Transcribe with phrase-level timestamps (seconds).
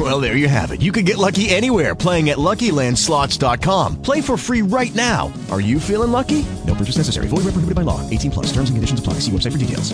[0.00, 0.80] Well, there you have it.
[0.80, 4.00] You can get lucky anywhere playing at LuckyLandSlots.com.
[4.00, 5.30] Play for free right now.
[5.50, 6.46] Are you feeling lucky?
[6.66, 7.28] No purchase necessary.
[7.28, 8.08] Void where prohibited by law.
[8.08, 8.46] 18 plus.
[8.46, 9.14] Terms and conditions apply.
[9.20, 9.92] See website for details.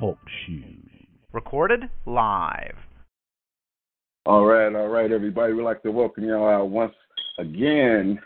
[0.00, 0.64] Talk shoes.
[1.34, 2.76] Recorded live.
[4.24, 5.52] All right, all right, everybody.
[5.52, 6.94] We'd like to welcome y'all out once
[7.38, 8.18] again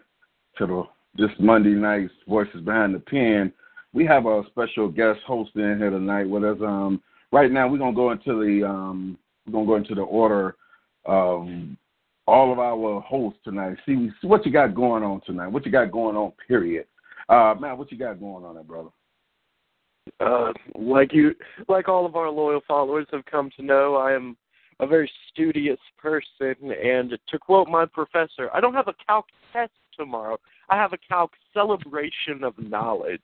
[0.59, 0.82] to the
[1.16, 3.52] this Monday night's Voices Behind the Pen.
[3.93, 6.59] We have a special guest host in here tonight with us.
[6.60, 7.02] Um,
[7.34, 10.55] right now, we're gonna go into the um, we're gonna go into the order
[11.05, 11.48] of
[12.27, 13.77] all of our hosts tonight.
[13.84, 15.48] See, what you got going on tonight.
[15.48, 16.33] What you got going on?
[16.48, 16.87] Period.
[17.29, 18.91] Uh, man, what you got going on there, brother?
[20.20, 21.34] Uh, like you,
[21.68, 24.37] like all of our loyal followers have come to know, I am
[24.80, 26.54] a very studious person.
[26.60, 30.38] And to quote my professor, I don't have a calc test tomorrow.
[30.69, 33.21] I have a calc celebration of knowledge.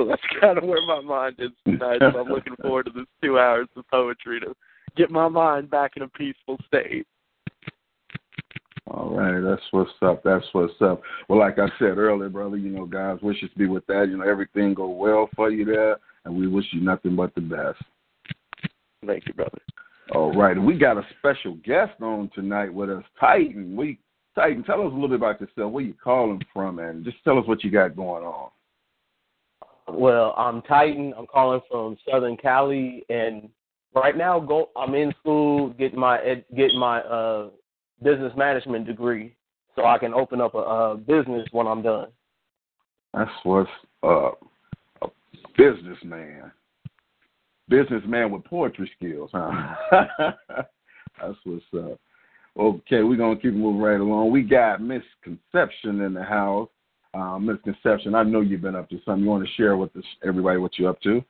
[0.00, 1.98] So that's kind of where my mind is tonight.
[2.00, 4.54] so I'm looking forward to this two hours of poetry to
[4.96, 7.06] get my mind back in a peaceful state.
[8.86, 10.22] All right, that's what's up.
[10.24, 11.02] That's what's up.
[11.28, 14.06] Well, like I said earlier, brother, you know, God's wishes to be with that.
[14.08, 17.42] You know, everything go well for you there, and we wish you nothing but the
[17.42, 17.80] best.
[19.06, 19.58] Thank you, brother.
[20.12, 23.76] All right, we got a special guest on tonight with us, Titan.
[23.76, 23.98] We
[24.34, 25.70] Titan, tell us a little bit about yourself.
[25.70, 28.50] Where you calling from, and just tell us what you got going on.
[29.92, 31.12] Well, I'm Titan.
[31.16, 33.48] I'm calling from Southern Cali, and
[33.94, 34.70] right now, go.
[34.76, 37.50] I'm in school, getting my ed, getting my uh,
[38.02, 39.36] business management degree,
[39.76, 42.08] so I can open up a, a business when I'm done.
[43.14, 43.70] That's what's.
[44.02, 44.30] A
[45.56, 46.50] businessman,
[47.68, 49.74] businessman with poetry skills, huh?
[51.20, 51.98] That's what's up.
[52.58, 54.30] Okay, we're gonna keep moving right along.
[54.30, 56.68] We got Miss Conception in the house.
[57.12, 59.24] Uh, Miss Conception, I know you've been up to something.
[59.24, 61.22] You want to share with us, everybody what you're up to?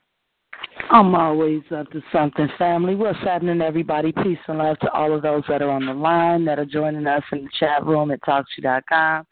[0.91, 2.94] I'm always up to something, family.
[2.94, 4.12] What's happening, everybody?
[4.12, 7.06] Peace and love to all of those that are on the line, that are joining
[7.06, 9.26] us in the chat room at TalkShoe.com.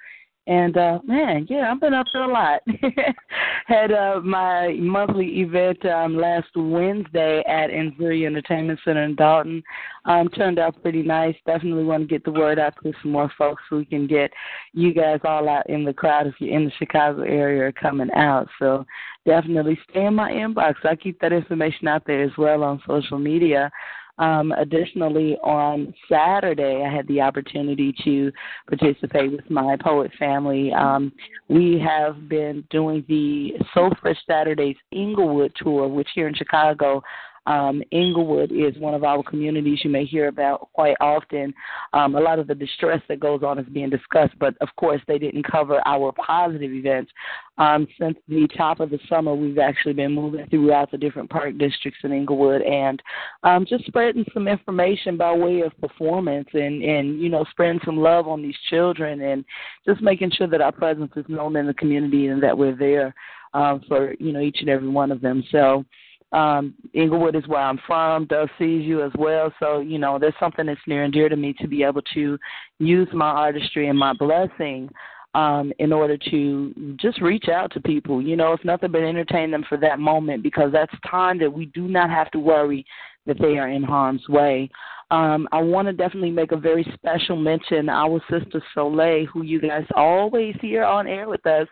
[0.48, 2.62] And uh man, yeah, I've been up to a lot.
[3.66, 9.62] Had uh my monthly event um last Wednesday at Enzuri Entertainment Center in Dolton.
[10.06, 11.34] Um turned out pretty nice.
[11.44, 14.32] Definitely want to get the word out to some more folks so we can get
[14.72, 18.10] you guys all out in the crowd if you're in the Chicago area or coming
[18.12, 18.48] out.
[18.58, 18.86] So
[19.26, 20.76] definitely stay in my inbox.
[20.84, 23.70] I keep that information out there as well on social media.
[24.18, 28.32] Um, additionally, on Saturday, I had the opportunity to
[28.68, 30.72] participate with my poet family.
[30.72, 31.12] Um,
[31.48, 37.02] we have been doing the Soul Fresh Saturdays Englewood tour, which here in Chicago
[37.46, 41.54] um, Englewood is one of our communities you may hear about quite often.
[41.92, 45.00] Um, a lot of the distress that goes on is being discussed, but of course,
[45.06, 47.10] they didn't cover our positive events.
[47.56, 51.58] Um, since the top of the summer, we've actually been moving throughout the different park
[51.58, 53.02] districts in Englewood and
[53.42, 57.96] um, just spreading some information by way of performance and, and, you know, spreading some
[57.96, 59.44] love on these children and
[59.84, 63.14] just making sure that our presence is known in the community and that we're there
[63.54, 65.42] um, for, you know, each and every one of them.
[65.50, 65.84] So,
[66.32, 68.26] um, Englewood is where I'm from.
[68.26, 69.52] Doug sees you as well.
[69.60, 72.38] So, you know, there's something that's near and dear to me to be able to
[72.78, 74.90] use my artistry and my blessing
[75.34, 79.50] um, in order to just reach out to people, you know, if nothing but entertain
[79.50, 82.84] them for that moment because that's time that we do not have to worry
[83.26, 84.70] that they are in harm's way.
[85.10, 87.88] Um, I want to definitely make a very special mention.
[87.88, 91.66] Our sister Soleil, who you guys always hear on air with us,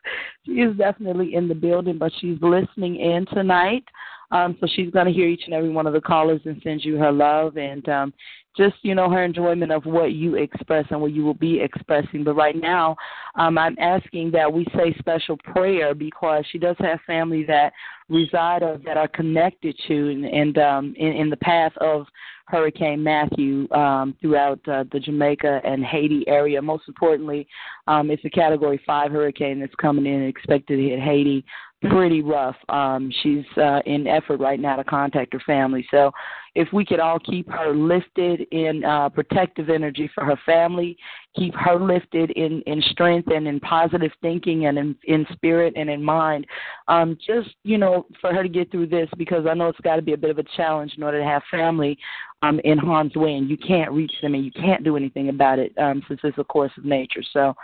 [0.44, 3.84] she is definitely in the building, but she's listening in tonight.
[4.31, 6.84] Um, so she's going to hear each and every one of the callers and send
[6.84, 8.14] you her love and um,
[8.56, 12.25] just, you know, her enjoyment of what you express and what you will be expressing.
[12.25, 12.97] But right now,
[13.34, 17.73] um, I'm asking that we say special prayer because she does have family that
[18.08, 22.06] reside or that are connected to and, and um, in, in the path of
[22.46, 26.62] Hurricane Matthew um, throughout uh, the Jamaica and Haiti area.
[26.62, 27.46] Most importantly,
[27.87, 31.44] um, it's a Category 5 hurricane that's coming in and expected to hit Haiti
[31.82, 32.56] pretty rough.
[32.69, 35.87] Um, she's uh, in effort right now to contact her family.
[35.90, 36.10] So
[36.56, 40.97] if we could all keep her lifted in uh, protective energy for her family,
[41.37, 45.91] keep her lifted in, in strength and in positive thinking and in, in spirit and
[45.91, 46.47] in mind,
[46.88, 49.97] um, just, you know, for her to get through this because I know it's got
[49.97, 51.99] to be a bit of a challenge in order to have family
[52.41, 55.59] um, in harm's way and you can't reach them and you can't do anything about
[55.59, 57.23] it um, since it's a course of nature.
[57.35, 57.55] So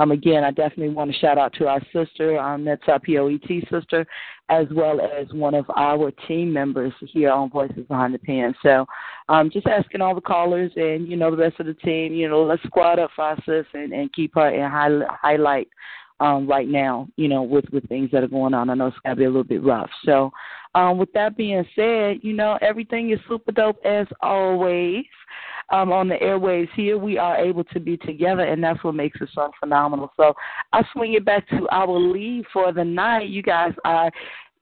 [0.00, 3.68] Um, again, I definitely want to shout out to our sister, um, that's our POET
[3.70, 4.06] sister,
[4.48, 8.54] as well as one of our team members here on Voices Behind the Pen.
[8.62, 8.86] So,
[9.28, 12.30] um, just asking all the callers and you know the rest of the team, you
[12.30, 15.68] know, let's squad up for our sis and, and keep her in high, highlight
[16.20, 18.70] um, right now, you know, with, with things that are going on.
[18.70, 19.90] I know it's got to be a little bit rough.
[20.04, 20.30] So,
[20.74, 25.04] um, with that being said, you know, everything is super dope as always.
[25.72, 29.20] Um, on the airwaves here, we are able to be together, and that's what makes
[29.20, 30.10] it so phenomenal.
[30.16, 30.34] So
[30.72, 33.28] I swing it back to our lead for the night.
[33.28, 34.10] You guys are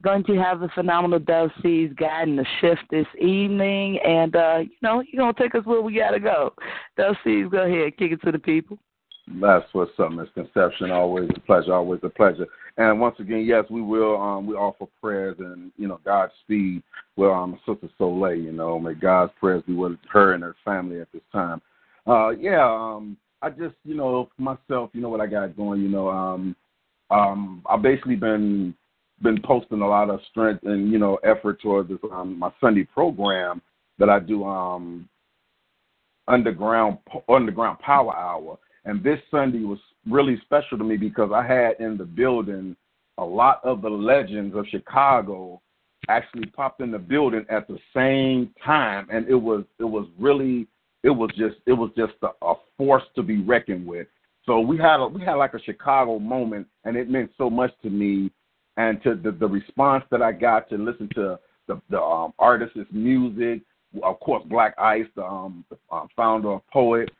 [0.02, 4.76] going to have the phenomenal Dove Seeds guiding the shift this evening, and uh, you
[4.82, 6.52] know, you're gonna take us where we gotta go.
[6.98, 8.78] Dove Seeds, go ahead, kick it to the people.
[9.40, 10.90] That's what's up, Misconception.
[10.90, 11.74] Always a pleasure.
[11.74, 12.46] Always a pleasure.
[12.76, 14.20] And once again, yes, we will.
[14.20, 16.82] Um, we offer prayers and you know Godspeed.
[17.16, 18.36] Well, um, Sister Soleil.
[18.36, 21.60] You know, may God's prayers be with her and her family at this time.
[22.06, 22.64] Uh, yeah.
[22.64, 24.90] Um, I just you know myself.
[24.92, 25.82] You know what I got going.
[25.82, 26.56] You know, um,
[27.10, 28.74] um, I've basically been
[29.22, 32.84] been posting a lot of strength and you know effort towards this um, my Sunday
[32.84, 33.60] program
[33.98, 35.08] that I do um
[36.28, 36.98] underground
[37.28, 39.78] underground power hour and this Sunday was
[40.08, 42.76] really special to me because I had in the building
[43.18, 45.60] a lot of the legends of Chicago
[46.08, 50.66] actually popped in the building at the same time and it was it was really
[51.02, 54.06] it was just it was just a, a force to be reckoned with.
[54.46, 57.72] So we had a, we had like a Chicago moment and it meant so much
[57.82, 58.30] to me
[58.76, 62.78] and to the, the response that I got to listen to the the um, artist's
[62.90, 63.62] music,
[64.02, 67.10] of course Black Ice, the um, um, founder of Poet,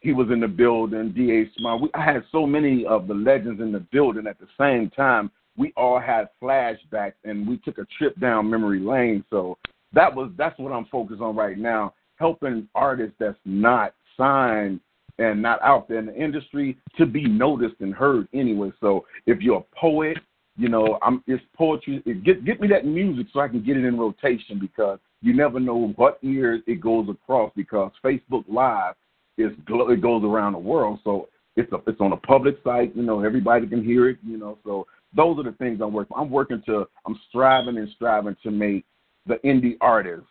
[0.00, 1.50] he was in the building, D.A.
[1.58, 1.82] Smart.
[1.82, 5.30] We, I had so many of the legends in the building at the same time.
[5.56, 9.24] We all had flashbacks, and we took a trip down memory lane.
[9.28, 9.58] So
[9.92, 14.80] that was that's what I'm focused on right now, helping artists that's not signed
[15.18, 18.70] and not out there in the industry to be noticed and heard anyway.
[18.80, 20.18] So if you're a poet,
[20.56, 22.02] you know, I'm it's poetry.
[22.06, 25.34] It, get get me that music so I can get it in rotation because you
[25.34, 28.94] never know what ears it goes across because Facebook Live
[29.38, 30.98] is it goes around the world.
[31.04, 32.94] So it's a, it's on a public site.
[32.94, 34.18] You know, everybody can hear it.
[34.26, 36.16] You know, so those are the things I'm working.
[36.16, 36.86] I'm working to.
[37.06, 38.84] I'm striving and striving to make
[39.26, 40.26] the indie artist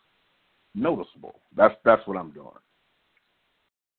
[0.75, 1.39] noticeable.
[1.55, 2.49] That's that's what I'm doing.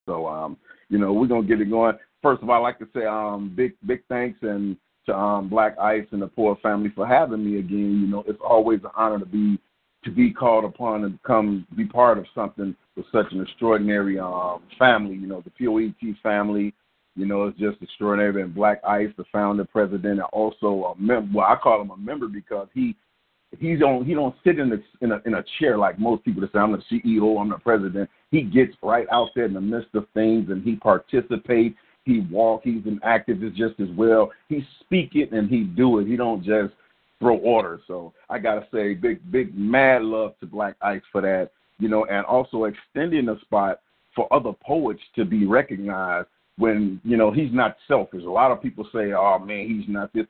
[0.06, 0.56] So um,
[0.88, 1.96] you know, we're gonna get it going.
[2.22, 4.76] First of all, I'd like to say um big big thanks and
[5.06, 8.00] to um Black Ice and the POET family for having me again.
[8.02, 9.58] You know, it's always an honor to be
[10.04, 14.62] to be called upon and come be part of something with such an extraordinary um,
[14.78, 15.14] family.
[15.14, 16.74] You know, the POET family.
[17.16, 18.42] You know, it's just extraordinary.
[18.42, 21.38] And Black Ice, the founder, president, and also a member.
[21.38, 22.96] Well, I call him a member because he
[23.58, 26.42] he don't he don't sit in a in a in a chair like most people
[26.42, 28.08] that say I'm the CEO, I'm the president.
[28.30, 31.76] He gets right out there in the midst of things and he participates.
[32.04, 32.62] He walk.
[32.64, 34.30] He's an activist just as well.
[34.48, 36.06] He speak it and he do it.
[36.06, 36.72] He don't just
[37.20, 37.80] throw orders.
[37.86, 42.04] So I gotta say, big big mad love to Black Ice for that you know,
[42.06, 43.80] and also extending the spot
[44.14, 48.24] for other poets to be recognized when, you know, he's not selfish.
[48.24, 50.26] A lot of people say, oh man, he's not this.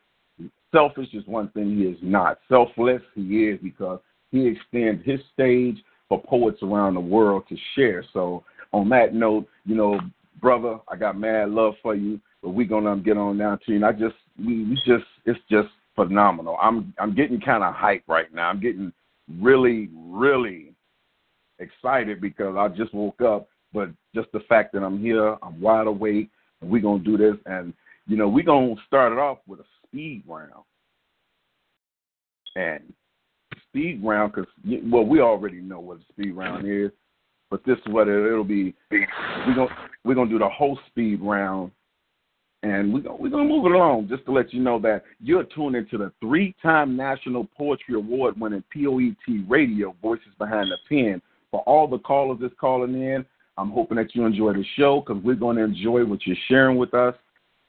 [0.73, 2.39] Selfish is one thing he is not.
[2.49, 4.01] Selfless he is because
[4.31, 8.05] he extends his stage for poets around the world to share.
[8.13, 9.99] So on that note, you know,
[10.43, 13.77] brother, I got mad love for you, but we're gonna get on down to you.
[13.77, 15.69] And I just we, we just it's just
[15.99, 16.57] phenomenal.
[16.63, 18.49] I'm I'm getting kind of hyped right now.
[18.49, 18.93] I'm getting
[19.41, 20.73] really, really
[21.59, 25.89] excited because I just woke up, but just the fact that I'm here, I'm wide
[25.89, 27.75] awake, and we're gonna do this, and
[28.07, 30.65] you know we're gonna start it off with a speed round,
[32.55, 32.93] and
[33.69, 34.49] speed round because
[34.85, 36.91] well we already know what a speed round is,
[37.51, 38.75] but this is what it, it'll be.
[38.91, 41.73] We're gonna we're gonna do the whole speed round
[42.63, 45.77] and we're we're gonna move it along just to let you know that you're tuned
[45.77, 51.99] into the three-time National Poetry Award-winning POET Radio, Voices Behind the Pen, for all the
[51.99, 53.25] callers that's calling in.
[53.57, 56.77] I'm hoping that you enjoy the show because we're going to enjoy what you're sharing
[56.77, 57.15] with us,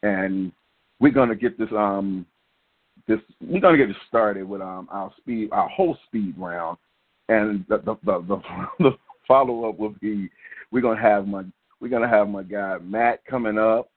[0.04, 0.52] and
[1.00, 2.26] we're going to get this um
[3.08, 6.78] this we're going to get it started with um our speed our whole speed round,
[7.28, 8.42] and the the the, the,
[8.80, 8.92] the
[9.28, 10.30] follow up will be
[10.72, 11.44] we're going to have my
[11.80, 13.90] we're going to have my guy Matt coming up.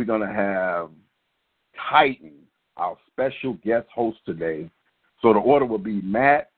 [0.00, 0.88] We're going to have
[1.90, 2.32] Titan,
[2.78, 4.70] our special guest host today.
[5.20, 6.52] So the order will be Matt,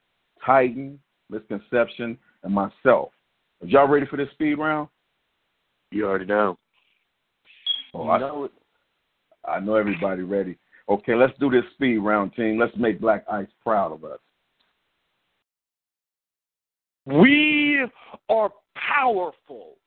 [0.46, 3.11] Titan, Misconception, and myself.
[3.61, 4.87] Are y'all ready for this speed round?
[5.90, 6.56] You already know.
[7.94, 8.52] Oh, I know it.
[9.44, 10.56] I know everybody ready.
[10.88, 12.61] Okay, let's do this speed round, team.
[12.61, 14.20] Let's make Black Ice proud of us.
[17.06, 17.84] We
[18.28, 19.78] are powerful.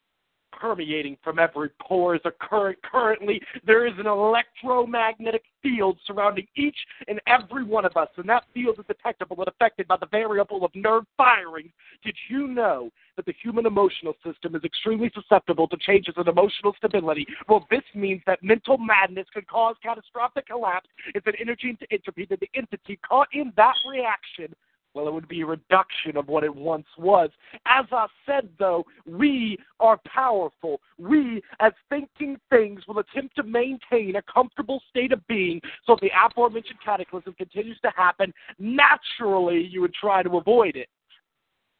[0.59, 2.77] Permeating from every pore is a current.
[2.83, 8.43] Currently, there is an electromagnetic field surrounding each and every one of us, and that
[8.53, 11.71] field is detectable and affected by the variable of nerve firing.
[12.03, 16.73] Did you know that the human emotional system is extremely susceptible to changes in emotional
[16.77, 17.25] stability?
[17.47, 22.39] Well, this means that mental madness could cause catastrophic collapse if an energy entropy that
[22.39, 24.53] the entity caught in that reaction
[24.95, 27.29] well, it would be a reduction of what it once was.
[27.67, 30.79] As I said, though, we are powerful.
[30.97, 35.59] We, as thinking things, will attempt to maintain a comfortable state of being.
[35.85, 40.87] So if the aforementioned cataclysm continues to happen, naturally you would try to avoid it.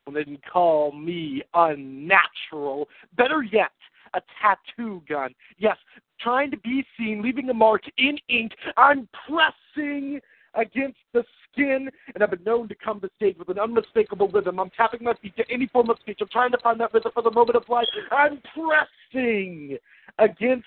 [0.06, 2.90] And then call me unnatural.
[3.18, 3.72] Better yet,
[4.14, 5.34] a tattoo gun.
[5.58, 5.78] Yes,
[6.20, 8.52] trying to be seen, leaving a mark in ink.
[8.78, 10.20] I'm pressing
[10.56, 14.60] against the skin, and I've been known to come to stage with an unmistakable rhythm.
[14.60, 16.20] I'm tapping my feet to any form of speech.
[16.22, 17.86] I'm trying to find that rhythm for the moment of life.
[18.12, 19.78] I'm pressing
[20.20, 20.66] against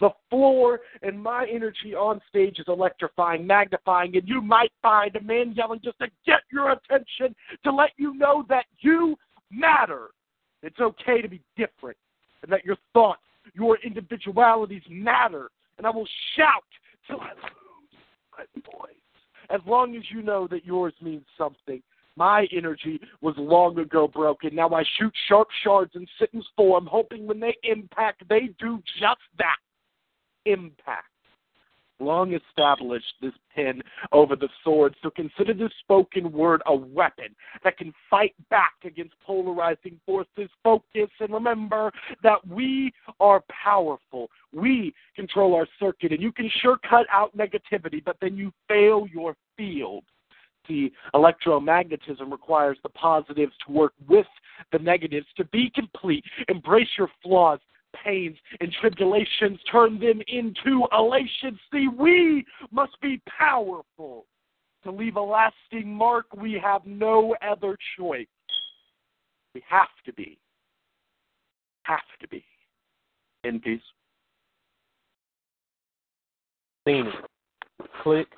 [0.00, 5.20] the floor, and my energy on stage is electrifying, magnifying, and you might find a
[5.20, 9.16] man yelling just to get your attention, to let you know that you
[9.50, 10.08] matter.
[10.62, 11.96] It's okay to be different,
[12.42, 13.22] and that your thoughts,
[13.54, 15.50] your individualities matter.
[15.78, 16.64] And I will shout
[17.06, 17.98] till I lose
[18.36, 18.97] my voice
[19.50, 21.82] as long as you know that yours means something.
[22.16, 24.54] My energy was long ago broken.
[24.54, 29.20] Now I shoot sharp shards in Sitten's form, hoping when they impact, they do just
[29.38, 29.56] that
[30.44, 31.06] impact
[32.00, 37.76] long established this pen over the sword, so consider this spoken word a weapon that
[37.76, 40.48] can fight back against polarizing forces.
[40.62, 41.90] Focus and remember
[42.22, 44.30] that we are powerful.
[44.52, 49.06] We control our circuit, and you can sure cut out negativity, but then you fail
[49.12, 50.04] your field.
[50.66, 54.26] See, electromagnetism requires the positives to work with
[54.70, 56.24] the negatives to be complete.
[56.48, 57.58] Embrace your flaws
[58.04, 61.58] pains and tribulations, turn them into elation.
[61.72, 64.26] See, we must be powerful.
[64.84, 68.26] To leave a lasting mark, we have no other choice.
[69.54, 70.38] We have to be.
[71.82, 72.44] Have to be.
[73.44, 73.80] In peace.
[76.86, 77.90] Seen it.
[78.02, 78.28] Click.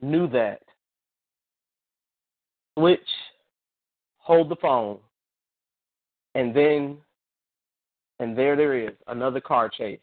[0.00, 0.62] Knew that.
[2.76, 3.00] Switch.
[4.18, 4.98] Hold the phone.
[6.34, 6.98] And then
[8.18, 10.00] and there there is another car chase.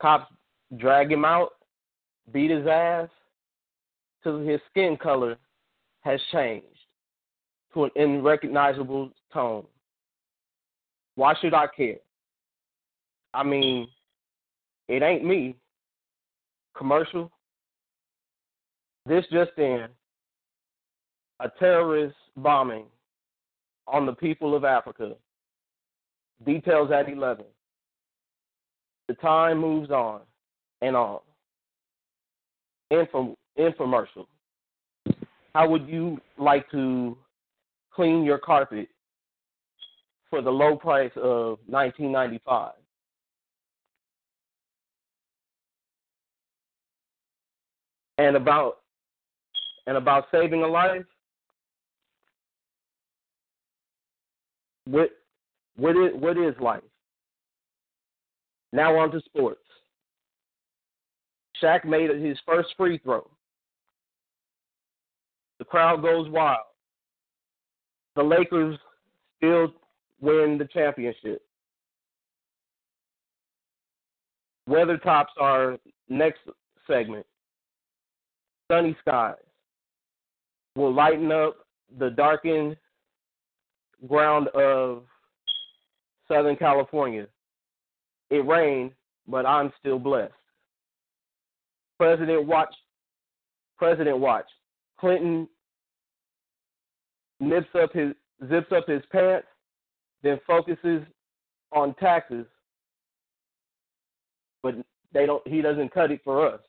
[0.00, 0.32] Cops
[0.76, 1.50] drag him out,
[2.32, 3.08] beat his ass
[4.22, 5.36] till his skin color
[6.00, 6.66] has changed
[7.74, 9.64] to an unrecognizable tone.
[11.14, 11.96] Why should I care?
[13.34, 13.88] I mean,
[14.88, 15.56] it ain't me.
[16.76, 17.30] Commercial.
[19.06, 19.86] This just in
[21.40, 22.84] a terrorist bombing
[23.86, 25.14] on the people of Africa
[26.44, 27.44] Details at 11.
[29.08, 30.20] The time moves on
[30.80, 31.20] and on.
[32.92, 34.26] Infom- infomercial.
[35.54, 37.16] How would you like to
[37.92, 38.88] clean your carpet
[40.30, 42.72] for the low price of 1995?
[48.18, 48.78] And about
[49.86, 51.04] and about saving a life,
[54.88, 55.10] with
[55.76, 56.82] what is what is life?
[58.72, 59.60] Now on to sports.
[61.62, 63.28] Shaq made his first free throw.
[65.58, 66.58] The crowd goes wild.
[68.16, 68.78] The Lakers
[69.36, 69.72] still
[70.20, 71.42] win the championship.
[74.66, 76.40] Weather tops our next
[76.86, 77.26] segment.
[78.70, 79.34] Sunny skies
[80.76, 81.56] will lighten up
[81.98, 82.76] the darkened
[84.08, 85.04] ground of
[86.32, 87.26] Southern California.
[88.30, 88.92] It rained,
[89.28, 90.32] but I'm still blessed.
[91.98, 92.74] President watch.
[93.76, 94.46] President watch.
[94.98, 95.46] Clinton
[97.40, 98.14] nips up his
[98.48, 99.46] zips up his pants,
[100.22, 101.02] then focuses
[101.72, 102.46] on taxes,
[104.62, 104.74] but
[105.12, 105.46] they don't.
[105.46, 106.60] He doesn't cut it for us.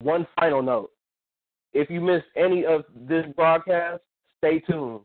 [0.00, 0.90] One final note:
[1.72, 4.02] if you missed any of this broadcast,
[4.44, 5.00] Stay tuned.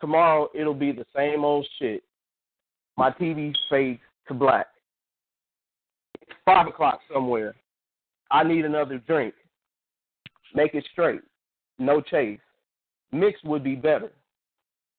[0.00, 2.02] Tomorrow it'll be the same old shit.
[2.96, 4.68] My TV fades to black.
[6.22, 7.54] It's five o'clock somewhere.
[8.30, 9.34] I need another drink.
[10.54, 11.20] Make it straight.
[11.78, 12.40] No chase.
[13.12, 14.10] Mix would be better.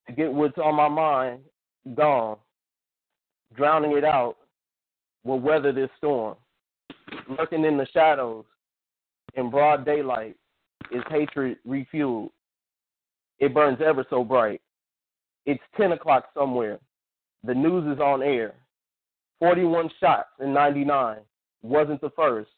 [0.05, 1.39] To get what's on my mind
[1.95, 2.37] gone.
[3.55, 4.35] Drowning it out
[5.23, 6.35] will weather this storm.
[7.27, 8.45] Lurking in the shadows
[9.33, 10.35] in broad daylight
[10.91, 12.29] is hatred refueled
[13.39, 14.61] It burns ever so bright.
[15.45, 16.79] It's 10 o'clock somewhere.
[17.43, 18.55] The news is on air.
[19.39, 21.17] 41 shots in 99
[21.61, 22.49] wasn't the first,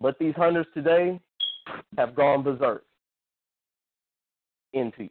[0.00, 1.20] but these hunters today
[1.98, 2.84] have gone berserk.
[4.72, 5.10] In peace.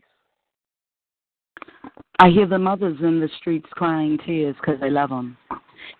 [2.20, 5.38] I hear the mothers in the streets crying tears because they love them.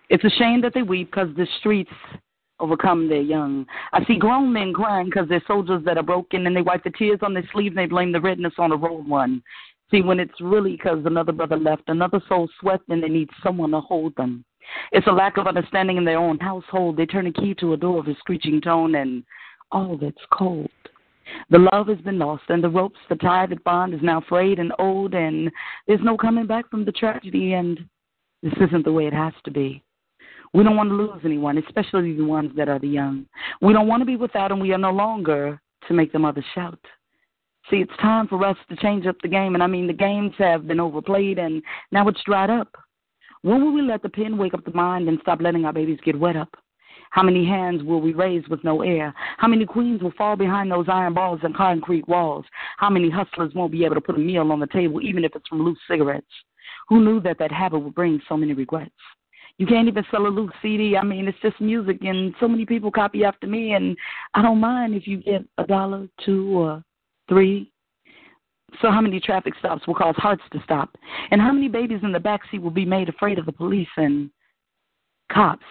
[0.08, 1.90] It's a shame that they weep because the streets
[2.60, 3.66] overcome their young.
[3.92, 6.90] I see grown men crying because they're soldiers that are broken and they wipe the
[6.90, 9.42] tears on their sleeves and they blame the redness on the road one.
[9.90, 13.72] See, when it's really because another brother left, another soul swept and they need someone
[13.72, 14.44] to hold them.
[14.92, 16.96] It's a lack of understanding in their own household.
[16.96, 19.24] They turn a key to a door of a screeching tone and
[19.72, 20.70] all that's cold.
[21.50, 24.58] The love has been lost, and the ropes, the tie that bond is now frayed
[24.58, 25.50] and old, and
[25.86, 27.78] there's no coming back from the tragedy, and
[28.42, 29.82] this isn't the way it has to be.
[30.52, 33.26] We don't want to lose anyone, especially the ones that are the young.
[33.60, 34.58] We don't want to be without them.
[34.58, 36.78] We are no longer to make the mothers shout.
[37.70, 40.32] See, it's time for us to change up the game, and I mean, the games
[40.38, 42.74] have been overplayed, and now it's dried up.
[43.42, 46.00] When will we let the pen wake up the mind and stop letting our babies
[46.04, 46.48] get wet up?
[47.10, 49.14] How many hands will we raise with no air?
[49.38, 52.44] How many queens will fall behind those iron balls and concrete walls?
[52.76, 55.34] How many hustlers won't be able to put a meal on the table, even if
[55.34, 56.26] it's from loose cigarettes?
[56.88, 58.90] Who knew that that habit would bring so many regrets?
[59.60, 60.96] You can't even sell a loose CD.
[60.96, 63.94] I mean, it's just music, and so many people copy after me, and
[64.32, 66.82] I don't mind if you get a dollar, two, or
[67.28, 67.70] three.
[68.80, 70.96] So, how many traffic stops will cause hearts to stop?
[71.30, 73.90] And how many babies in the back seat will be made afraid of the police
[73.98, 74.30] and
[75.30, 75.66] cops?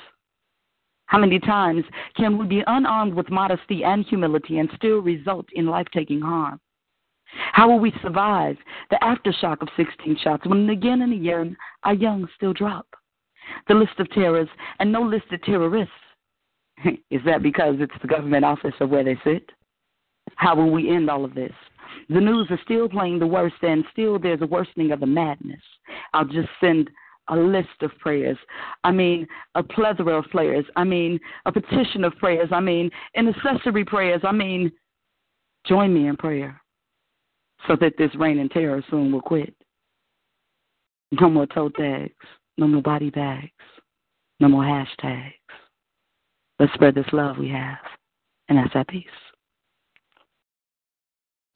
[1.08, 1.84] How many times
[2.16, 6.60] can we be unarmed with modesty and humility and still result in life taking harm?
[7.54, 8.56] How will we survive
[8.92, 12.86] the aftershock of 16 shots when again and again our young still drop?
[13.68, 15.94] The list of terrors and no listed terrorists.
[17.12, 19.50] Is that because it's the government office of where they sit?
[20.36, 21.54] How will we end all of this?
[22.10, 25.62] The news is still playing the worst, and still there's a worsening of the madness.
[26.14, 26.90] I'll just send
[27.30, 28.38] a list of prayers.
[28.84, 30.66] I mean, a plethora of prayers.
[30.76, 32.50] I mean, a petition of prayers.
[32.52, 34.22] I mean, intercessory prayers.
[34.24, 34.72] I mean,
[35.68, 36.60] join me in prayer
[37.68, 39.54] so that this reign and terror soon will quit.
[41.20, 42.14] No more toe tags,
[42.60, 43.50] no more body bags,
[44.40, 45.34] no more hashtags.
[46.60, 47.78] Let's spread this love we have,
[48.50, 49.06] and that's our peace.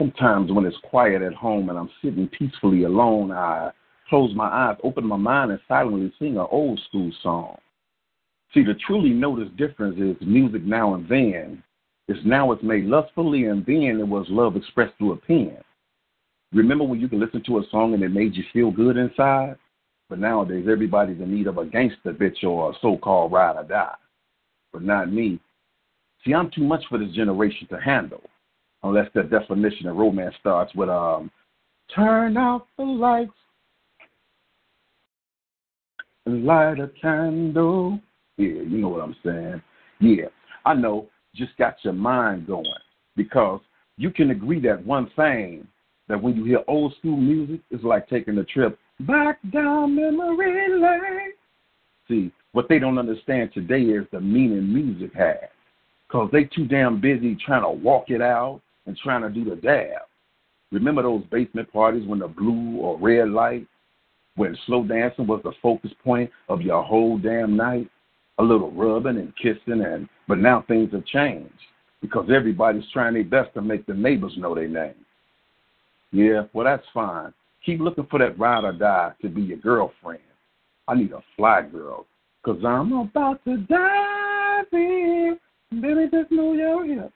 [0.00, 3.70] Sometimes when it's quiet at home and I'm sitting peacefully alone, I
[4.08, 7.58] close my eyes, open my mind, and silently sing an old school song.
[8.54, 11.62] See, to truly notice difference is music now and then.
[12.08, 15.56] It's now it's made lustfully, and then it was love expressed through a pen.
[16.52, 19.56] Remember when you could listen to a song and it made you feel good inside?
[20.14, 23.64] But nowadays, everybody's in need of a gangster bitch or a so called ride or
[23.64, 23.96] die.
[24.72, 25.40] But not me.
[26.24, 28.22] See, I'm too much for this generation to handle.
[28.84, 31.32] Unless the definition of romance starts with um,
[31.92, 33.32] turn out the lights
[36.26, 37.98] and light a candle.
[38.36, 39.62] Yeah, you know what I'm saying.
[39.98, 40.26] Yeah,
[40.64, 41.08] I know.
[41.34, 42.66] Just got your mind going
[43.16, 43.60] because
[43.96, 45.66] you can agree that one thing
[46.06, 50.80] that when you hear old school music, it's like taking a trip back down memory
[50.80, 51.32] lane.
[52.08, 55.48] See, what they don't understand today is the meaning music has.
[56.06, 59.56] Because they too damn busy trying to walk it out and trying to do the
[59.56, 60.02] dab.
[60.70, 63.66] Remember those basement parties when the blue or red light
[64.36, 67.88] when slow dancing was the focus point of your whole damn night,
[68.38, 71.52] a little rubbing and kissing, and but now things have changed
[72.00, 74.94] because everybody's trying their best to make the neighbors know their name.
[76.12, 77.32] Yeah, well that's fine.
[77.64, 80.20] Keep looking for that ride or die to be your girlfriend.
[80.86, 82.06] I need a fly girl,
[82.44, 85.38] cause I'm about to dive in.
[85.70, 87.12] Baby, just move your hips.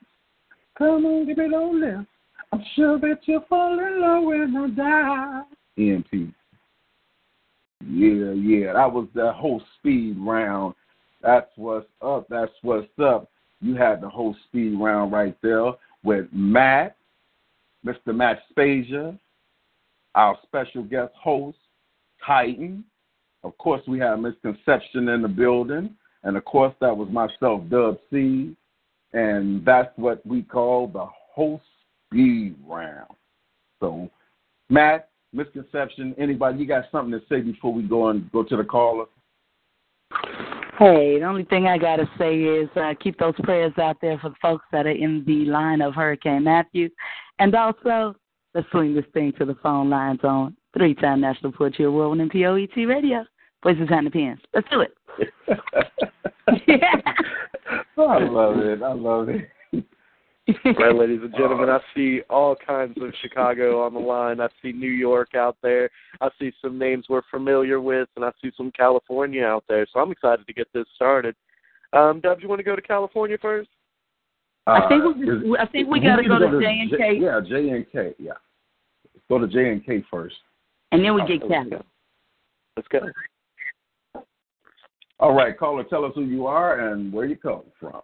[0.77, 2.07] Come on, give me those lips.
[2.51, 5.41] I'm sure that you'll fall in love when I die.
[5.77, 6.33] EMP.
[7.85, 10.73] Yeah, yeah, that was the whole speed round.
[11.21, 12.27] That's what's up.
[12.29, 13.29] That's what's up.
[13.61, 15.71] You had the whole speed round right there
[16.03, 16.95] with Matt,
[17.85, 18.15] Mr.
[18.15, 19.17] Matt Spasia,
[20.19, 21.57] our special guest host,
[22.27, 22.83] Titan.
[23.45, 25.95] Of course, we have Misconception in the building.
[26.23, 28.53] And of course, that was myself, Dub C.
[29.13, 31.63] And that's what we call the host
[32.05, 33.07] speed round.
[33.79, 34.09] So,
[34.69, 36.13] Matt, misconception?
[36.17, 39.05] Anybody, you got something to say before we go and go to the caller?
[40.77, 44.19] Hey, the only thing I got to say is uh, keep those prayers out there
[44.19, 46.89] for the folks that are in the line of Hurricane Matthew.
[47.39, 48.15] And also,
[48.53, 52.29] let's swing this thing to the phone lines on three time National Poetry Award winning
[52.29, 53.25] POET Radio.
[53.63, 54.39] Voices and the pens.
[54.53, 54.95] Let's do it.
[56.67, 56.95] yeah.
[57.97, 58.81] I love it.
[58.81, 59.49] I love it.
[60.79, 64.39] right, ladies and gentlemen, I see all kinds of Chicago on the line.
[64.39, 65.89] I see New York out there.
[66.21, 69.85] I see some names we're familiar with, and I see some California out there.
[69.93, 71.35] So I'm excited to get this started.
[71.91, 73.69] Um, Dub, you want to go to California first?
[74.67, 77.17] I think we, I think we got to go to J and K.
[77.19, 78.13] Yeah, J and K.
[78.19, 78.33] Yeah,
[79.27, 80.35] go to J and K first,
[80.91, 81.71] and then we get Cali.
[82.75, 82.99] Let's go.
[85.19, 88.01] All right, caller, tell us who you are and where you come from.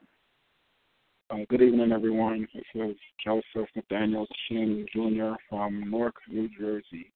[1.30, 2.46] Uh, good evening, everyone.
[2.54, 5.36] This is Joseph Nathaniel Chin Jr.
[5.50, 7.14] from Newark, New Jersey.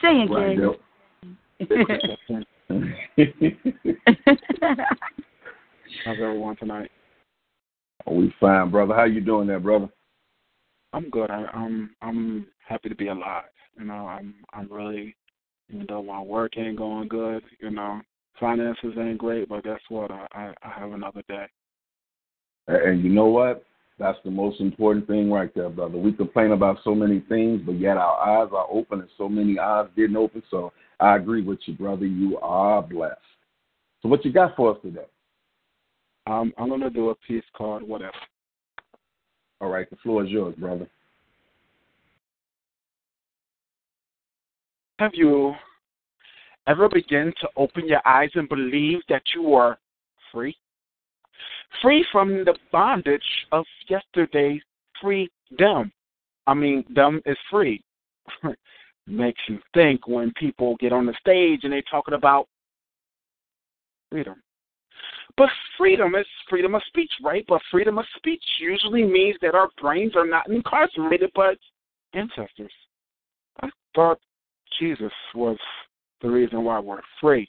[0.00, 0.28] J and
[6.04, 6.90] How's everyone tonight?
[8.06, 8.94] Oh, we fine, brother.
[8.94, 9.88] How you doing there, brother?
[10.92, 11.30] I'm good.
[11.30, 13.44] I, I'm I'm happy to be alive.
[13.78, 15.16] You know, I'm I'm really
[15.72, 18.00] even though my work ain't going good, you know,
[18.38, 20.10] finances ain't great, but guess what?
[20.10, 21.46] I, I, I have another day.
[22.66, 23.64] And you know what?
[23.98, 25.98] That's the most important thing right there, brother.
[25.98, 29.58] We complain about so many things, but yet our eyes are open and so many
[29.58, 30.42] eyes didn't open.
[30.50, 32.06] So I agree with you, brother.
[32.06, 33.20] You are blessed.
[34.02, 35.06] So what you got for us today?
[36.30, 38.12] Um, I'm going to do a piece called Whatever.
[39.60, 40.88] All right, the floor is yours, brother.
[45.00, 45.54] Have you
[46.68, 49.76] ever begun to open your eyes and believe that you are
[50.30, 50.56] free?
[51.82, 54.62] Free from the bondage of yesterday's
[55.02, 55.90] freedom.
[56.46, 57.82] I mean, them is free.
[59.08, 62.46] Makes you think when people get on the stage and they're talking about
[64.10, 64.36] freedom.
[65.40, 65.48] But
[65.78, 67.46] freedom is freedom of speech, right?
[67.48, 71.56] But freedom of speech usually means that our brains are not incarcerated, but
[72.12, 72.70] ancestors.
[73.62, 74.18] I thought
[74.78, 75.56] Jesus was
[76.20, 77.48] the reason why we're free.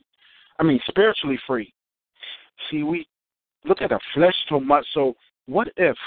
[0.57, 1.73] I mean, spiritually free.
[2.69, 3.05] See, we
[3.65, 4.85] look at the flesh so much.
[4.93, 5.13] So,
[5.47, 5.97] what if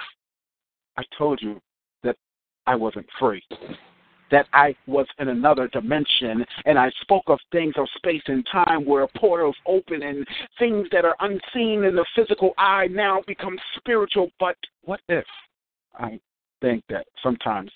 [0.96, 1.60] I told you
[2.02, 2.16] that
[2.66, 3.42] I wasn't free?
[4.34, 8.84] That I was in another dimension, and I spoke of things of space and time
[8.84, 10.26] where portals open and
[10.58, 14.32] things that are unseen in the physical eye now become spiritual.
[14.40, 15.24] But what if
[15.96, 16.18] I
[16.60, 17.70] think that sometimes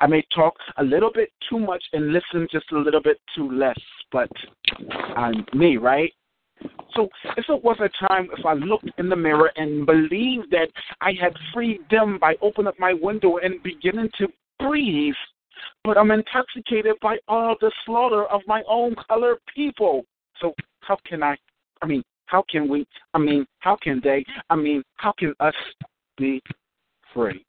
[0.00, 3.50] I may talk a little bit too much and listen just a little bit too
[3.50, 4.30] less, but
[5.16, 6.12] I'm me, right?
[6.94, 10.68] So if it was a time if I looked in the mirror and believed that
[11.00, 15.14] I had freed them by opening up my window and beginning to breathe,
[15.84, 20.04] but I'm intoxicated by all the slaughter of my own colored people.
[20.40, 21.36] So how can I
[21.82, 25.54] I mean, how can we I mean, how can they I mean, how can us
[26.16, 26.42] be
[27.12, 27.44] free?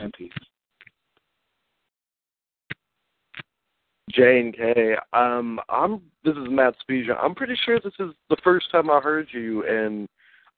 [0.00, 0.32] And peace.
[4.10, 4.94] J and K.
[5.12, 6.00] Um, I'm.
[6.24, 7.14] This is Matt Spezia.
[7.14, 10.08] I'm pretty sure this is the first time I heard you, and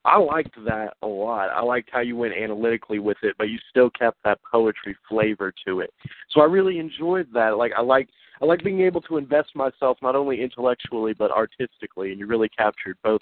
[0.05, 1.51] I liked that a lot.
[1.51, 5.53] I liked how you went analytically with it, but you still kept that poetry flavor
[5.67, 5.93] to it.
[6.31, 7.57] So I really enjoyed that.
[7.57, 8.09] Like I like
[8.41, 12.49] I like being able to invest myself not only intellectually but artistically, and you really
[12.49, 13.21] captured both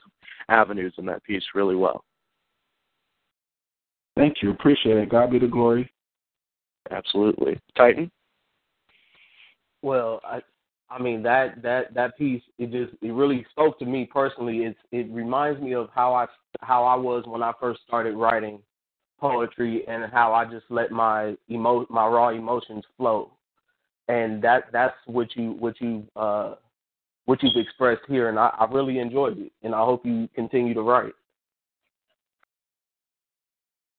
[0.49, 2.05] avenues in that piece really well.
[4.17, 4.51] Thank you.
[4.51, 5.11] Appreciate it.
[5.11, 5.91] God be the glory.
[6.91, 7.59] Absolutely.
[7.77, 8.11] Titan?
[9.83, 10.41] Well, I
[10.89, 14.59] I mean that that that piece it just it really spoke to me personally.
[14.59, 16.27] It's it reminds me of how I
[16.61, 18.61] how I was when I first started writing
[19.19, 23.33] poetry and how I just let my emo my raw emotions flow.
[24.09, 26.55] And that that's what you what you uh
[27.25, 30.75] what you've expressed here and I, I really enjoyed it and I hope you continue
[30.75, 31.15] to write.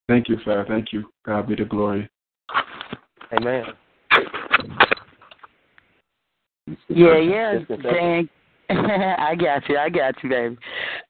[0.08, 0.64] Thank you, sir.
[0.70, 1.12] Thank you.
[1.26, 2.10] God be the glory.
[3.34, 3.66] Amen.
[6.90, 7.60] Yeah, yeah.
[7.82, 8.30] Dang.
[8.70, 9.78] I got you.
[9.78, 10.58] I got you, baby.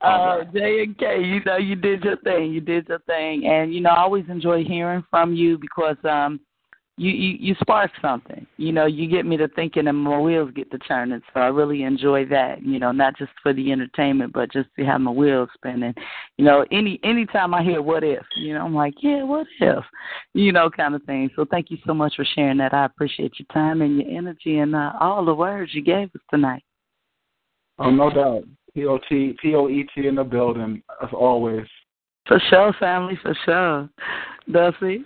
[0.01, 2.51] Uh, J and K, you know, you did your thing.
[2.51, 6.39] You did your thing, and you know, I always enjoy hearing from you because um,
[6.97, 8.45] you you, you spark something.
[8.57, 11.21] You know, you get me to thinking, and my wheels get to turning.
[11.33, 12.63] So I really enjoy that.
[12.63, 15.93] You know, not just for the entertainment, but just to have my wheels spinning.
[16.37, 19.83] You know, any anytime I hear "what if," you know, I'm like, yeah, what if,
[20.33, 21.29] you know, kind of thing.
[21.35, 22.73] So thank you so much for sharing that.
[22.73, 26.21] I appreciate your time and your energy and uh, all the words you gave us
[26.29, 26.63] tonight.
[27.79, 28.43] Oh, no doubt.
[28.73, 31.65] P O T P O E T in the building as always.
[32.27, 33.17] For sure, family.
[33.21, 33.89] For sure.
[34.51, 35.03] Dusty.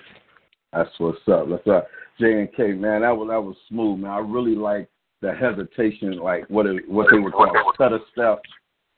[0.73, 1.49] That's what's up.
[1.49, 1.87] That's up.
[2.19, 4.11] J and K, man, that was that was smooth, man.
[4.11, 4.87] I really like
[5.21, 8.49] the hesitation, like what it, what they were called stutter steps.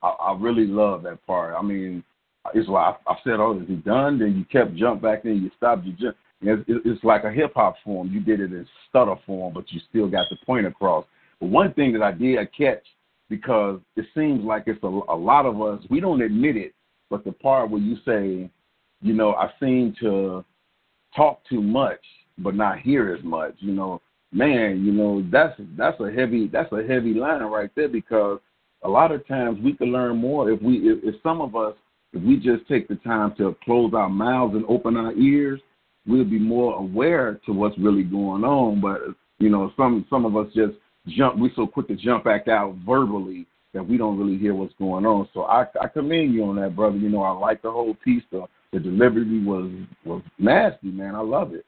[0.01, 1.55] I, I really love that part.
[1.57, 2.03] I mean,
[2.53, 5.41] it's like I, I said, "Oh, is he done?" Then you kept jump back, then
[5.41, 5.85] you stopped.
[5.85, 8.11] You just it's, it's like a hip hop form.
[8.11, 11.05] You did it in stutter form, but you still got the point across.
[11.39, 12.83] But one thing that I did catch
[13.29, 16.73] because it seems like it's a, a lot of us we don't admit it,
[17.09, 18.49] but the part where you say
[19.03, 20.43] you know, I seem to
[21.15, 21.99] talk too much
[22.37, 23.55] but not hear as much.
[23.59, 27.89] You know, man, you know that's that's a heavy that's a heavy line right there
[27.89, 28.39] because
[28.83, 31.75] a lot of times we can learn more if we if, if some of us
[32.13, 35.59] if we just take the time to close our mouths and open our ears,
[36.05, 38.81] we'll be more aware to what's really going on.
[38.81, 39.01] But
[39.39, 40.73] you know, some some of us just
[41.07, 41.37] jump.
[41.39, 45.03] We so quick to jump back out verbally that we don't really hear what's going
[45.03, 45.27] on.
[45.33, 46.97] So I, I commend you on that, brother.
[46.97, 48.21] You know, I like the whole piece.
[48.31, 49.71] The the delivery was
[50.03, 51.15] was nasty, man.
[51.15, 51.65] I love it.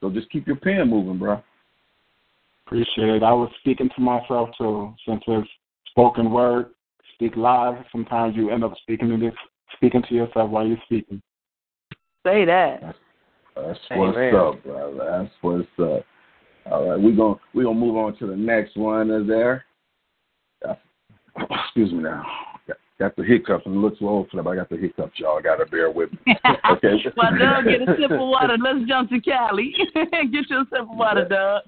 [0.00, 1.42] So just keep your pen moving, bro.
[2.66, 3.22] Appreciate it.
[3.22, 5.48] I was speaking to myself too, since it's
[5.90, 6.66] spoken word,
[7.14, 7.84] speak live.
[7.90, 9.34] Sometimes you end up speaking to this,
[9.74, 11.22] speaking to yourself while you're speaking.
[12.24, 12.94] Say that.
[13.56, 14.34] That's what's Amen.
[14.34, 14.94] up, brother.
[14.98, 16.04] That's what's up.
[16.70, 19.10] All right, we're gonna we're gonna move on to the next one.
[19.10, 19.64] Is there?
[21.64, 22.24] Excuse me now.
[22.98, 24.48] Got, got the hiccups and looks old for them.
[24.48, 25.40] I got the hiccups, y'all.
[25.42, 26.36] Gotta bear with me.
[26.70, 26.94] Okay.
[27.16, 28.56] well, Doug, get a sip of water.
[28.58, 29.74] Let's jump to Cali.
[29.94, 31.62] get you a sip of water, Doug.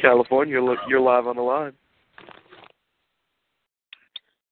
[0.00, 1.72] California, you're live on the line.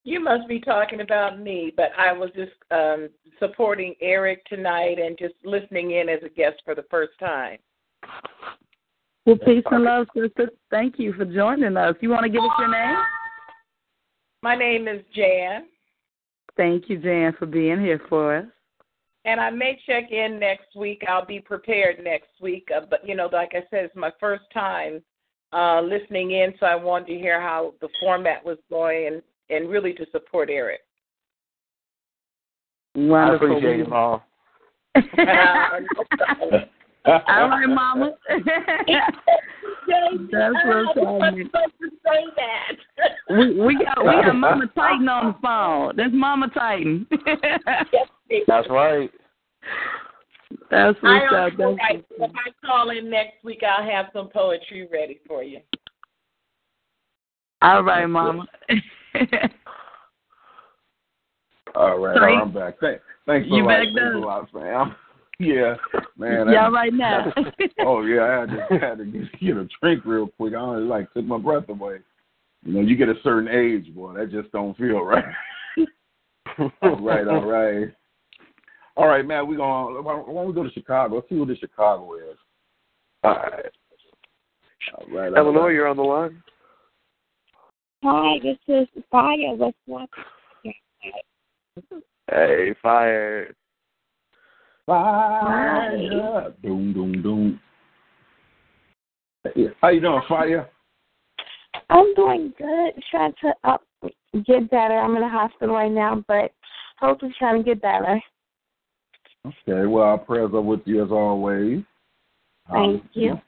[0.04, 3.08] You must be talking about me, but I was just um,
[3.38, 7.58] supporting Eric tonight and just listening in as a guest for the first time.
[9.24, 10.50] Well, peace and love, sister.
[10.70, 11.94] Thank you for joining us.
[12.00, 12.96] You want to give us your name?
[14.44, 15.68] My name is Jan.
[16.54, 18.44] Thank you, Jan, for being here for us.
[19.24, 21.02] And I may check in next week.
[21.08, 22.68] I'll be prepared next week.
[22.70, 25.02] Uh, but, you know, like I said, it's my first time
[25.54, 29.70] uh, listening in, so I wanted to hear how the format was going and, and
[29.70, 30.80] really to support Eric.
[32.94, 33.46] Wonderful.
[33.46, 34.20] I appreciate it, Mom.
[37.06, 38.12] All right, Mama.
[39.86, 41.50] That's what's happening.
[41.52, 42.76] to say that.
[43.30, 45.96] we we got we got Mama Titan on the phone.
[45.96, 47.06] That's Mama Titan.
[48.46, 49.10] That's right.
[50.70, 51.52] That's what's I up.
[51.58, 52.04] That's right.
[52.10, 55.60] If I call in next week, I'll have some poetry ready for you.
[57.62, 58.44] All right, Mama.
[61.74, 62.36] All right, Sorry.
[62.36, 62.74] I'm back.
[62.80, 63.68] Thanks, thanks You a lot.
[63.68, 64.94] back Thanks a lot, fam.
[65.38, 65.74] Yeah,
[66.16, 66.48] man.
[66.48, 67.32] Yeah, I- right now.
[67.80, 70.54] oh yeah, I had to, I had to get, get a drink real quick.
[70.54, 71.98] I only like took my breath away.
[72.64, 75.24] You know, you get a certain age, boy, that just don't feel right.
[76.82, 77.88] all right, all right,
[78.96, 79.46] all right, man.
[79.46, 81.16] We gonna why don't we go to Chicago?
[81.16, 82.38] Let's see what the Chicago is.
[83.24, 83.64] All right,
[84.96, 85.32] all right.
[85.32, 85.74] all Eleanor, right.
[85.74, 86.42] you're on the line.
[88.04, 90.08] Hi, this is Fire with what?
[92.30, 93.54] Hey, fire.
[94.86, 96.52] Fire.
[96.62, 97.60] Doom, doom, doom.
[99.80, 100.68] How you doing, Fire?
[101.90, 102.92] I'm doing good.
[103.10, 103.82] Trying to up
[104.46, 104.98] get better.
[104.98, 106.52] I'm in the hospital right now, but
[106.98, 108.20] hopefully trying to get better.
[109.46, 111.82] Okay, well, our prayers are with you as always.
[112.70, 113.40] Thank Um, you.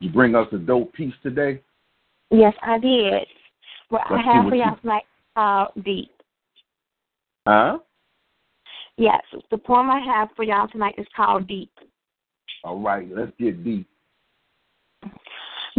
[0.00, 1.62] You bring us a dope piece today.
[2.30, 3.26] Yes, I did.
[3.88, 6.10] What I Let's see have what for you- y'all tonight, uh, deep.
[7.46, 7.78] Huh?
[8.96, 11.70] Yes, the poem I have for y'all tonight is called Deep.
[12.62, 13.86] All right, let's get deep.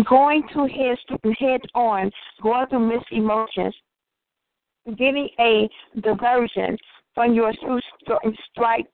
[0.07, 0.97] Going to head
[1.39, 2.11] head on,
[2.43, 3.73] going through mixed emotions,
[4.97, 5.69] getting a
[6.01, 6.77] diversion
[7.13, 8.85] from your true stri- strike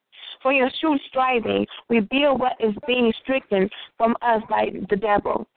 [0.41, 5.47] for your true striving, reveal what is being stricken from us by the devil.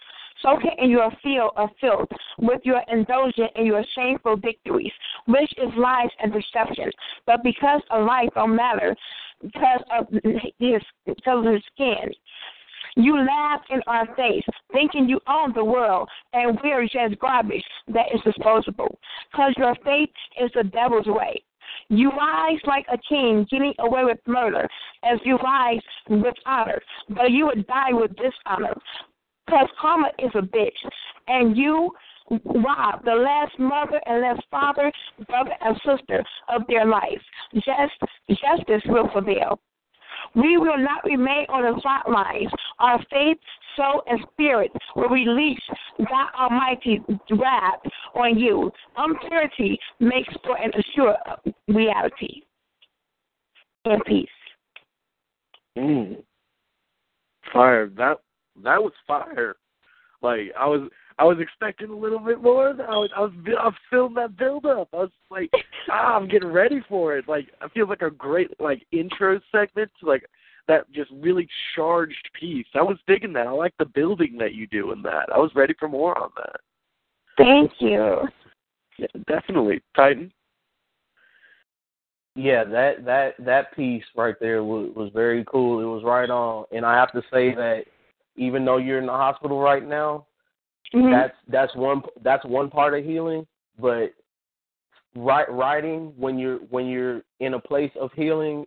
[0.45, 4.93] Soak it in your field of uh, filth with your indulgence in your shameful victories,
[5.27, 6.91] which is lies and deception.
[7.27, 8.95] But because a life don't matter,
[9.43, 10.07] because of
[10.59, 12.13] his, because of his skin,
[12.97, 18.07] you laugh in our face, thinking you own the world, and we're just garbage that
[18.15, 18.99] is disposable.
[19.33, 21.43] Because your faith is the devil's way.
[21.89, 24.69] You rise like a king, getting away with murder,
[25.03, 28.75] as you rise with honor, but you would die with dishonor.
[29.55, 30.71] Because karma is a bitch,
[31.29, 31.93] and you
[32.45, 34.91] rob the last mother and last father,
[35.29, 37.21] brother and sister of their life.
[37.55, 37.93] Just
[38.31, 39.61] justice will prevail.
[40.35, 42.51] We will not remain on the front lines.
[42.81, 43.39] Our faith,
[43.77, 45.61] soul, and spirit will release
[45.99, 46.99] God Almighty's
[47.31, 47.81] wrath
[48.17, 48.73] on you.
[48.99, 52.43] Impurity makes for an assured reality.
[53.85, 54.29] In peace.
[55.79, 56.25] Mm.
[57.53, 57.89] Fire.
[57.97, 58.19] That
[58.63, 59.57] that was fire.
[60.23, 60.89] Like I was
[61.19, 62.69] I was expecting a little bit more.
[62.69, 64.89] I was I was I was feeling that build up.
[64.93, 65.51] I was like,
[65.91, 67.29] ah, I'm getting ready for it.
[67.29, 70.25] Like I feel like a great like intro segment to like
[70.67, 72.67] that just really charged piece.
[72.75, 73.47] I was digging that.
[73.47, 75.29] I like the building that you do in that.
[75.33, 76.61] I was ready for more on that.
[77.37, 78.29] Thank you.
[78.97, 79.83] Yeah, definitely.
[79.95, 80.33] Titan.
[82.35, 85.81] yeah, that that that piece right there was was very cool.
[85.81, 87.85] It was right on, and I have to say that
[88.37, 90.27] even though you're in the hospital right now,
[90.93, 91.11] Mhm.
[91.11, 93.47] that's that's one that's one part of healing.
[93.79, 94.13] But
[95.15, 98.67] write, writing when you're when you're in a place of healing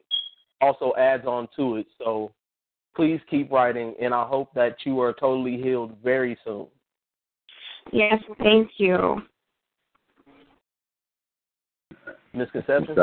[0.61, 1.87] also adds on to it.
[1.97, 2.31] So
[2.95, 6.67] please keep writing, and I hope that you are totally healed very soon.
[7.91, 9.21] Yes, thank you.
[12.33, 12.95] Misconception.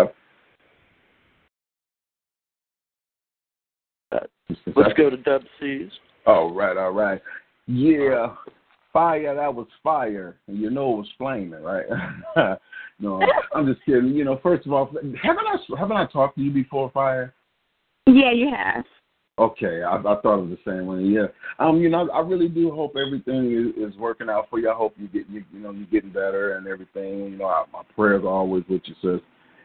[4.76, 5.90] Let's go to Dub C's.
[6.26, 7.20] All right, all right.
[7.66, 8.34] Yeah,
[8.92, 9.34] fire.
[9.34, 11.86] That was fire, and you know it was flaming, right?
[12.98, 13.20] no,
[13.54, 14.14] I'm just kidding.
[14.14, 17.34] You know, first of all, haven't I haven't I talked to you before, fire?
[18.06, 18.84] Yeah, you have.
[19.36, 21.10] Okay, I, I thought it was the same one.
[21.10, 21.26] Yeah,
[21.58, 24.70] um, you know, I really do hope everything is, is working out for you.
[24.70, 27.18] I hope you get you, you know you're getting better and everything.
[27.32, 29.20] You know, I, my prayers are always with you, sis.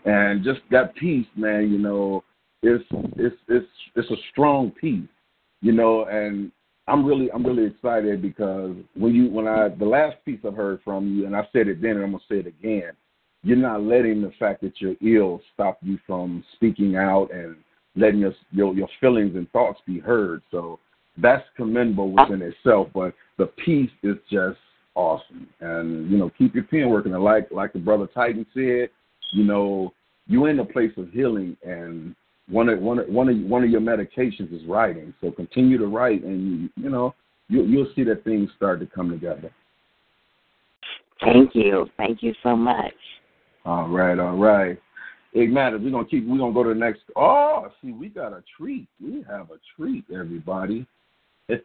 [0.05, 1.71] And just that peace, man.
[1.71, 2.23] You know,
[2.63, 2.83] it's
[3.17, 5.07] it's it's it's a strong peace.
[5.61, 6.51] You know, and
[6.87, 10.79] I'm really I'm really excited because when you when I the last piece I heard
[10.83, 12.91] from you, and I said it then, and I'm gonna say it again.
[13.43, 17.55] You're not letting the fact that you're ill stop you from speaking out and
[17.95, 20.41] letting your your, your feelings and thoughts be heard.
[20.51, 20.79] So
[21.17, 22.87] that's commendable within itself.
[22.93, 24.57] But the peace is just
[24.95, 25.47] awesome.
[25.59, 27.13] And you know, keep your pen working.
[27.13, 28.89] And like like the brother Titan said,
[29.31, 29.93] you know,
[30.27, 32.15] you're in a place of healing, and
[32.49, 35.13] one of one of one of one of your medications is writing.
[35.21, 37.13] So continue to write, and you you know
[37.47, 39.51] you you'll see that things start to come together.
[41.21, 41.88] Thank you.
[41.97, 42.93] Thank you so much.
[43.65, 44.79] All right, all right.
[45.33, 45.81] It matters.
[45.83, 46.25] We're gonna keep.
[46.27, 47.01] We're gonna go to the next.
[47.15, 48.88] Oh, see, we got a treat.
[49.01, 50.88] We have a treat, everybody.
[51.49, 51.62] we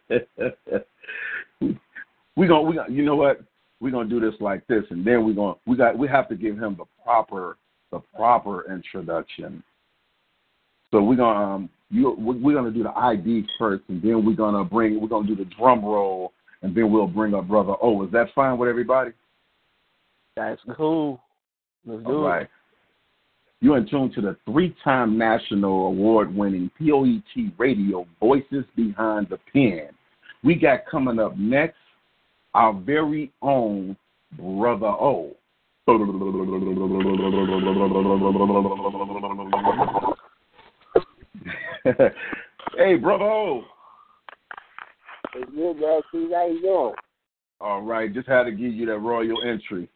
[2.47, 2.91] gonna we gonna.
[2.91, 3.41] You know what?
[3.79, 6.35] We're gonna do this like this, and then we're gonna we got we have to
[6.35, 7.57] give him the proper
[7.91, 9.63] the proper introduction.
[10.91, 14.63] So we're gonna um, you we're gonna do the ID first, and then we're gonna
[14.63, 18.11] bring we're gonna do the drum roll, and then we'll bring up brother Oh, Is
[18.11, 19.11] that fine with everybody?
[20.35, 21.21] That's cool.
[21.85, 22.27] Let's do All it.
[22.27, 22.47] right.
[23.61, 29.89] You're in tune to the three-time national award-winning POET Radio Voices Behind the Pen.
[30.43, 31.77] We got coming up next
[32.53, 33.95] our very own
[34.37, 35.35] Brother O.
[42.77, 43.61] hey, Brother
[45.35, 45.77] It's good.
[46.11, 46.93] See how you doing?
[47.61, 49.87] All right, just had to give you that royal entry.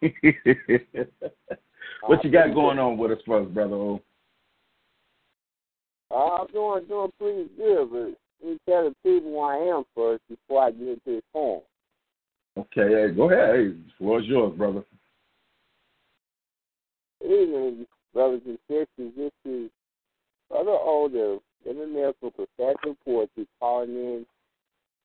[2.06, 4.00] what you got going on with us first, Brother O?
[6.10, 9.84] Uh, I'm doing doing pretty good, but let me tell the people who I am
[9.94, 11.60] first before I get into this poem.
[12.56, 13.56] Okay, hey, go ahead.
[13.56, 14.82] Hey, the floor is yours, brother.
[17.22, 19.12] Evening, brothers and sisters.
[19.16, 19.70] This is
[20.50, 24.26] Brother Older, international professor of poetry, calling in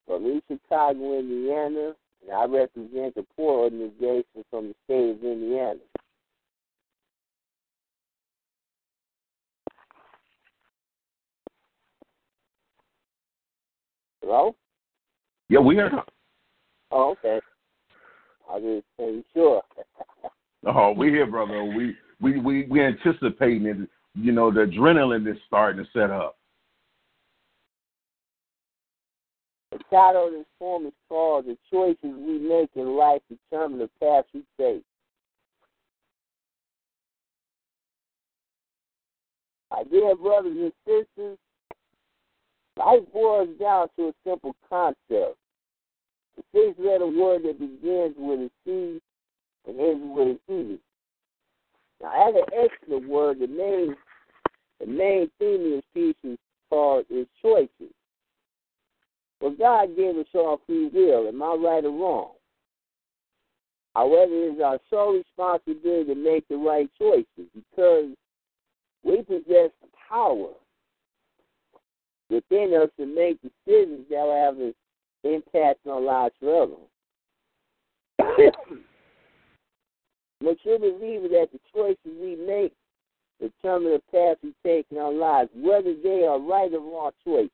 [0.05, 5.79] from East Chicago, Indiana, and I represent the POET organization from the state of Indiana.
[14.21, 14.55] Hello?
[15.49, 16.05] Yeah, we are.
[16.91, 17.39] Oh, okay.
[18.51, 19.61] I just ain't sure.
[20.63, 21.63] Oh, we here, brother.
[21.63, 23.89] We we we we anticipating it.
[24.15, 26.37] You know, the adrenaline is starting to set up.
[29.71, 34.25] The of this poem is called The Choices We Make in Life Determine the Path
[34.33, 34.83] We Take.
[39.71, 41.37] My dear brothers and sisters,
[42.77, 45.37] life boils down to a simple concept.
[46.35, 49.01] The six letter word that begins with a C
[49.67, 50.79] and ends with an E.
[52.01, 53.95] Now, as an extra word, the main
[54.79, 56.37] the main theme of this piece is
[56.69, 57.93] called is choices.
[59.39, 61.27] Well, God gave us all free will.
[61.27, 62.31] Am I right or wrong?
[63.95, 68.09] However, it is our sole responsibility to make the right choices because
[69.03, 69.71] we possess
[70.09, 70.49] power
[72.29, 74.73] within us to make decisions that will have an
[75.23, 76.75] impact on lives forever.
[80.41, 82.73] A true believer that the choices we make
[83.39, 87.51] determine the path we take in our lives, whether they are right or wrong choices.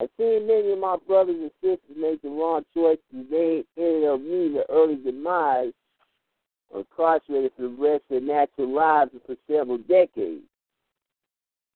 [0.00, 3.02] I've seen many of my brothers and sisters make the wrong choices.
[3.12, 5.72] And they ended up meeting the early demise
[6.70, 10.44] or incarcerated for the rest of their natural lives for several decades.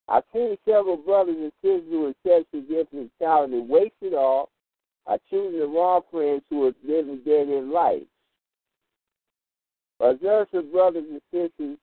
[0.08, 4.50] I've seen several brothers and sisters who were exceptionally gifted and talented waste it all
[5.04, 8.02] by choosing the wrong friends who are living dead in life.
[10.02, 11.78] Observe for brothers and sisters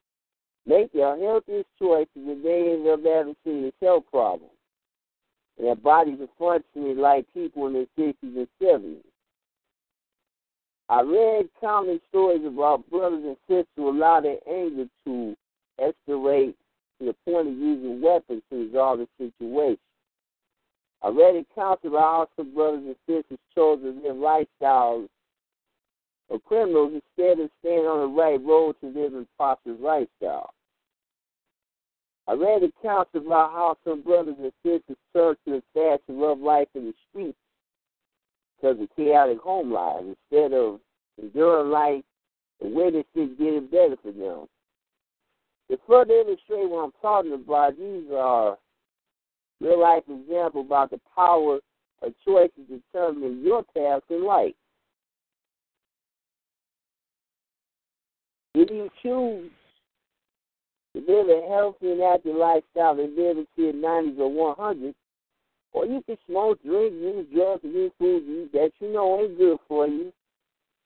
[0.65, 4.51] make their healthiest choices and they end up having serious health problems.
[5.57, 9.03] Their bodies are functioning like people in their 60s and 70s.
[10.89, 15.36] I read countless stories about brothers and sisters who allow their anger to
[15.80, 16.55] escalate
[16.99, 19.78] to the point of using weapons to resolve the situation.
[21.01, 25.07] I read accounts about how some brothers and sisters chose to live lifestyles
[26.30, 30.54] of criminals instead of staying on the right road to live a prosperous lifestyle.
[32.28, 36.38] I read accounts about how some brothers and sisters turned to the fast and rough
[36.40, 37.38] life in the streets
[38.56, 40.80] because of chaotic home lives instead of
[41.20, 42.04] enduring life
[42.62, 44.48] and witnessing getting better for them.
[45.72, 48.58] To further illustrate what I'm talking about, these are
[49.60, 51.60] real life examples about the power
[52.02, 54.54] of choices determining your path in life.
[58.60, 59.49] If you choose
[60.93, 64.95] to live a healthy and active lifestyle and live your 90s or 100s,
[65.72, 69.60] or you can smoke, drink, use drugs, and eat food that you know ain't good
[69.66, 70.12] for you,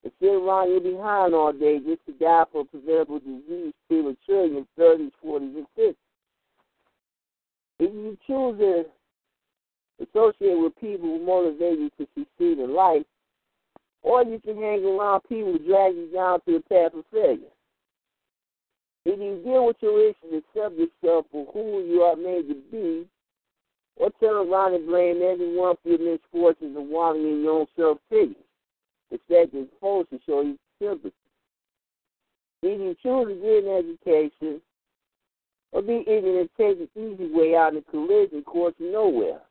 [0.03, 4.67] and sit around your behind all day just to die from preventable disease prematurely in
[4.79, 5.95] 30s, 40s, and 50s.
[7.79, 8.85] If you choose to
[9.99, 13.01] associate with people who motivate you to succeed in life,
[14.03, 17.49] or you can hang around people who drag you down to the path of failure.
[19.05, 22.55] If you deal with your issues, and accept yourself for who you are made to
[22.71, 23.05] be,
[23.97, 27.97] or turn around and blame everyone for your misfortunes and wallowing in your own self
[28.09, 28.35] pity.
[29.29, 31.13] Fact is supposed to show you sympathy.
[32.63, 34.61] If you choose to get an education,
[35.73, 39.41] or be ignorant and take the easy way out in collision course nowhere.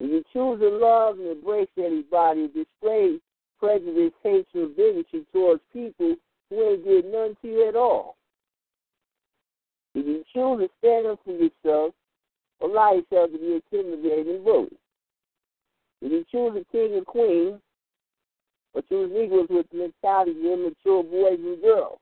[0.00, 3.18] If you choose to love and embrace anybody display
[3.58, 6.14] prejudice, hatred, and bigotry towards people
[6.50, 8.17] who ain't did nothing to you at all.
[9.98, 11.92] If you choose to stand up for yourself,
[12.62, 14.78] allow yourself to be intimidated and bullied.
[16.00, 17.60] If you choose a king and queen,
[18.74, 21.98] or choose equals with the mentality of immature boys and girls.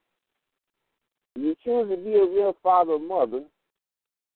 [1.36, 3.44] If you choose to be a real father or mother,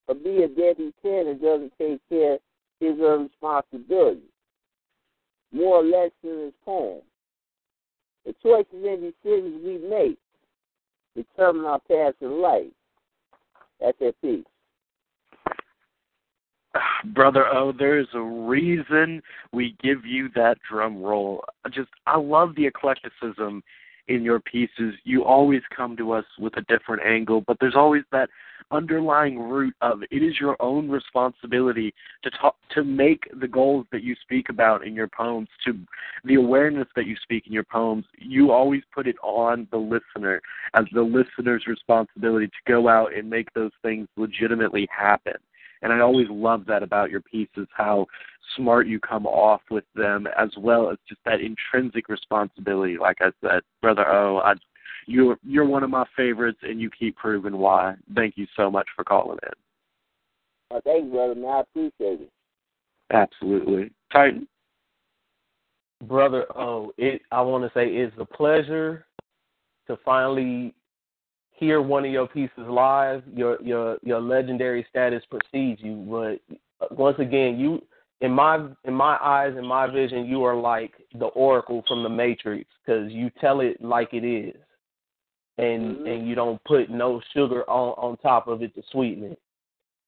[0.08, 2.40] or be a deadbeat parent that doesn't take care of
[2.80, 4.22] his her responsibility,
[5.52, 7.02] more or less in his poem.
[8.24, 10.18] The choices and decisions we make
[11.14, 12.72] determine our path in life.
[13.80, 14.44] That's that piece.
[17.14, 19.22] Brother O, there is a reason
[19.52, 21.44] we give you that drum roll.
[21.72, 23.62] Just I love the eclecticism
[24.08, 24.94] in your pieces.
[25.04, 28.28] You always come to us with a different angle, but there's always that
[28.70, 31.92] underlying root of it is your own responsibility
[32.22, 35.74] to talk to make the goals that you speak about in your poems to
[36.24, 40.40] the awareness that you speak in your poems you always put it on the listener
[40.74, 45.34] as the listener's responsibility to go out and make those things legitimately happen
[45.82, 48.06] and I always love that about your pieces, how
[48.56, 52.98] smart you come off with them, as well as just that intrinsic responsibility.
[52.98, 54.54] Like I said, brother O, I,
[55.06, 57.94] you're you're one of my favorites, and you keep proving why.
[58.14, 60.76] Thank you so much for calling in.
[60.76, 61.34] Uh, thanks, brother.
[61.34, 62.30] Man, I appreciate it.
[63.12, 64.46] Absolutely, Titan.
[66.06, 69.04] Brother oh, it I want to say it's a pleasure
[69.86, 70.74] to finally
[71.50, 76.06] hear one of your pieces live, your your your legendary status precedes you.
[76.08, 77.82] But once again, you
[78.20, 82.08] in my in my eyes, in my vision, you are like the Oracle from the
[82.08, 84.56] Matrix because you tell it like it is,
[85.60, 86.06] and mm-hmm.
[86.06, 89.38] and you don't put no sugar on on top of it to sweeten it.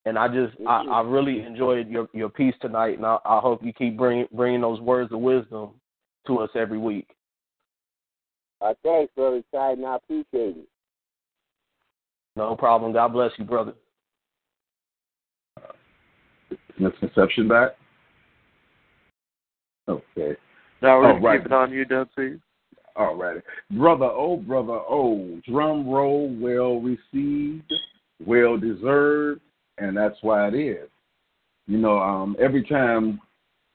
[0.04, 0.68] And I just mm-hmm.
[0.68, 4.26] I, I really enjoyed your your piece tonight, and I, I hope you keep bringing
[4.32, 5.70] bringing those words of wisdom
[6.26, 7.08] to us every week.
[8.60, 9.84] Uh, thanks, brother Titan.
[9.84, 10.68] I appreciate it.
[12.36, 12.92] No problem.
[12.92, 13.74] God bless you, brother.
[16.78, 17.72] Misconception back?
[19.88, 20.36] Okay.
[20.80, 22.34] Now we're going to keep it on you, Dub C.
[22.96, 23.42] All right.
[23.70, 27.72] Brother O, brother O, drum roll well received,
[28.24, 29.40] well deserved,
[29.78, 30.88] and that's why it is.
[31.66, 33.20] You know, um, every time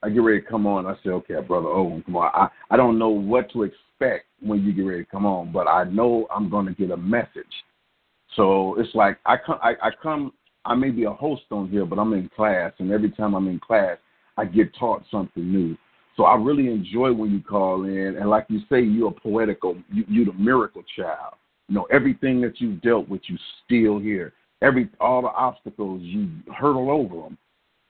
[0.04, 2.32] I get ready to come on, I say, okay, brother O, come on.
[2.34, 5.68] I, I don't know what to expect when you get ready to come on, but
[5.68, 7.46] I know I'm going to get a message.
[8.36, 10.34] So it's like I come, I, I come,
[10.66, 13.48] I may be a host on here, but I'm in class, and every time I'm
[13.48, 13.98] in class,
[14.38, 15.76] I get taught something new.
[16.18, 19.78] So I really enjoy when you call in, and like you say, you're a poetical,
[19.92, 21.36] you, you're the miracle child.
[21.70, 24.34] You know, everything that you've dealt with, you still here.
[24.64, 27.38] Every all the obstacles, you hurdle over them,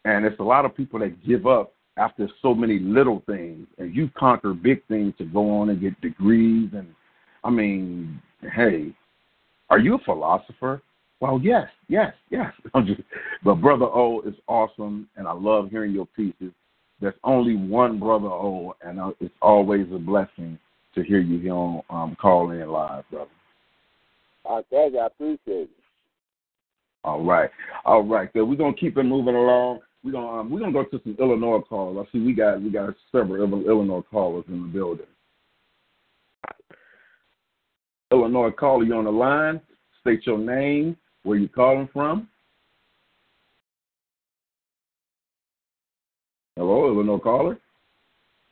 [0.03, 3.95] and it's a lot of people that give up after so many little things, and
[3.95, 6.87] you conquer big things to go on and get degrees, and
[7.43, 8.21] I mean,
[8.53, 8.93] hey,
[9.69, 10.81] Are you a philosopher?
[11.19, 12.53] Well, yes, yes, yes.
[13.43, 16.51] but Brother O is awesome, and I love hearing your pieces.
[16.99, 20.57] There's only one Brother O, and uh, it's always a blessing
[20.95, 23.29] to hear you here on um, Call In Live, brother.
[24.49, 24.99] I thank you.
[24.99, 25.69] I appreciate it.
[27.03, 27.49] All right,
[27.85, 28.29] all right.
[28.33, 29.79] So we're gonna keep it moving along.
[30.03, 32.07] We're gonna um, we're gonna go to some Illinois callers.
[32.07, 35.05] I see we got we got several Illinois callers in the building.
[38.11, 39.61] Illinois caller, you on the line?
[40.01, 42.27] State your name, where you calling from.
[46.57, 47.59] Hello, Illinois caller.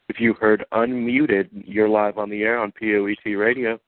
[0.09, 3.79] If you heard unmuted, you're live on the air on POET Radio.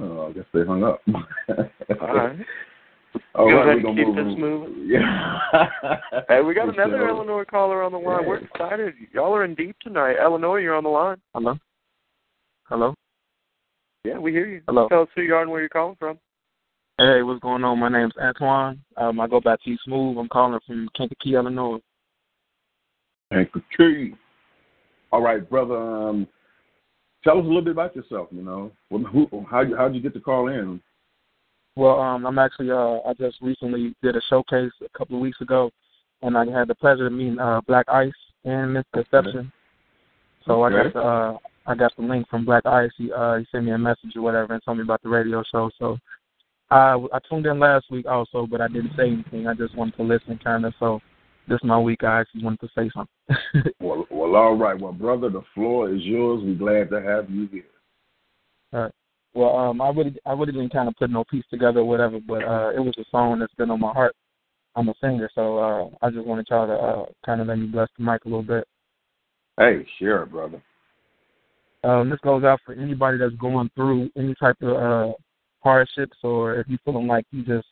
[0.00, 1.00] Oh, I guess they hung up.
[2.00, 2.36] All right.
[3.36, 4.88] All Go right, ahead we're and keep move this moving.
[4.88, 5.38] Yeah.
[6.28, 7.08] Hey, we got For another sure.
[7.08, 8.22] Illinois caller on the line.
[8.22, 8.28] Yeah.
[8.28, 8.94] We're excited.
[9.12, 10.16] Y'all are in deep tonight.
[10.20, 11.18] Illinois, you're on the line.
[11.32, 11.54] Hello.
[12.64, 12.92] Hello.
[14.02, 14.62] Yeah, we hear you.
[14.66, 14.88] Hello.
[14.88, 16.18] Tell us who you are and where you're calling from.
[16.98, 17.78] Hey, what's going on?
[17.78, 18.80] My name's Antoine.
[18.96, 20.16] Um, I go by T Smooth.
[20.16, 21.78] I'm calling from Kankakee, Illinois.
[23.78, 24.16] You.
[25.12, 25.76] All right, brother.
[25.76, 26.26] Um,
[27.22, 28.28] tell us a little bit about yourself.
[28.30, 30.80] You know, who, how you how'd you get to call in?
[31.76, 35.42] Well, um, I'm actually uh, I just recently did a showcase a couple of weeks
[35.42, 35.70] ago,
[36.22, 38.10] and I had the pleasure of meeting uh, Black Ice
[38.46, 39.52] and Misconception.
[40.46, 40.84] So I Okay.
[40.84, 41.36] got the uh,
[41.66, 42.92] I got the link from Black Ice.
[42.96, 45.42] He uh, he sent me a message or whatever and told me about the radio
[45.52, 45.70] show.
[45.78, 45.98] So
[46.70, 49.46] I I tuned in last week also, but I didn't say anything.
[49.46, 50.74] I just wanted to listen, kind of.
[50.80, 51.00] So
[51.48, 52.02] this is my week.
[52.02, 53.72] I actually wanted to say something.
[53.80, 54.78] Well, well, all right.
[54.78, 56.42] Well, brother, the floor is yours.
[56.44, 57.62] We're glad to have you here.
[58.72, 58.92] All right.
[59.34, 62.18] Well, um, I really, I really didn't kind of put no piece together or whatever,
[62.26, 64.14] but uh, it was a song that's been on my heart.
[64.74, 67.66] I'm a singer, so uh, I just wanted y'all to uh, kind of let me
[67.66, 68.66] bless the mic a little bit.
[69.58, 70.62] Hey, it, brother.
[71.84, 75.12] Um, this goes out for anybody that's going through any type of uh,
[75.66, 77.66] hardships, or if you're feeling like you just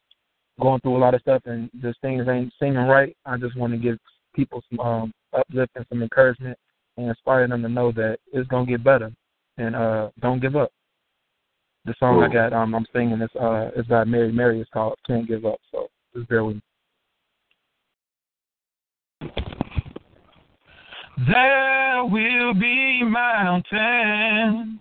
[0.61, 3.17] going through a lot of stuff and just things ain't seeming right.
[3.25, 3.99] I just want to give
[4.35, 6.59] people some um, uplift and some encouragement
[6.97, 9.13] and inspire them to know that it's gonna get better
[9.59, 10.73] and uh, don't give up.
[11.85, 14.61] The song I got, um, I'm singing is uh, is by Mary Mary.
[14.61, 16.63] It's called "Can't Give Up." So just bear with me.
[21.31, 24.81] There will be mountains.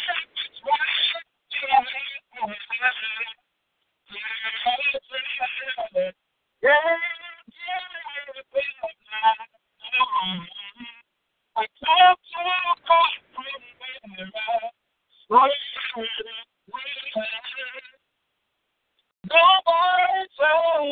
[2.41, 2.51] Told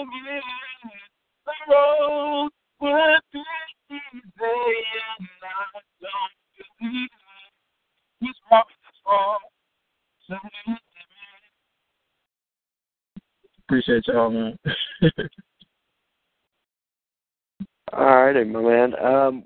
[0.08, 0.42] me
[1.46, 1.54] the
[2.82, 3.44] would be
[3.92, 4.02] easy,
[4.40, 6.34] and I don't
[6.80, 7.10] believe
[8.20, 9.40] he's brought me this far.
[10.28, 10.36] So
[13.70, 14.58] Appreciate y'all, man.
[17.94, 19.00] All righty, my man.
[19.00, 19.44] Um,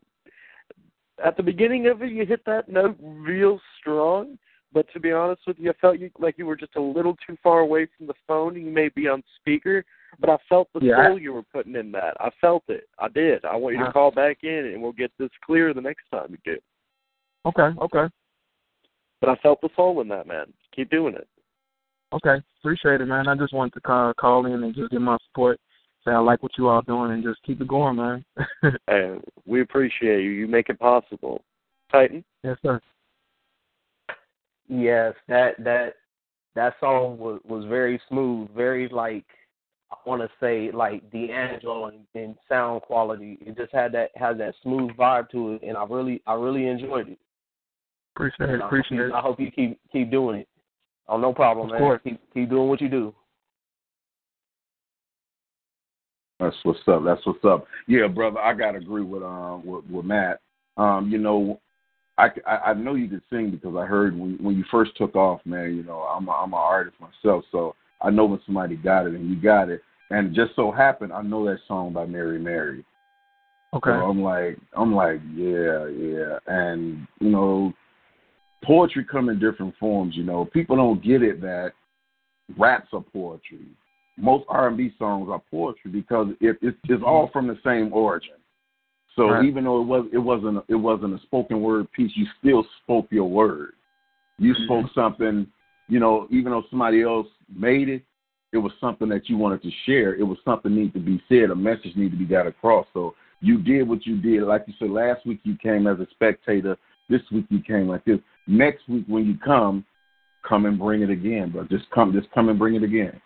[1.23, 4.39] at the beginning of it, you hit that note real strong.
[4.71, 7.17] But to be honest with you, I felt you like you were just a little
[7.27, 8.55] too far away from the phone.
[8.55, 9.83] You may be on speaker,
[10.21, 12.15] but I felt the Yeah, soul you were putting in that.
[12.21, 12.87] I felt it.
[12.97, 13.43] I did.
[13.43, 13.91] I want you to Uh-huh.
[13.91, 16.57] call back in, and we'll get this clear the next time you do.
[17.45, 18.07] okay, okay,
[19.19, 20.53] But I felt the soul in that, man.
[20.71, 21.27] Keep doing it.
[22.13, 22.41] Okay.
[22.59, 23.27] Appreciate it, man.
[23.27, 25.59] I just wanted to call, call in and just give my support.
[26.05, 28.25] Say I like what you all doing, and just keep it going, man.
[28.87, 30.31] And we appreciate you.
[30.31, 31.41] You make it possible.
[31.91, 32.23] Titan.
[32.43, 32.79] yes, sir.
[34.67, 35.93] Yes, that that
[36.55, 39.25] that song was was very smooth, very like
[39.91, 43.37] I want to say like D'Angelo in, in sound quality.
[43.41, 46.67] It just had that has that smooth vibe to it, and I really I really
[46.67, 47.19] enjoyed it.
[48.15, 48.53] Appreciate it.
[48.53, 49.13] And I hope Appreciate you- it.
[49.13, 50.47] I hope you keep keep doing it.
[51.07, 51.81] Oh, no problem, Of man.
[51.81, 52.01] course.
[52.03, 53.13] Keep keep doing what you do.
[56.39, 57.03] That's what's up.
[57.05, 57.65] That's what's up.
[57.87, 60.39] Yeah, brother, I gotta agree with um with, with Matt.
[60.77, 61.59] Um, you know,
[62.17, 65.15] I, I I know you could sing because I heard when when you first took
[65.15, 65.75] off, man.
[65.75, 69.13] You know, I'm a, I'm an artist myself, so I know when somebody got it
[69.13, 69.81] and you got it.
[70.09, 72.85] And it just so happened, I know that song by Mary Mary.
[73.73, 73.89] Okay.
[73.89, 76.37] So I'm like, I'm like, yeah, yeah.
[76.47, 77.73] And you know,
[78.63, 80.15] poetry come in different forms.
[80.15, 81.73] You know, people don't get it that
[82.57, 83.67] raps are poetry.
[84.17, 88.35] Most R&B songs are poetry because it, it, it's all from the same origin.
[89.15, 89.45] So Right.
[89.45, 92.65] even though it was it wasn't a, it wasn't a spoken word piece, you still
[92.81, 93.73] spoke your word.
[94.39, 94.63] You mm-hmm.
[94.65, 95.47] spoke something,
[95.87, 98.03] you know, even though somebody else made it,
[98.51, 100.15] it was something that you wanted to share.
[100.15, 101.51] It was something need to be said.
[101.51, 102.85] A message need to be got across.
[102.93, 104.43] So you did what you did.
[104.43, 106.77] Like you said, last week you came as a spectator.
[107.09, 108.19] This week you came like this.
[108.47, 109.85] Next week when you come,
[110.47, 111.65] come and bring it again, bro.
[111.65, 113.19] Just come, just come and bring it again.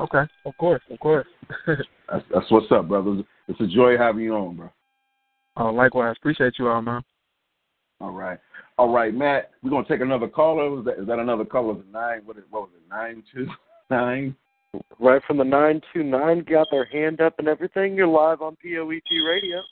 [0.00, 1.26] Okay, of course, of course.
[1.66, 3.22] That's, that's what's up, brothers.
[3.48, 4.70] It's a joy having you on, bro.
[5.58, 7.02] uh, likewise, appreciate you all, man.
[8.00, 8.38] All right,
[8.78, 9.50] all right, Matt.
[9.62, 10.78] We're gonna take another caller.
[10.78, 11.74] Is that, is that another caller?
[11.74, 12.20] Is it nine?
[12.24, 12.88] What, is, what was it?
[12.88, 13.46] Nine two
[13.90, 14.36] nine.
[15.00, 17.94] Right from the 929, got their hand up and everything.
[17.94, 19.62] You're live on POET Radio.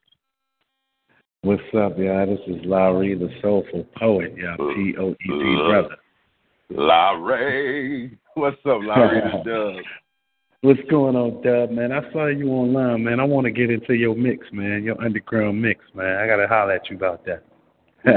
[1.47, 2.27] What's up, y'all?
[2.27, 4.55] This is Lowry, the soulful poet, y'all.
[4.55, 5.97] Uh, P O E T uh, brother.
[6.71, 8.19] Larry.
[8.35, 8.81] What's up,
[9.45, 9.77] Dub.
[10.63, 11.93] What's going on, Dub, man?
[11.93, 13.21] I saw you online, man.
[13.21, 16.19] I want to get into your mix, man, your underground mix, man.
[16.19, 17.45] I gotta holler at you about that.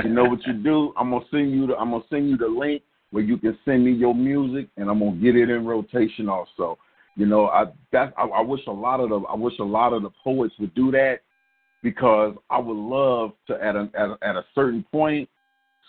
[0.04, 0.92] you know what you do?
[0.98, 3.86] I'm gonna send you the I'm gonna send you the link where you can send
[3.86, 6.80] me your music, and I'm gonna get it in rotation also.
[7.16, 9.94] You know, I that I, I wish a lot of the I wish a lot
[9.94, 11.20] of the poets would do that
[11.84, 15.30] because I would love to at a at a, at a certain point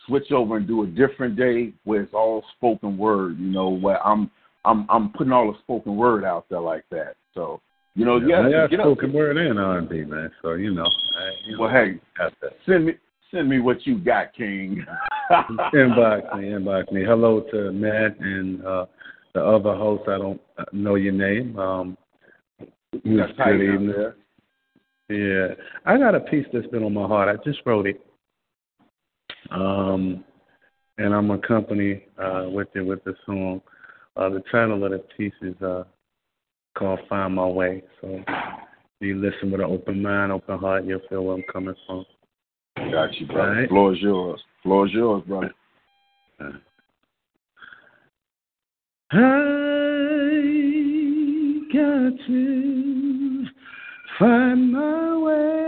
[0.07, 3.39] switch over and do a different day where it's all spoken word.
[3.39, 4.31] You know, where I'm
[4.65, 7.15] I'm I'm putting all the spoken word out there like that.
[7.35, 7.61] So
[7.95, 8.87] you know, yeah, got get up.
[8.87, 10.31] spoken word and R&B, man.
[10.43, 11.75] So you know, I, you Well, know,
[12.19, 12.31] hey,
[12.67, 12.93] send me
[13.31, 14.85] send me what you got, King.
[15.31, 17.05] inbox me, inbox me.
[17.05, 18.87] Hello to Matt and uh,
[19.35, 20.05] the other host.
[20.09, 20.41] I don't
[20.73, 21.59] know your name.
[21.59, 21.97] Um,
[22.93, 23.89] That's good tight down evening.
[23.89, 24.17] there.
[25.11, 25.49] Yeah,
[25.85, 27.29] I got a piece that's been on my heart.
[27.29, 28.01] I just wrote it,
[29.51, 30.25] um,
[30.99, 33.61] and I'm accompanied uh, with it with the song.
[34.17, 35.83] Uh, the title of the piece is uh,
[36.79, 38.23] called "Find My Way." So,
[39.01, 42.05] you listen with an open mind, open heart, you'll feel where I'm coming from.
[42.77, 43.43] Got you, brother.
[43.43, 43.69] All right.
[43.69, 44.41] Floor is yours.
[44.63, 45.53] Floor is yours, brother.
[49.13, 49.17] I
[51.73, 53.00] got to
[54.21, 55.61] find my way.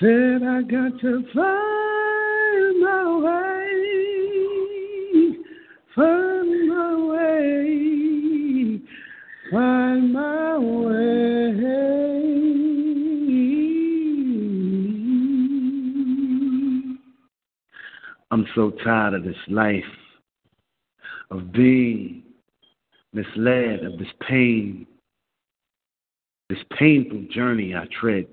[0.00, 3.66] Said I got to find my way,
[5.94, 7.68] find my way,
[9.52, 11.00] find my way.
[18.30, 19.84] I'm so tired of this life,
[21.30, 22.22] of being
[23.12, 24.86] misled, of this pain,
[26.48, 28.26] this painful journey I tread.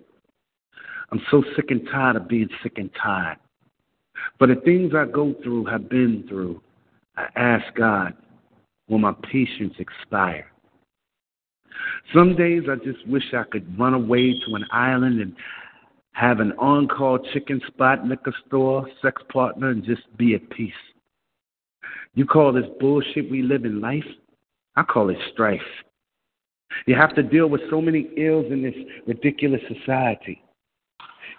[1.12, 3.38] I'm so sick and tired of being sick and tired.
[4.40, 6.62] But the things I go through, have been through,
[7.16, 8.14] I ask God,
[8.90, 10.52] will my patience expire?
[12.14, 15.36] Some days I just wish I could run away to an island and
[16.14, 20.74] have an on call chicken spot, liquor store, sex partner, and just be at peace.
[22.18, 24.04] You call this bullshit we live in life?
[24.76, 25.62] I call it strife.
[26.88, 28.74] You have to deal with so many ills in this
[29.06, 30.42] ridiculous society.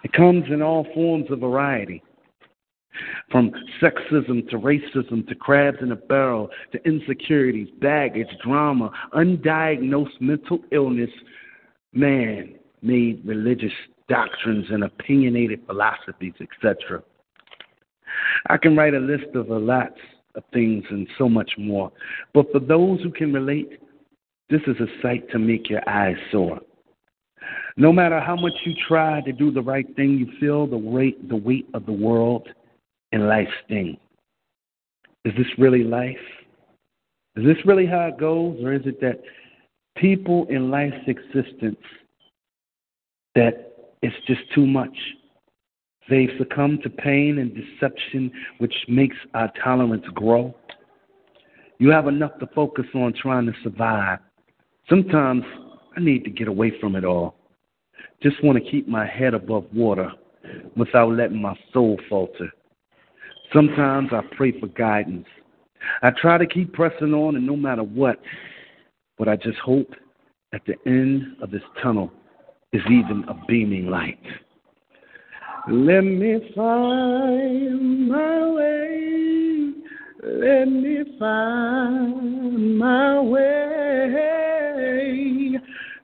[0.05, 2.01] It comes in all forms of variety.
[3.29, 3.51] From
[3.81, 11.11] sexism to racism to crabs in a barrel to insecurities, baggage, drama, undiagnosed mental illness,
[11.91, 13.73] man made religious
[14.07, 17.03] doctrines and opinionated philosophies, etc.
[18.49, 19.91] I can write a list of a lot
[20.35, 21.91] of things and so much more.
[22.33, 23.79] But for those who can relate,
[24.49, 26.59] this is a sight to make your eyes sore.
[27.77, 31.29] No matter how much you try to do the right thing, you feel the weight,
[31.29, 32.47] the weight of the world
[33.11, 33.97] and life's sting.
[35.25, 36.17] Is this really life?
[37.35, 39.21] Is this really how it goes, or is it that
[39.95, 41.79] people in life's existence
[43.35, 44.95] that it's just too much?
[46.09, 50.55] They succumb to pain and deception, which makes our tolerance grow.
[51.77, 54.19] You have enough to focus on trying to survive.
[54.89, 55.43] Sometimes
[55.95, 57.35] I need to get away from it all.
[58.21, 60.11] Just want to keep my head above water
[60.75, 62.49] without letting my soul falter.
[63.53, 65.27] Sometimes I pray for guidance.
[66.01, 68.19] I try to keep pressing on, and no matter what,
[69.17, 69.93] but I just hope
[70.53, 72.11] at the end of this tunnel
[72.73, 74.19] is even a beaming light.
[75.71, 79.71] Let me find my way.
[80.23, 84.49] Let me find my way.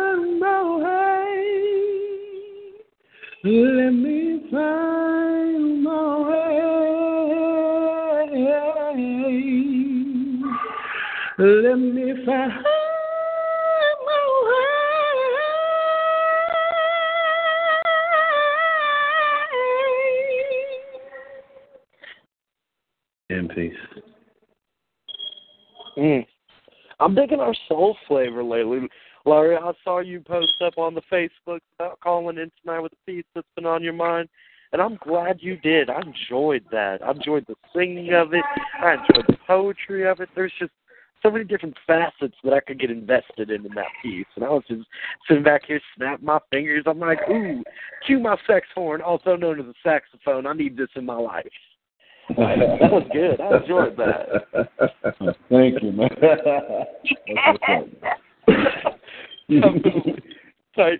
[11.39, 12.63] Let me find my
[14.43, 14.49] way.
[23.29, 23.71] In peace.
[25.95, 26.25] Mm.
[26.99, 28.89] I'm digging our soul flavor lately.
[29.23, 33.05] Larry, I saw you post up on the Facebook about calling in tonight with a
[33.05, 34.27] piece that's been on your mind,
[34.73, 35.91] and I'm glad you did.
[35.91, 37.03] I enjoyed that.
[37.03, 38.43] I enjoyed the singing of it.
[38.81, 40.29] I enjoyed the poetry of it.
[40.33, 40.71] There's just
[41.24, 44.26] so many different facets that I could get invested in in that piece.
[44.36, 44.84] And I was just
[45.28, 46.84] sitting back here, snapping my fingers.
[46.86, 47.63] I'm like, ooh,
[48.05, 50.45] cue my sex horn, also known as a saxophone.
[50.47, 51.45] I need this in my life.
[52.30, 53.41] that was good.
[53.41, 54.28] I enjoyed that.
[55.49, 56.09] Thank you, man.
[60.76, 60.99] Tight.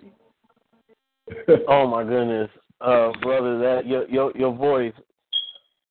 [1.68, 2.50] oh my goodness,
[2.80, 4.94] uh, brother, that your your your voice,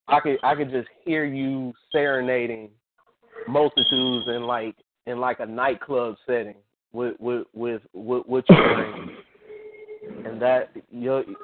[0.07, 2.69] I could I could just hear you serenading
[3.47, 4.75] multitudes in like
[5.05, 6.55] in like a nightclub setting
[6.93, 9.17] with with with with, with your brain.
[10.25, 11.35] and that you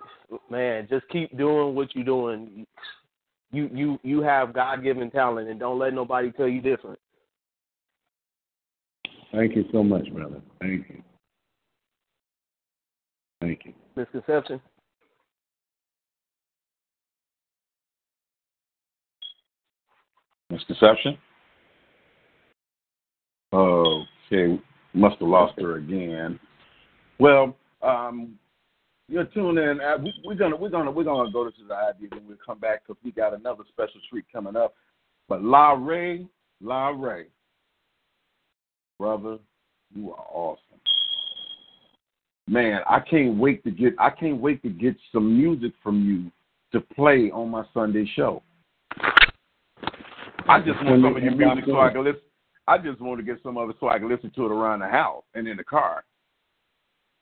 [0.50, 2.66] man, just keep doing what you're doing.
[3.52, 7.00] You you you have God given talent, and don't let nobody tell you different.
[9.32, 10.42] Thank you so much, brother.
[10.62, 11.02] Thank you.
[13.42, 13.74] Thank you.
[13.96, 14.62] Misconception.
[20.50, 21.18] Misconception?
[23.54, 24.60] Okay,
[24.94, 26.40] must have lost her again.
[27.20, 28.40] Well, um,
[29.08, 29.80] you're tuned in.
[29.80, 32.58] Uh, we, we're gonna we're gonna we're gonna go to the ID, then we'll come
[32.58, 34.74] back because we got another special treat coming up.
[35.30, 36.26] But La Ray,
[36.62, 37.28] La Ray,
[38.98, 39.38] brother,
[39.94, 40.60] you are awesome.
[42.48, 46.32] Man, I can't wait to get I can't wait to get some music from you
[46.72, 48.42] to play on my Sunday show.
[50.50, 52.22] I just want some of your music so I can listen.
[52.68, 54.80] I just want to get some of it so I can listen to it around
[54.80, 56.04] the house and in the car.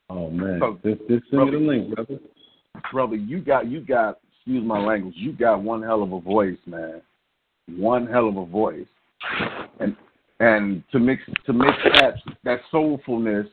[0.08, 2.18] Oh man, So, this this send me the link, brother.
[2.92, 6.58] brother, you got you got excuse my language, you got one hell of a voice,
[6.66, 7.00] man.
[7.76, 8.86] One hell of a voice.
[9.80, 9.96] And
[10.40, 12.14] and to mix to mix that
[12.44, 13.48] that soulfulness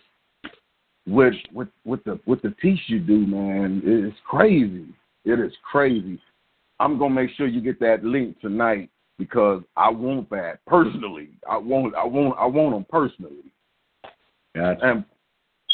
[1.08, 4.88] with with with the with the piece you do, man, it is crazy.
[5.26, 6.20] It is crazy.
[6.80, 8.90] I'm gonna make sure you get that link tonight
[9.20, 11.30] because I want that personally.
[11.48, 13.52] I want I want I want them personally.
[14.56, 14.80] Gotcha.
[14.82, 15.06] And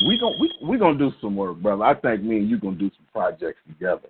[0.05, 1.85] we gon' we we gonna do some work, brother.
[1.85, 4.09] I think me and you gonna do some projects together.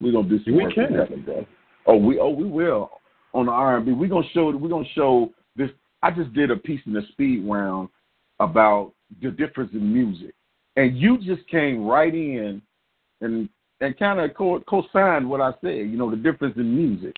[0.00, 0.92] We are gonna do some We work can.
[0.92, 1.46] together, bro.
[1.86, 2.90] Oh, we oh we will
[3.32, 3.92] on the R and B.
[3.92, 5.70] We gonna show we gonna show this.
[6.02, 7.88] I just did a piece in the speed round
[8.40, 10.34] about the difference in music,
[10.74, 12.60] and you just came right in
[13.20, 13.48] and
[13.80, 15.88] and kind of co co-signed what I said.
[15.88, 17.14] You know the difference in music.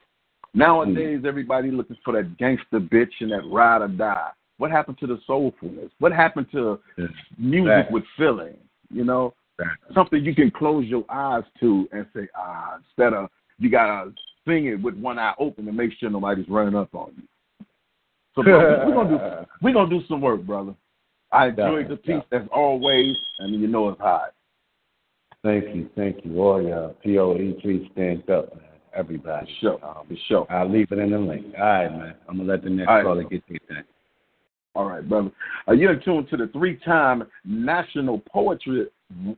[0.58, 4.30] Nowadays, everybody looking for that gangster bitch and that ride or die.
[4.56, 5.90] What happened to the soulfulness?
[6.00, 6.80] What happened to
[7.38, 7.92] music Facts.
[7.92, 8.56] with feeling?
[8.90, 9.34] You know,
[9.94, 14.12] something you can close your eyes to and say, ah, instead of you gotta
[14.46, 17.66] sing it with one eye open to make sure nobody's running up on you.
[18.34, 20.74] So we're gonna do we're gonna do some work, brother.
[21.30, 24.34] I enjoyed the piece as always, and you know it's hot.
[25.44, 26.40] Thank you, thank you.
[26.42, 26.96] All y'all.
[27.04, 28.67] POET stands up, man.
[28.94, 29.48] Everybody.
[29.60, 30.46] Sure, um, for sure.
[30.50, 31.46] I'll leave it in the link.
[31.58, 32.14] All right, man.
[32.28, 33.04] I'm gonna let the next right.
[33.04, 33.84] caller get their thing.
[34.74, 35.30] All right, brother.
[35.66, 38.86] Uh, you're tuned to the three-time National Poetry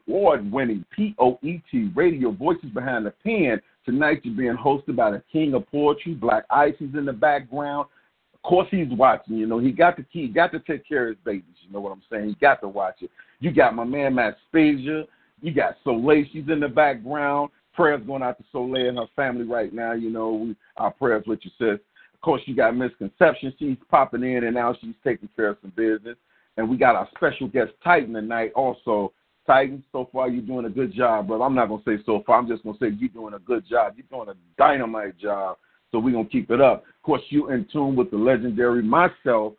[0.06, 3.60] Award-winning POET Radio Voices Behind the Pen.
[3.86, 6.74] Tonight you're being hosted by the King of Poetry, Black Ice.
[6.78, 7.86] He's in the background.
[8.34, 9.36] Of course, he's watching.
[9.36, 10.22] You know, he got the key.
[10.22, 11.56] He got to take care of his babies.
[11.66, 12.28] You know what I'm saying?
[12.28, 13.10] He got to watch it.
[13.38, 15.06] You got my man Matt Spasia.
[15.40, 16.24] You got Soleil.
[16.32, 17.50] She's in the background.
[17.80, 19.92] Prayers going out to Soleil and her family right now.
[19.92, 21.80] You know, we, our prayers with you, sis.
[22.12, 23.54] Of course, you got Misconception.
[23.58, 26.18] She's popping in and now she's taking care of some business.
[26.58, 29.14] And we got our special guest Titan tonight also.
[29.46, 31.42] Titan, so far you're doing a good job, brother.
[31.42, 32.38] I'm not gonna say so far.
[32.38, 33.94] I'm just gonna say you're doing a good job.
[33.96, 35.56] You're doing a dynamite job.
[35.90, 36.82] So we're gonna keep it up.
[36.82, 39.54] Of course, you in tune with the legendary myself,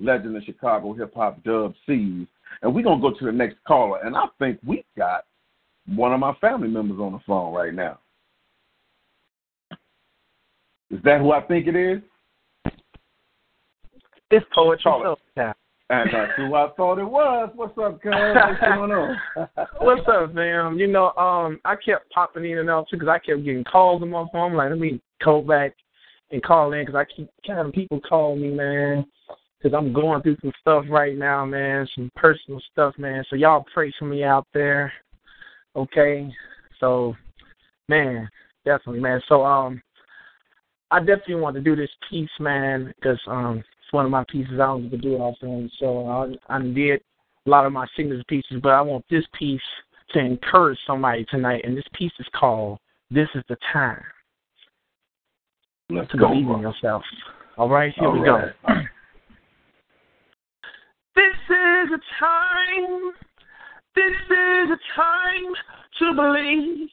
[0.00, 2.26] legend of Chicago hip hop Dub C's.
[2.62, 4.00] And we're gonna go to the next caller.
[4.02, 5.26] And I think we got
[5.94, 7.98] one of my family members on the phone right now.
[10.90, 12.00] Is that who I think it is?
[14.30, 15.16] It's poet time.
[15.90, 17.50] And that's who I thought it was.
[17.56, 18.12] What's up, cuz?
[18.12, 19.16] What's going on?
[19.80, 20.78] What's up, fam?
[20.78, 24.00] You know, um, I kept popping in and out too because I kept getting calls
[24.02, 24.52] on my phone.
[24.52, 25.74] I'm like, let me call back
[26.30, 29.04] and call in because I keep having people call me, man.
[29.60, 33.24] because I'm going through some stuff right now, man, some personal stuff, man.
[33.28, 34.92] So y'all pray for me out there,
[35.76, 36.32] okay?
[36.78, 37.14] So,
[37.88, 38.28] man,
[38.64, 39.20] definitely, man.
[39.28, 39.82] So, um,
[40.90, 44.54] I definitely want to do this piece, man, because um, it's one of my pieces.
[44.54, 46.06] I don't even do it often, so
[46.48, 47.00] I, I did
[47.46, 49.60] a lot of my signature pieces, but I want this piece
[50.12, 52.78] to encourage somebody tonight, and this piece is called
[53.10, 54.02] "This Is the Time."
[55.90, 56.28] Let's to go.
[56.28, 57.02] believe in yourself.
[57.56, 58.52] All right, here All we right.
[58.66, 58.74] go.
[61.16, 63.12] This is a time.
[63.94, 65.54] This is a time
[65.98, 66.88] to believe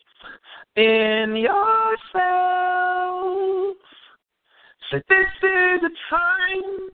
[0.76, 1.78] in yourself.
[4.90, 6.90] So this is a time.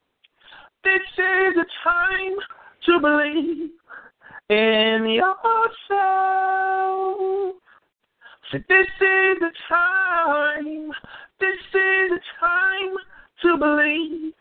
[0.83, 2.37] This is a time
[2.85, 3.71] to believe
[4.49, 5.37] in yourself.
[8.51, 10.91] So this is the time.
[11.39, 12.97] This is the time
[13.41, 14.33] to believe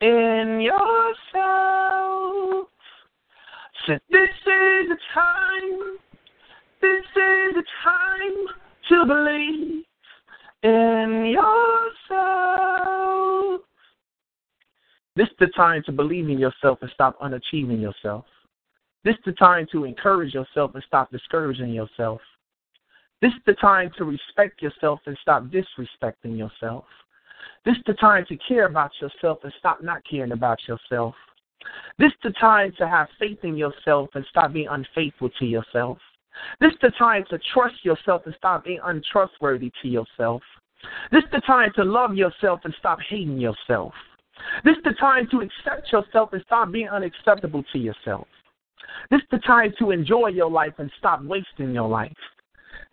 [0.00, 2.68] in yourself.
[3.86, 5.98] So this is the time.
[6.80, 8.46] This is the time
[8.88, 9.84] to believe
[10.62, 12.46] in yourself.
[15.14, 18.24] This is the time to believe in yourself and stop unachieving yourself.
[19.04, 22.20] This is the time to encourage yourself and stop discouraging yourself.
[23.22, 26.84] This is the time to respect yourself and stop disrespecting yourself.
[27.64, 31.14] This is the time to care about yourself and stop not caring about yourself.
[31.98, 35.98] This is the time to have faith in yourself and stop being unfaithful to yourself.
[36.60, 40.42] This is the time to trust yourself and stop being untrustworthy to yourself.
[41.10, 43.94] This is the time to love yourself and stop hating yourself.
[44.64, 48.26] This is the time to accept yourself and stop being unacceptable to yourself.
[49.10, 52.12] This is the time to enjoy your life and stop wasting your life.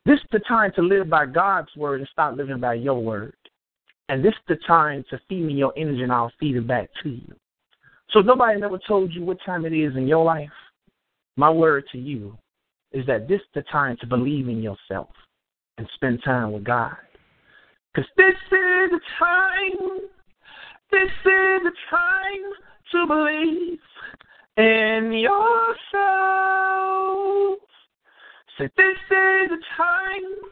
[0.06, 3.36] This is the time to live by God's word and stop living by your word.
[4.10, 6.90] And this is the time to feed me your energy and I'll feed it back
[7.04, 7.36] to you.
[8.14, 10.50] So nobody never told you what time it is in your life.
[11.36, 12.38] My word to you
[12.92, 15.10] is that this is the time to believe in yourself
[15.80, 16.96] and spend time with God.
[17.94, 20.00] Because this is the time,
[20.92, 22.54] this is the time
[22.92, 23.80] to believe
[24.58, 25.74] in yourself.
[28.60, 30.52] So this is the time,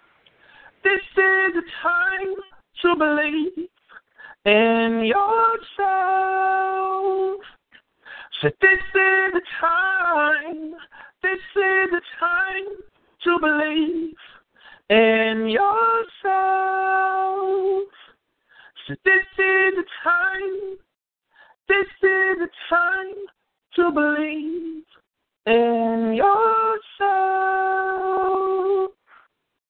[0.84, 2.36] this is the time
[2.82, 3.70] to believe
[4.46, 5.72] in yourself.
[8.42, 10.74] So this is the time,
[11.22, 12.66] this is the time
[13.24, 14.16] to believe
[14.90, 16.12] in yourself.
[18.88, 20.78] So this is the time,
[21.68, 23.28] this is the time
[23.76, 24.84] to believe
[25.46, 26.72] in yourself.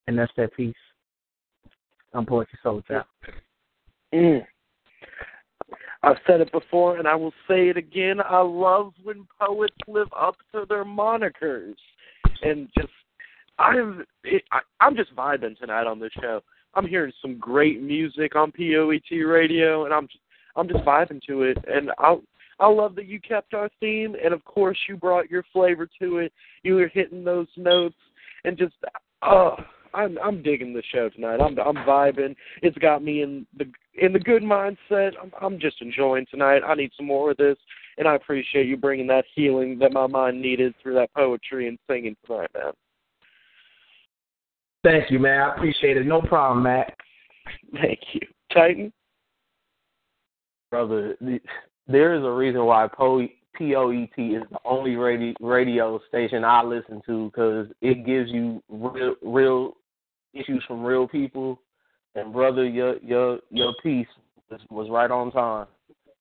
[0.08, 0.74] And that's that piece.
[2.14, 3.06] I'm Poetry Soul Child.
[4.14, 4.46] Mm.
[6.04, 8.18] I've said it before and I will say it again.
[8.20, 11.76] I love when poets live up to their monikers.
[12.42, 12.90] And just
[13.60, 16.42] I'm it, I, I'm just vibing tonight on this show.
[16.74, 20.24] I'm hearing some great music on POET radio and I'm just
[20.56, 22.16] I'm just vibing to it and I
[22.60, 26.18] I love that you kept our theme and of course you brought your flavor to
[26.18, 26.34] it.
[26.64, 27.96] You were hitting those notes
[28.44, 28.74] and just
[29.22, 29.56] oh
[29.94, 31.40] I'm I'm digging the show tonight.
[31.42, 32.36] I'm I'm vibing.
[32.62, 33.66] It's got me in the
[34.02, 35.12] in the good mindset.
[35.22, 36.62] I'm I'm just enjoying tonight.
[36.66, 37.58] I need some more of this,
[37.98, 41.78] and I appreciate you bringing that healing that my mind needed through that poetry and
[41.90, 42.74] singing tonight, man.
[44.84, 45.42] Thank you, man.
[45.42, 46.06] I appreciate it.
[46.06, 46.96] No problem, Matt.
[47.74, 48.22] Thank you,
[48.54, 48.92] Titan.
[50.70, 51.16] brother.
[51.88, 53.28] There is a reason why po-
[53.58, 59.16] POET is the only radio radio station I listen to because it gives you real
[59.22, 59.78] real
[60.34, 61.60] issues from real people.
[62.16, 64.08] And brother, your your your piece
[64.50, 65.68] was, was right on time,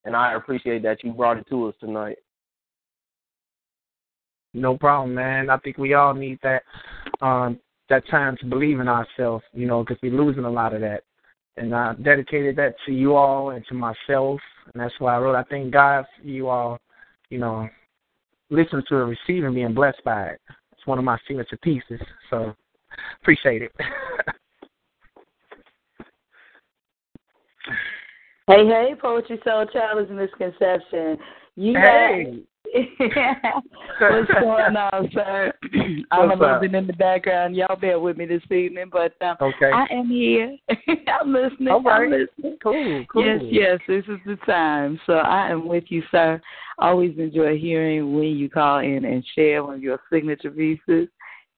[0.05, 2.19] and I appreciate that you brought it to us tonight.
[4.55, 5.51] No problem, man.
[5.51, 6.63] I think we all need that
[7.21, 7.59] um,
[7.89, 11.03] that time to believe in ourselves, you know, because we're losing a lot of that.
[11.57, 14.41] And I dedicated that to you all and to myself,
[14.73, 15.35] and that's why I wrote.
[15.35, 16.79] I thank God for you all,
[17.29, 17.69] you know,
[18.49, 20.41] listening to it, receiving, being blessed by it.
[20.73, 22.01] It's one of my signature pieces,
[22.31, 22.55] so
[23.21, 23.73] appreciate it.
[28.47, 31.19] Hey, hey, Poetry Soul Child is Misconception.
[31.57, 32.43] You Hey.
[34.01, 35.53] What's going on, sir?
[36.11, 36.61] I'm What's a little up?
[36.61, 37.57] bit in the background.
[37.57, 39.73] Y'all bear with me this evening, but um, Okay.
[39.73, 40.57] I am here.
[41.21, 41.69] I'm listening.
[41.69, 42.05] All right.
[42.05, 42.59] I'm listening.
[42.63, 43.25] Cool, cool.
[43.25, 45.01] Yes, yes, this is the time.
[45.07, 46.41] So I am with you, sir.
[46.79, 51.09] Always enjoy hearing when you call in and share one of your signature pieces.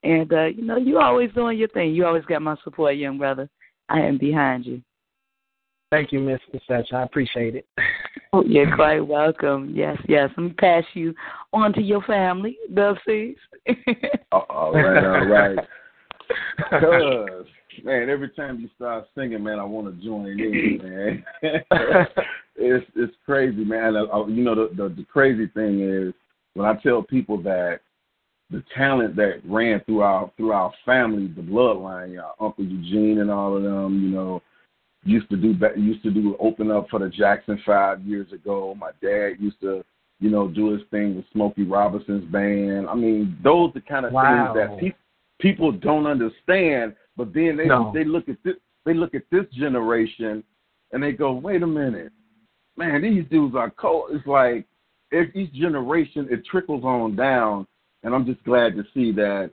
[0.03, 1.95] And, uh, you know, you always doing your thing.
[1.95, 3.49] You always got my support, young brother.
[3.89, 4.83] I am behind you.
[5.91, 6.59] Thank you, Mr.
[6.67, 6.93] Such.
[6.93, 7.67] I appreciate it.
[8.33, 9.73] Oh, you're quite welcome.
[9.75, 10.31] Yes, yes.
[10.39, 11.15] Let me pass you
[11.53, 13.37] on to your family, Dub C's.
[14.33, 15.59] all right, all right.
[16.71, 17.47] Cause
[17.85, 21.25] man, every time you start singing, man, I want to join in, man.
[22.57, 23.97] it's it's crazy, man.
[23.97, 26.15] I, you know, the, the the crazy thing is
[26.55, 27.81] when I tell people that
[28.53, 33.31] the talent that ran through our through our family, the bloodline, our Uncle Eugene and
[33.31, 34.43] all of them, you know,
[35.05, 38.77] used to do used to do open up for the Jackson Five years ago.
[38.79, 39.83] My dad used to,
[40.21, 42.89] you know, do his thing with Smokey Robinson's band.
[42.89, 44.53] I mean, those are the kind of wow.
[44.53, 44.99] things that pe-
[45.41, 46.95] people don't understand.
[47.17, 47.91] But then they no.
[47.95, 50.45] they look at this they look at this generation
[50.93, 52.13] and they go, wait a minute,
[52.77, 54.11] man, these dudes are cold.
[54.13, 54.67] It's like
[55.35, 57.67] each generation it trickles on down,
[58.03, 59.51] and I'm just glad to see that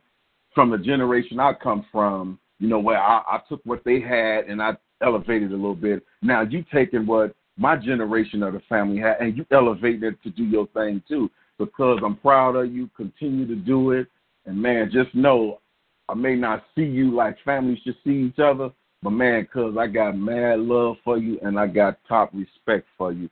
[0.54, 4.46] from the generation I come from, you know, where I, I took what they had
[4.46, 6.04] and I elevated a little bit.
[6.22, 10.30] Now you taking what my generation of the family had and you elevate it to
[10.30, 11.30] do your thing too.
[11.58, 12.90] Because I'm proud of you.
[12.96, 14.08] Continue to do it.
[14.46, 15.60] And man, just know
[16.08, 18.72] I may not see you like families should see each other,
[19.04, 23.12] but man, cuz I got mad love for you and I got top respect for
[23.12, 23.30] you.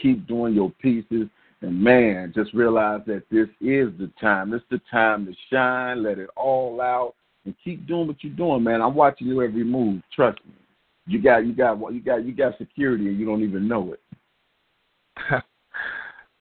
[0.00, 1.28] Keep doing your pieces.
[1.64, 4.50] And man, just realize that this is the time.
[4.50, 7.14] This is the time to shine, let it all out,
[7.46, 8.82] and keep doing what you're doing, man.
[8.82, 10.02] I'm watching you every move.
[10.14, 10.52] Trust me.
[11.06, 14.00] You got you got you got you got security and you don't even know it.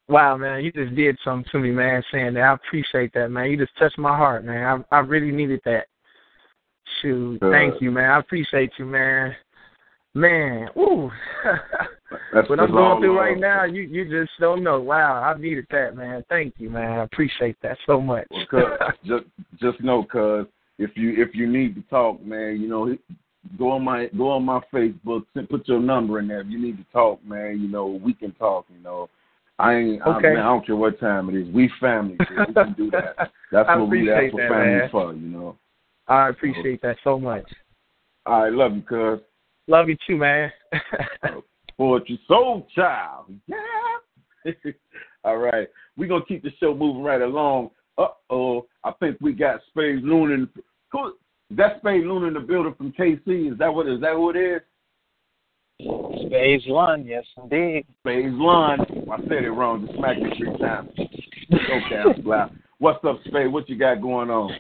[0.10, 2.42] wow, man, you just did something to me, man, saying that.
[2.42, 3.50] I appreciate that, man.
[3.50, 4.86] You just touched my heart, man.
[4.92, 5.88] I I really needed that.
[7.02, 7.52] Shoot, Good.
[7.52, 8.10] thank you, man.
[8.10, 9.34] I appreciate you, man.
[10.16, 11.10] Man, ooh.
[12.34, 14.80] That's, what I'm going through right now, you you just don't know.
[14.80, 16.24] Wow, I needed that, man.
[16.30, 17.00] Thank you, man.
[17.00, 18.28] I appreciate that so much.
[18.30, 18.64] Well, cuz,
[19.06, 19.26] just
[19.60, 20.46] just know, cuz
[20.78, 22.96] if you if you need to talk, man, you know,
[23.58, 26.42] go on my go on my Facebook, put your number in there.
[26.42, 28.68] If you need to talk, man, you know, we can talk.
[28.76, 29.10] You know,
[29.58, 30.02] I ain't.
[30.04, 30.28] Okay.
[30.28, 31.52] I, man, I don't care what time it is.
[31.52, 32.18] We family.
[32.18, 32.48] Dude.
[32.48, 33.16] We can do that.
[33.52, 34.08] That's what we.
[34.08, 34.90] That's what that, family's man.
[34.92, 35.14] for.
[35.14, 35.58] You know.
[36.08, 37.50] I appreciate that so much.
[38.28, 39.20] I love you, cuz.
[39.68, 40.52] Love you too, man.
[41.78, 43.34] Poetry soul child.
[43.48, 44.52] Yeah.
[45.24, 45.68] All right.
[45.98, 47.72] We're gonna keep the show moving right along.
[47.98, 48.66] Uh oh.
[48.84, 50.50] I think we got Spade Loon in
[51.52, 53.54] that Spade Loon in the building from KC.
[53.54, 54.62] Is that what is that who it is?
[55.80, 57.86] Spades Lund, yes indeed.
[58.00, 58.82] Spades Lund.
[59.12, 59.86] I said it wrong.
[59.86, 60.90] Just smack me three times.
[60.98, 62.52] Okay, I'm glad.
[62.80, 63.52] What's up, Spade?
[63.52, 64.52] What you got going on?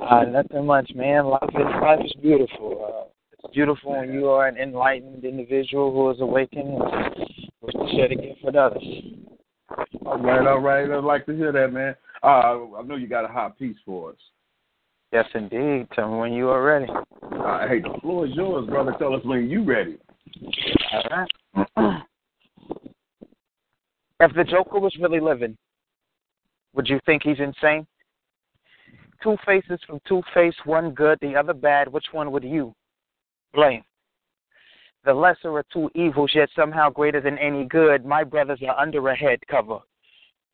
[0.00, 1.26] Uh, nothing much, man.
[1.26, 2.84] Life is life is beautiful.
[2.84, 3.07] Uh, it's
[3.52, 7.14] beautiful and you are an enlightened individual who is awakened and
[7.60, 8.82] wish to share the gift with others.
[10.04, 10.90] All right, all right.
[10.90, 11.94] I'd like to hear that, man.
[12.22, 14.16] Uh, I know you got a hot piece for us.
[15.12, 15.88] Yes, indeed.
[15.94, 16.86] Tell me when you are ready.
[17.22, 18.94] Uh, hey, the floor is yours, brother.
[18.98, 19.98] Tell us when you ready.
[20.92, 21.28] All right.
[24.20, 25.56] if the Joker was really living,
[26.74, 27.86] would you think he's insane?
[29.22, 31.88] Two faces from Two Face, one good, the other bad.
[31.88, 32.74] Which one would you
[33.52, 33.82] blame?
[35.04, 38.04] The lesser of two evils, yet somehow greater than any good.
[38.04, 39.78] My brothers are under a head cover,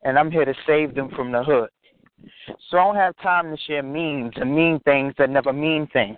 [0.03, 1.69] and I'm here to save them from the hood.
[2.69, 6.17] So I don't have time to share memes and mean things that never mean things.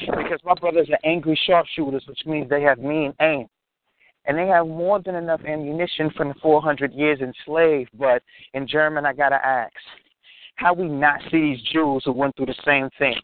[0.00, 3.46] Because my brothers are angry sharpshooters, which means they have mean aim.
[4.26, 7.90] And they have more than enough ammunition from the 400 years enslaved.
[7.98, 8.22] But
[8.52, 9.72] in German, I got to ask,
[10.56, 13.16] how we not see these Jews who went through the same thing?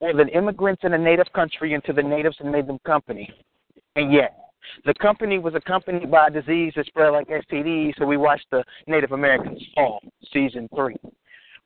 [0.00, 3.30] Or the immigrants in a native country into the natives and made them company.
[3.94, 4.36] And yet,
[4.84, 8.62] the company was accompanied by a disease that spread like STDs, so we watched the
[8.86, 10.00] Native Americans fall,
[10.32, 10.96] season three.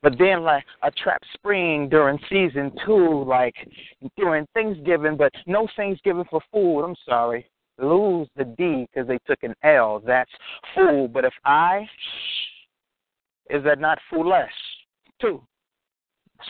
[0.02, 3.54] But then, like a trap spring during season two, like
[4.16, 6.84] during Thanksgiving, but no Thanksgiving for food.
[6.84, 7.46] I'm sorry.
[7.78, 10.02] Lose the D because they took an L.
[10.06, 10.30] That's
[10.74, 11.08] fool.
[11.08, 11.88] But if I,
[13.50, 14.50] is that not foolish?
[15.20, 15.42] Two.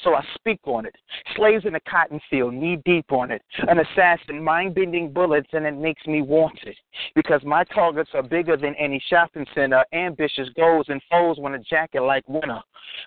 [0.03, 0.95] So I speak on it.
[1.37, 3.43] Slaves in a cotton field, knee deep on it.
[3.69, 6.77] An assassin, mind bending bullets, and it makes me want it.
[7.15, 9.85] Because my targets are bigger than any shopping center.
[9.93, 12.61] Ambitious goals and foes want a jacket like winter.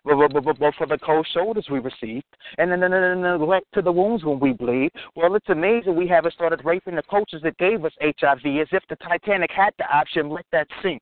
[0.05, 2.25] But, but, but, but for the cold shoulders we received,
[2.57, 4.91] and then the neglect to the wounds when we bleed.
[5.15, 8.83] Well, it's amazing we haven't started raping the coaches that gave us HIV as if
[8.89, 11.01] the Titanic had the option, let that sink.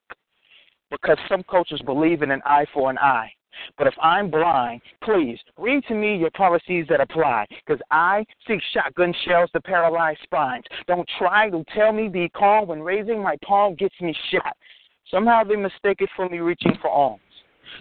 [0.90, 3.32] Because some coaches believe in an eye for an eye.
[3.78, 8.62] But if I'm blind, please read to me your policies that apply, because I seek
[8.74, 10.66] shotgun shells to paralyze spines.
[10.88, 14.56] Don't try to tell me be calm when raising my palm gets me shot.
[15.10, 17.22] Somehow they mistake it for me reaching for arms.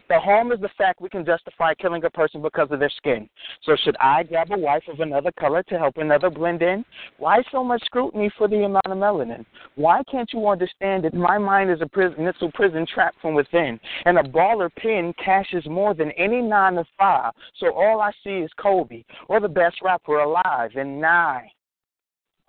[0.08, 3.28] The harm is the fact we can justify killing a person because of their skin.
[3.62, 6.84] So should I grab a wife of another color to help another blend in?
[7.18, 9.44] Why so much scrutiny for the amount of melanin?
[9.74, 13.78] Why can't you understand that my mind is a prison, mental prison trapped from within,
[14.04, 17.32] and a baller pin cashes more than any nine to five.
[17.58, 21.50] So all I see is Kobe, or the best rapper alive, and nine.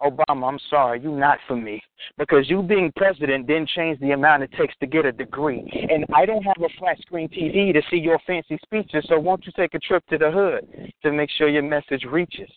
[0.01, 1.81] Obama, I'm sorry, you not for me.
[2.17, 5.87] Because you being president didn't change the amount it takes to get a degree.
[5.89, 9.45] And I don't have a flat screen TV to see your fancy speeches, so won't
[9.45, 12.49] you take a trip to the hood to make sure your message reaches?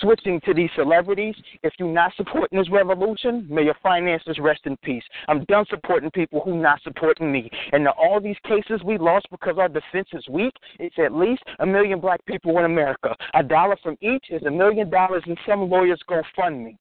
[0.00, 4.76] Switching to these celebrities, if you're not supporting this revolution, may your finances rest in
[4.78, 5.04] peace.
[5.28, 7.50] I'm done supporting people who not supporting me.
[7.72, 11.42] And in all these cases we lost because our defense is weak, it's at least
[11.60, 13.14] a million black people in America.
[13.34, 16.78] A dollar from each is a million dollars in some lawyers go fund me.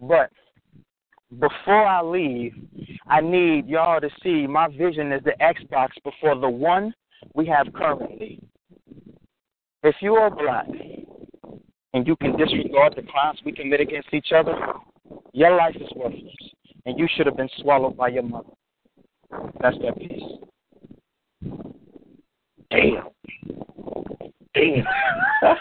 [0.00, 0.30] But
[1.38, 2.54] before I leave,
[3.06, 6.92] I need y'all to see my vision as the Xbox before the one
[7.34, 8.40] we have currently.
[9.82, 10.66] If you are black
[11.92, 14.56] and you can disregard the crimes we commit against each other,
[15.32, 16.34] your life is worthless,
[16.86, 18.50] and you should have been swallowed by your mother.
[19.60, 20.22] That's that piece.
[22.70, 23.08] Damn.
[24.54, 24.84] Damn.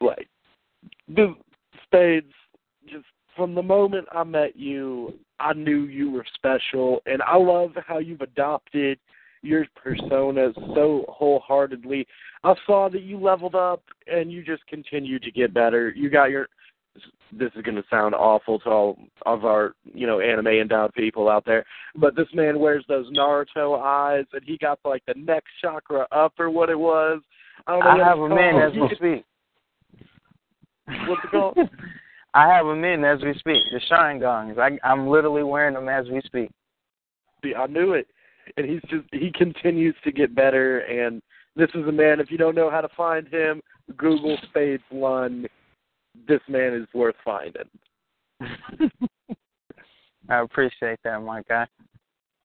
[0.00, 0.28] like,
[1.14, 1.34] dude,
[1.84, 2.32] Spades,
[2.88, 3.04] just
[3.36, 7.98] from the moment I met you, I knew you were special, and I love how
[7.98, 8.98] you've adopted
[9.44, 12.06] your persona so wholeheartedly.
[12.42, 15.90] I saw that you leveled up and you just continued to get better.
[15.90, 16.48] You got your
[17.32, 21.28] this is going to sound awful to all of our, you know, anime endowed people
[21.28, 21.64] out there,
[21.96, 26.34] but this man wears those Naruto eyes, and he got like the next chakra up
[26.38, 27.20] or what it was.
[27.66, 28.04] I don't know.
[28.04, 29.24] I have a man as we speak.
[31.08, 31.58] What's it called?
[32.34, 33.62] I have them in as we speak.
[33.72, 34.58] The Sharingans.
[34.58, 36.50] I, I'm literally wearing them as we speak.
[37.44, 38.08] See, I knew it.
[38.56, 41.22] And he's just he continues to get better and
[41.56, 43.60] this is a man if you don't know how to find him,
[43.96, 45.48] Google Spades Lund.
[46.26, 47.68] This man is worth finding.
[50.28, 51.66] I appreciate that, my guy.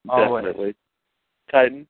[0.08, 0.45] Always.
[0.45, 0.76] Definitely.
[1.52, 1.88] Titan.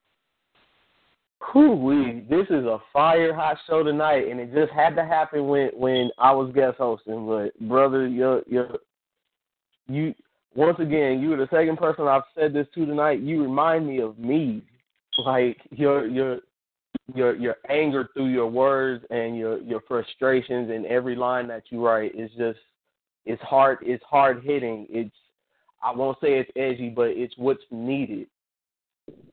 [1.52, 5.70] Whew, this is a fire hot show tonight, and it just had to happen when
[5.74, 7.26] when I was guest hosting.
[7.26, 8.78] But brother, you're you're
[9.88, 10.14] you
[10.54, 13.20] once again, you were the second person I've said this to tonight.
[13.20, 14.62] You remind me of me,
[15.24, 16.38] like your your
[17.14, 21.84] your your anger through your words and your your frustrations in every line that you
[21.84, 22.58] write is just
[23.26, 24.86] it's hard it's hard hitting.
[24.90, 25.14] It's
[25.82, 28.26] I won't say it's edgy, but it's what's needed.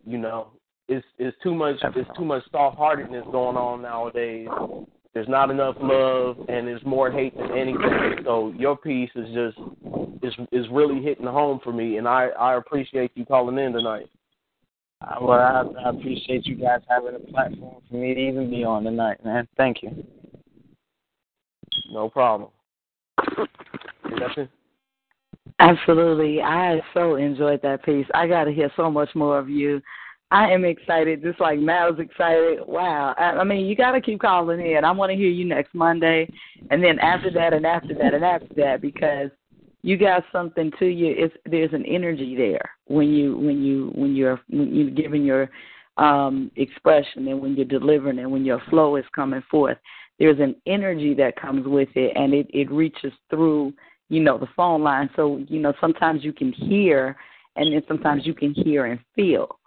[0.05, 0.49] You know,
[0.87, 4.47] it's it's too much it's too much soft heartedness going on nowadays.
[5.17, 8.23] There's not enough love and there's more hate than anything.
[8.23, 9.57] So your piece is just
[10.21, 14.11] is is really hitting home for me and I I appreciate you calling in tonight.
[15.01, 18.63] Uh, well, I, I appreciate you guys having a platform for me to even be
[18.63, 19.47] on tonight, man.
[19.57, 20.05] Thank you.
[21.89, 22.51] No problem.
[24.19, 24.49] Nothing.
[25.57, 26.43] Absolutely.
[26.43, 28.05] I so enjoyed that piece.
[28.13, 29.81] I got to hear so much more of you.
[30.29, 32.59] I am excited, just like was excited.
[32.67, 33.15] Wow.
[33.17, 34.83] I, I mean, you got to keep calling in.
[34.83, 36.29] I want to hear you next Monday,
[36.69, 39.29] and then after that, and after that, and after that, because
[39.83, 41.13] you got something to you.
[41.17, 45.49] It's there's an energy there when you when you when you're when you're giving your
[45.95, 49.77] um expression and when you're delivering and when your flow is coming forth.
[50.19, 53.73] There's an energy that comes with it, and it it reaches through
[54.09, 55.09] you know the phone line.
[55.15, 57.15] So you know sometimes you can hear,
[57.55, 59.57] and then sometimes you can hear and feel.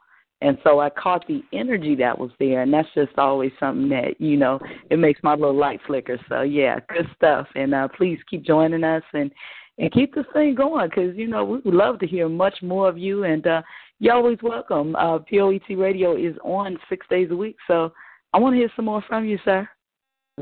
[0.43, 4.19] And so I caught the energy that was there, and that's just always something that
[4.19, 4.59] you know
[4.91, 6.19] it makes my little light flicker.
[6.29, 7.47] So yeah, good stuff.
[7.55, 9.31] And uh, please keep joining us and
[9.79, 12.89] and keep this thing going because you know we would love to hear much more
[12.89, 13.25] of you.
[13.25, 13.63] And uh,
[13.99, 14.97] you're always welcome.
[14.97, 17.93] Uh, POET Radio is on six days a week, so
[18.33, 19.69] I want to hear some more from you, sir.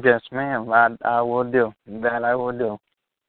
[0.02, 0.70] Yes, ma'am.
[0.72, 2.22] I I will do that.
[2.22, 2.78] I will do.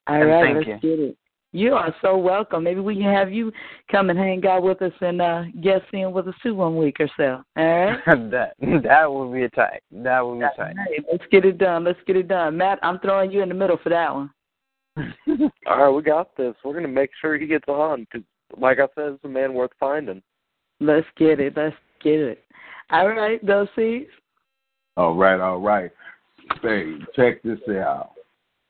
[0.07, 0.97] All right, thank let's you.
[0.97, 1.17] get it.
[1.51, 2.63] You are so welcome.
[2.63, 3.51] Maybe we can have you
[3.91, 6.97] come and hang out with us and uh guest in with us too one week
[6.99, 7.41] or so.
[7.57, 7.99] All right.
[8.31, 8.53] that
[8.83, 9.81] that would be a tight.
[9.91, 10.75] That would be a tight.
[10.87, 11.83] Hey, let's get it done.
[11.83, 12.57] Let's get it done.
[12.57, 14.29] Matt, I'm throwing you in the middle for that one.
[15.65, 16.53] All right, we got this.
[16.63, 18.25] We're gonna make sure he gets on because,
[18.57, 20.21] like I said, it's a man worth finding.
[20.79, 21.53] Let's get it.
[21.55, 22.43] Let's get it.
[22.91, 24.09] All right, those seeds.
[24.97, 25.91] All right, all right.
[26.63, 28.11] Say, check this out.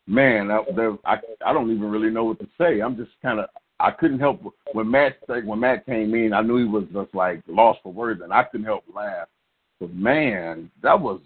[0.10, 0.62] Man, I,
[1.06, 2.80] I I don't even really know what to say.
[2.80, 3.46] I'm just kind of
[3.80, 4.42] I couldn't help
[4.74, 6.34] when Matt when Matt came in.
[6.34, 9.28] I knew he was just like lost for words, and I couldn't help laugh.
[9.80, 11.22] But man, that was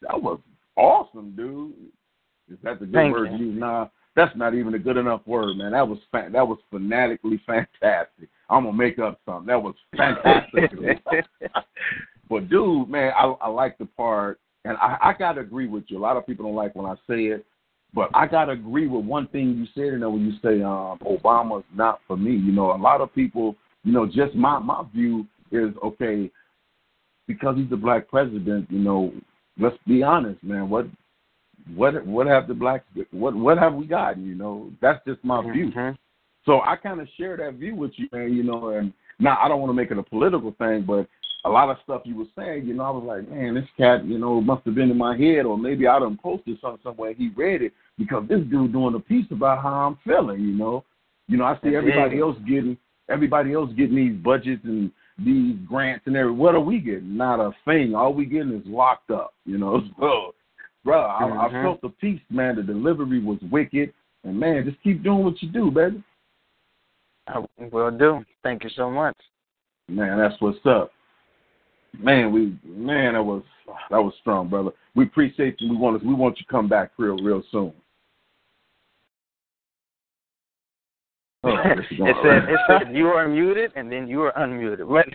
[0.00, 0.40] that was
[0.74, 1.74] awesome, dude.
[2.50, 3.36] Is that the good Thank word you.
[3.36, 3.60] to use?
[3.60, 5.72] Nah, that's not even a good enough word, man.
[5.72, 8.30] That was fa- that was fanatically fantastic.
[8.48, 9.48] I'm gonna make up something.
[9.48, 10.70] That was fantastic.
[12.30, 15.98] but dude, man, I, I like the part, and I, I gotta agree with you.
[15.98, 17.44] A lot of people don't like when I say it,
[17.94, 19.92] but I gotta agree with one thing you said.
[19.92, 22.32] You know, when you say um, Obama's not for me.
[22.32, 26.30] You know, a lot of people, you know, just my my view is okay
[27.28, 28.70] because he's the black president.
[28.70, 29.12] You know,
[29.58, 30.68] let's be honest, man.
[30.68, 30.86] What
[31.74, 34.26] what what have the blacks what what have we gotten?
[34.26, 35.70] You know, that's just my view.
[36.44, 38.32] So I kind of share that view with you, man.
[38.32, 41.06] You know, and now I don't want to make it a political thing, but
[41.44, 44.04] a lot of stuff you were saying, you know, I was like, man, this cat,
[44.04, 47.12] you know, must have been in my head, or maybe I done posted something somewhere.
[47.12, 50.40] He read it because this dude doing a piece about how I'm feeling.
[50.40, 50.84] You know,
[51.28, 52.78] you know, I see everybody else getting
[53.10, 56.38] everybody else getting these budgets and these grants and everything.
[56.38, 57.16] What are we getting?
[57.16, 57.94] Not a thing.
[57.94, 59.34] All we getting is locked up.
[59.44, 60.34] You know, so,
[60.82, 61.62] bro, I, I Mhm.
[61.62, 62.56] felt the piece, man.
[62.56, 63.92] The delivery was wicked,
[64.24, 66.02] and man, just keep doing what you do, baby.
[67.26, 68.24] I will do.
[68.42, 69.16] Thank you so much.
[69.88, 70.90] Man, that's what's up.
[72.00, 73.42] Man, we man, that was
[73.90, 74.70] that was strong, brother.
[74.94, 75.70] We appreciate you.
[75.70, 77.72] We want to we want you to come back real real soon.
[81.44, 84.32] Oh, this is going it said it said you are muted and then you are
[84.32, 84.88] unmuted.
[84.88, 85.06] But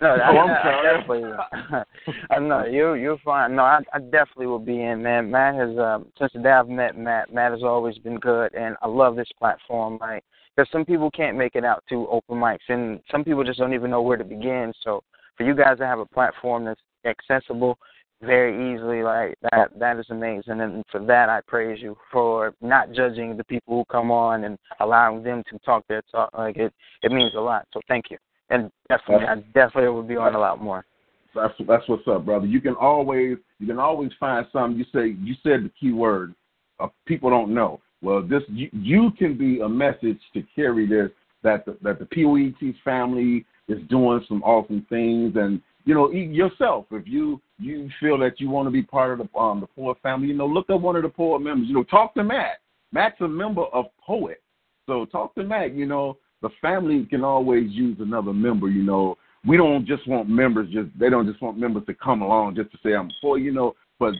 [0.00, 0.98] no, I, Oh, I'm I sorry.
[0.98, 1.84] definitely.
[2.30, 3.54] I know you you're fine.
[3.54, 5.30] No, I, I definitely will be in, man.
[5.30, 7.32] Matt has um, since the day I've met Matt.
[7.32, 10.24] Matt has always been good, and I love this platform, right?
[10.56, 13.74] Because some people can't make it out to open mics, and some people just don't
[13.74, 14.72] even know where to begin.
[14.82, 15.02] So
[15.38, 17.78] for you guys to have a platform that's accessible
[18.20, 22.92] very easily like that that is amazing and for that I praise you for not
[22.92, 26.74] judging the people who come on and allowing them to talk their talk like it
[27.04, 28.18] it means a lot so thank you
[28.50, 30.84] and definitely I definitely will be on a lot more
[31.32, 32.46] That's that's what's up, brother.
[32.46, 34.76] You can always you can always find something.
[34.78, 36.34] You say you said the key word.
[36.80, 37.80] Uh, people don't know.
[38.02, 41.10] Well, this you, you can be a message to carry this
[41.42, 46.86] that the, that the POET family is doing some awesome things, and you know yourself
[46.90, 50.00] if you you feel that you want to be part of the um the POET
[50.02, 51.68] family, you know look up one of the POET members.
[51.68, 52.60] You know talk to Matt.
[52.92, 54.42] Matt's a member of Poet,
[54.86, 55.74] so talk to Matt.
[55.74, 58.68] You know the family can always use another member.
[58.68, 59.16] You know
[59.46, 62.70] we don't just want members just they don't just want members to come along just
[62.72, 64.14] to say I'm for you know, but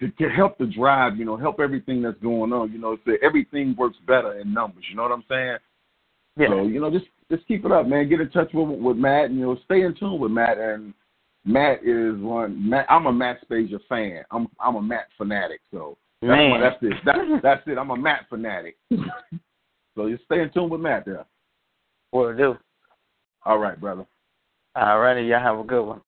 [0.00, 3.12] to, to help the drive, you know, help everything that's going on, you know, so
[3.20, 4.84] everything works better in numbers.
[4.88, 5.56] You know what I'm saying?
[6.36, 6.48] Yeah.
[6.48, 8.08] So you know, just just keep it up, man.
[8.08, 10.58] Get in touch with with Matt, and you know, stay in tune with Matt.
[10.58, 10.94] And
[11.44, 12.68] Matt is one.
[12.68, 14.24] Matt, I'm a Matt Spazier fan.
[14.30, 15.60] I'm I'm a Matt fanatic.
[15.70, 16.60] So that's Man.
[16.60, 16.94] that's it.
[17.04, 17.78] That, that's it.
[17.78, 18.76] I'm a Matt fanatic.
[19.94, 21.24] so you stay in tune with Matt there.
[22.12, 22.56] will do
[23.44, 24.06] All right, brother.
[24.74, 26.00] all righty y'all have a good one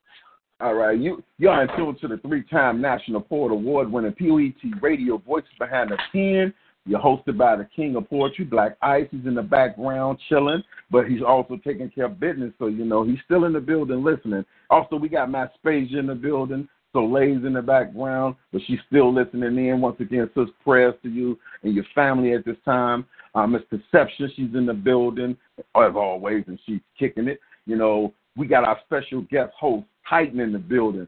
[0.61, 5.19] All right, you you are in tune to the three-time National Poet Award-winning POET Radio
[5.19, 6.53] Voices Behind the Pen.
[6.87, 9.07] You're hosted by the King of Poetry, Black Ice.
[9.11, 13.05] He's in the background chilling, but he's also taking care of business, so you know
[13.05, 14.45] he's still in the building listening.
[14.71, 19.57] Also, we got Maspasia in the building, Soleil's in the background, but she's still listening
[19.69, 19.81] in.
[19.81, 23.05] Once again, sis, prayers to you and your family at this time.
[23.35, 27.41] Uh, Miss she's in the building as always, and she's kicking it.
[27.67, 31.07] You know, we got our special guest host, Titan, in the building.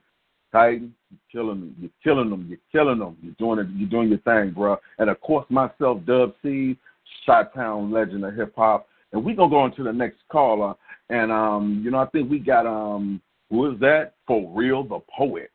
[0.53, 1.77] Titan, you're killing them.
[1.81, 2.47] You're killing them.
[2.49, 3.17] You're killing them.
[3.23, 3.69] You're doing it.
[3.75, 4.77] You're doing your thing, bro.
[4.99, 6.77] And of course, myself, Dub C,
[7.25, 8.87] Shot Town legend of hip hop.
[9.13, 10.75] And we're gonna go on to the next caller.
[11.11, 13.21] And um, you know, I think we got um,
[13.51, 14.15] who is that?
[14.27, 15.51] For real, the poet.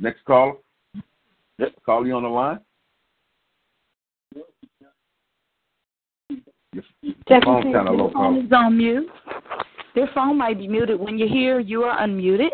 [0.00, 0.54] Next caller.
[1.58, 2.58] Yep, call you on the line.
[6.72, 6.82] Your
[7.28, 9.08] Check phone's and see kind of low your phone is on mute.
[9.94, 10.98] Their phone might be muted.
[10.98, 12.50] When you're here, you are unmuted.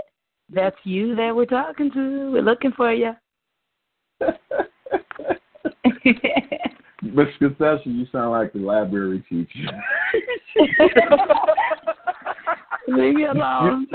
[0.52, 2.32] That's you that we're talking to.
[2.32, 3.12] We're looking for you.
[7.02, 9.70] Miss Concession, you sound like the library teacher.
[12.88, 13.86] Leave me alone.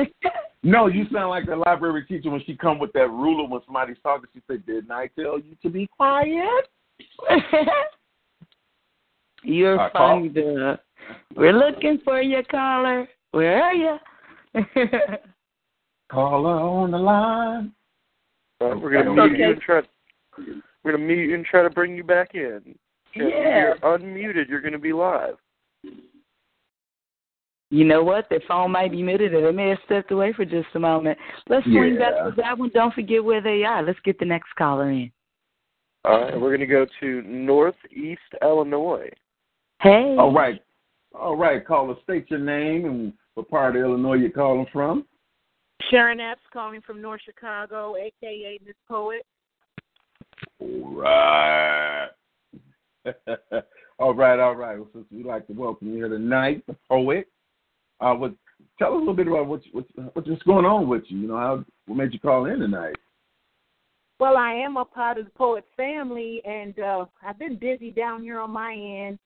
[0.64, 3.98] no, you sound like the library teacher when she come with that ruler when somebody's
[4.02, 4.30] talking.
[4.34, 6.70] She said, "Didn't I tell you to be quiet?"
[9.44, 10.80] You're funny, dude.
[11.36, 13.08] We're looking for you, caller.
[13.36, 13.98] Where are you?
[16.10, 17.74] Caller on the line.
[18.62, 19.52] Uh, we're gonna That's mute you okay.
[19.52, 19.82] and try.
[20.86, 22.62] We're gonna mute you and try to bring you back in.
[23.14, 23.60] If Yeah.
[23.60, 25.36] you're unmuted, you're gonna be live.
[27.72, 28.30] You know what?
[28.30, 31.18] Their phone might be muted, or they may have stepped away for just a moment.
[31.49, 32.70] Let's swing back to that one.
[32.74, 33.84] Don't forget where they are.
[33.84, 35.12] Let's get the next caller in.
[36.06, 39.10] All right, we're gonna go to Northeast Illinois.
[39.82, 40.16] Hey.
[40.18, 40.64] All right,
[41.14, 41.66] all right.
[41.68, 45.06] Caller, state your name and what part of Illinois you're calling from.
[45.91, 49.26] Sharon Epps calling from North Chicago, aka Miss Poet.
[50.60, 52.07] All right.
[53.99, 54.78] all right, all right.
[54.78, 57.28] Well, since we'd like to welcome you here tonight, the poet.
[57.99, 58.34] Uh, what,
[58.80, 61.20] tell us a little bit about what, what, what's going on with you.
[61.20, 62.95] You know, how, what made you call in tonight?
[64.20, 68.24] Well, I am a part of the poet family, and uh, I've been busy down
[68.24, 69.20] here on my end,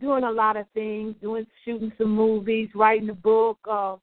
[0.00, 3.96] doing a lot of things, doing shooting some movies, writing a book, uh,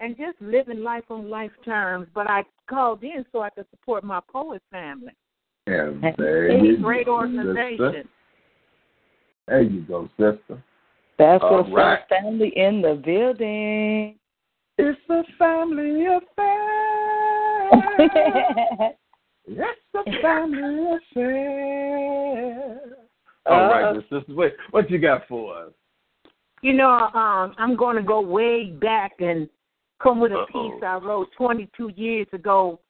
[0.00, 2.08] and just living life on life terms.
[2.14, 5.12] But I called in so I could support my poet family.
[5.66, 7.76] Yeah, It's a great organization.
[7.78, 8.04] sister.
[9.46, 10.62] There you go, sister.
[11.18, 12.00] That's All what's right.
[12.08, 14.18] family in the building.
[14.78, 16.20] It's a family affair.
[19.46, 22.99] It's a family affair.
[23.46, 24.34] All right, Uh, then, sister.
[24.34, 25.72] Wait, what you got for us?
[26.62, 29.48] You know, um, I'm going to go way back and
[30.02, 30.70] come with a Uh-oh.
[30.70, 32.80] piece I wrote 22 years ago.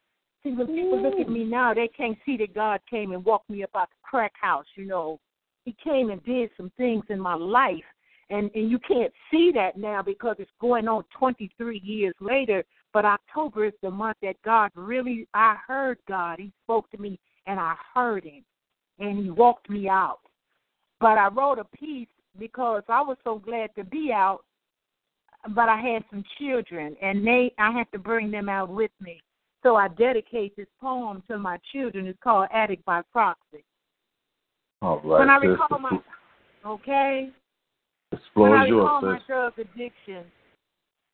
[0.42, 3.50] See, when people look at me now, they can't see that God came and walked
[3.50, 4.66] me up out the crack house.
[4.74, 5.20] You know,
[5.64, 7.84] He came and did some things in my life,
[8.30, 12.64] and and you can't see that now because it's going on 23 years later.
[12.92, 16.38] But October is the month that God really, I heard God.
[16.40, 18.42] He spoke to me, and I heard Him,
[18.98, 20.20] and He walked me out.
[21.00, 22.08] But I wrote a piece
[22.38, 24.40] because I was so glad to be out,
[25.54, 29.20] but I had some children, and they I had to bring them out with me.
[29.62, 32.06] So I dedicate this poem to my children.
[32.06, 33.64] It's called Addict by Proxy.
[34.82, 35.98] All right, when I recall my
[36.66, 37.30] okay,
[38.10, 40.24] The when I recall my drug addiction,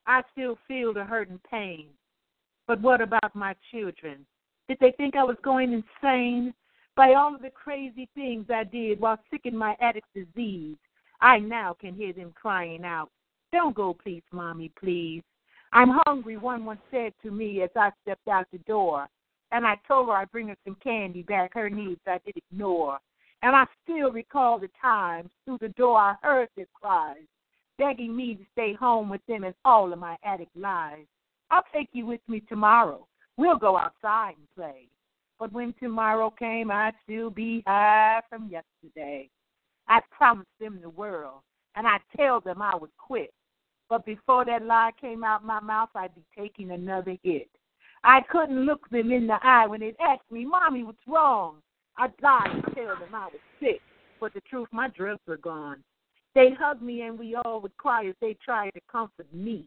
[0.07, 1.87] I still feel the hurt and pain.
[2.67, 4.27] But what about my children?
[4.69, 6.53] Did they think I was going insane?
[6.97, 10.79] By all of the crazy things I did while sick in my addict disease,
[11.21, 13.11] I now can hear them crying out,
[13.53, 15.23] Don't go, please, mommy, please.
[15.75, 19.09] I'm hungry, one once said to me as I stepped out the door.
[19.53, 21.53] And I told her I'd bring her some candy back.
[21.53, 22.99] Her needs I did ignore.
[23.43, 27.27] And I still recall the times through the door I heard their cries,
[27.77, 31.05] begging me to stay home with them in all of my addict lies.
[31.51, 33.07] I'll take you with me tomorrow.
[33.37, 34.89] We'll go outside and play.
[35.39, 39.29] But when tomorrow came, I'd still be high from yesterday.
[39.89, 41.41] I promised them the world,
[41.75, 43.33] and I'd tell them I would quit.
[43.89, 47.49] But before that lie came out my mouth, I'd be taking another hit.
[48.03, 51.57] I couldn't look them in the eye when they'd ask me, Mommy, what's wrong?
[51.99, 53.81] I'd lie and tell them I was sick,
[54.21, 55.83] but the truth, my drugs were gone.
[56.35, 59.67] They'd hug me and we all would cry as they tried to comfort me.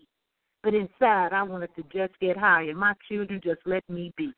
[0.63, 4.33] But inside, I wanted to just get high, and my children just let me be.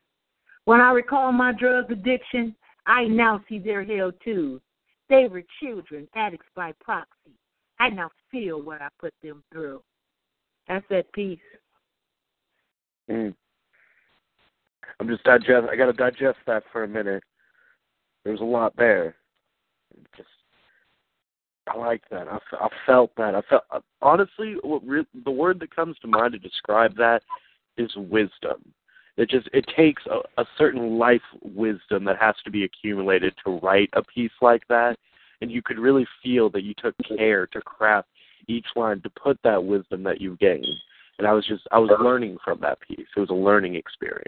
[0.64, 2.54] When I recall my drug addiction,
[2.86, 4.60] I now see their hell too.
[5.08, 7.36] They were children, addicts by proxy.
[7.78, 9.82] I now feel what I put them through.
[10.68, 11.38] That's that peace.
[13.10, 13.34] Mm.
[15.00, 15.66] I'm just digest.
[15.70, 17.22] I got to digest that for a minute.
[18.24, 19.16] There's a lot there.
[20.16, 20.28] Just,
[21.66, 22.28] I like that.
[22.28, 23.34] I, I felt that.
[23.34, 23.64] I felt
[24.00, 27.22] honestly, what re- the word that comes to mind to describe that
[27.76, 28.62] is wisdom.
[29.16, 33.58] It just it takes a, a certain life wisdom that has to be accumulated to
[33.58, 34.96] write a piece like that,
[35.40, 38.08] and you could really feel that you took care to craft
[38.48, 40.66] each line to put that wisdom that you gained.
[41.18, 43.06] And I was just I was learning from that piece.
[43.16, 44.26] It was a learning experience.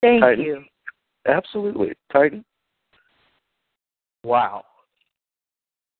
[0.00, 0.44] Thank Titan?
[0.44, 0.64] you.
[1.26, 2.44] Absolutely, Titan.
[4.22, 4.64] Wow.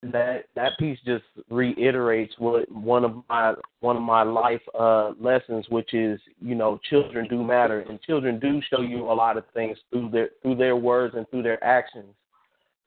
[0.03, 5.67] That that piece just reiterates what one of my one of my life uh lessons,
[5.71, 9.45] which is you know children do matter, and children do show you a lot of
[9.55, 12.15] things through their through their words and through their actions.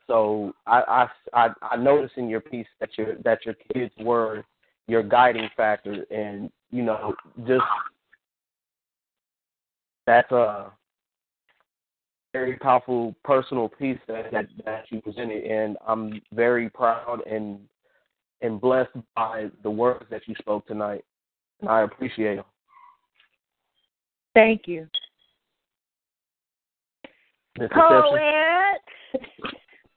[0.08, 4.46] So I I I, I noticed in your piece that your that your kids were
[4.88, 7.14] your guiding factor, and you know
[7.46, 7.64] just
[10.06, 10.72] that's a
[12.34, 17.60] very powerful personal piece that, that that you presented, and I'm very proud and
[18.42, 21.04] and blessed by the words that you spoke tonight,
[21.60, 22.46] and I appreciate them.
[24.34, 24.88] Thank you.
[27.60, 27.70] Mr.
[27.70, 28.20] Simpson?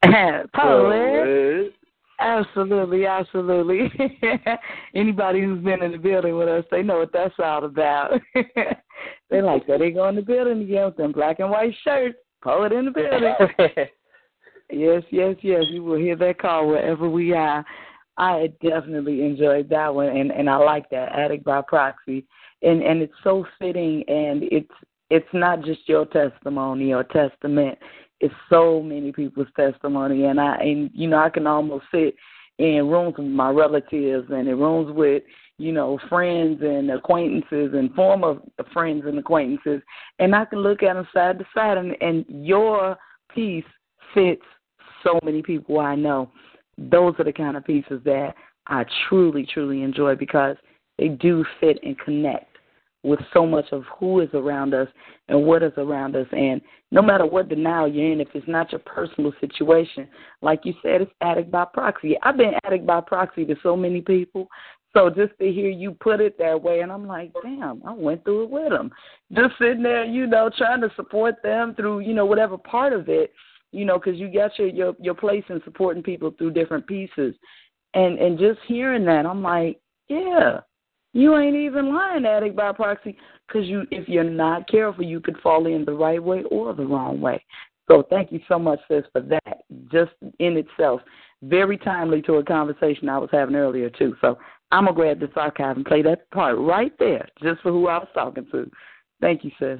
[0.03, 0.51] Poet.
[0.55, 1.73] Poet.
[2.21, 3.91] Absolutely, absolutely.
[4.95, 8.21] Anybody who's been in the building with us, they know what that's all about.
[9.31, 9.81] they like that.
[9.81, 12.17] They go in the building again with them black and white shirts.
[12.45, 13.35] Poet in the building.
[14.71, 15.63] yes, yes, yes.
[15.71, 17.65] You will hear that call wherever we are.
[18.19, 22.27] I definitely enjoyed that one, and and I like that addict by proxy,
[22.63, 24.71] and and it's so fitting, and it's
[25.11, 27.79] it's not just your testimony or testament.
[28.21, 32.15] It's so many people's testimony, and I and you know I can almost sit
[32.59, 35.23] in rooms with my relatives and in rooms with
[35.59, 38.37] you know friends and acquaintances and former
[38.73, 39.83] friends and acquaintances,
[40.19, 42.97] and I can look at them side to side, and and your
[43.35, 43.65] piece
[44.13, 44.43] fits
[45.05, 46.31] so many people I know,
[46.79, 48.35] those are the kind of pieces that
[48.67, 50.57] I truly, truly enjoy because
[50.99, 52.51] they do fit and connect
[53.03, 54.89] with so much of who is around us
[55.29, 56.27] and what is around us.
[56.33, 60.09] And no matter what denial you're in, if it's not your personal situation,
[60.41, 62.17] like you said, it's addict by proxy.
[62.23, 64.49] I've been addict by proxy to so many people.
[64.95, 68.25] So just to hear you put it that way, and I'm like, damn, I went
[68.25, 68.93] through it with them.
[69.33, 73.09] Just sitting there, you know, trying to support them through, you know, whatever part of
[73.09, 73.33] it,
[73.73, 77.35] you know, because you got your your your place in supporting people through different pieces,
[77.95, 80.61] and and just hearing that, I'm like, yeah,
[81.13, 83.17] you ain't even lying, addict by proxy,
[83.49, 86.87] because you, if you're not careful, you could fall in the right way or the
[86.87, 87.45] wrong way.
[87.91, 89.59] So thank you so much, sis, for that.
[89.93, 91.01] Just in itself,
[91.43, 94.17] very timely to a conversation I was having earlier too.
[94.21, 94.39] So
[94.71, 97.99] I'm gonna grab this archive and play that part right there, just for who I
[97.99, 98.71] was talking to.
[99.21, 99.79] Thank you, sis.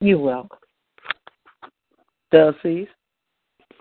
[0.00, 0.58] You're welcome.
[2.32, 2.88] Dulcies.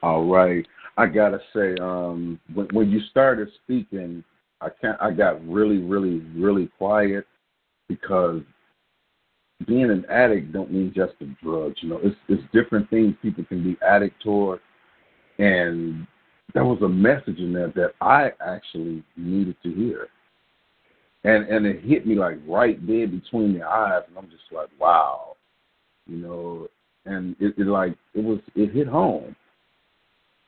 [0.02, 0.66] All right.
[0.98, 4.24] I gotta say, um, when when you started speaking,
[4.62, 4.98] I can't.
[5.02, 7.26] I got really, really, really quiet
[7.88, 8.42] because
[9.68, 11.78] being an addict don't mean just the drugs.
[11.82, 14.60] You know, it's it's different things people can be addict toward,
[15.38, 16.06] and
[16.54, 20.08] there was a message in there that I actually needed to hear,
[21.24, 24.70] and and it hit me like right there between the eyes, and I'm just like,
[24.80, 25.36] wow,
[26.08, 26.68] you know,
[27.06, 29.36] and it, it like it was it hit home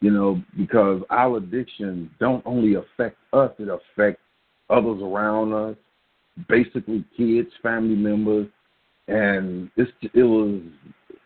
[0.02, 4.22] you know, because our addiction don't only affect us, it affects
[4.70, 5.76] others around us,
[6.50, 8.48] basically kids, family members,
[9.08, 10.62] and it's it was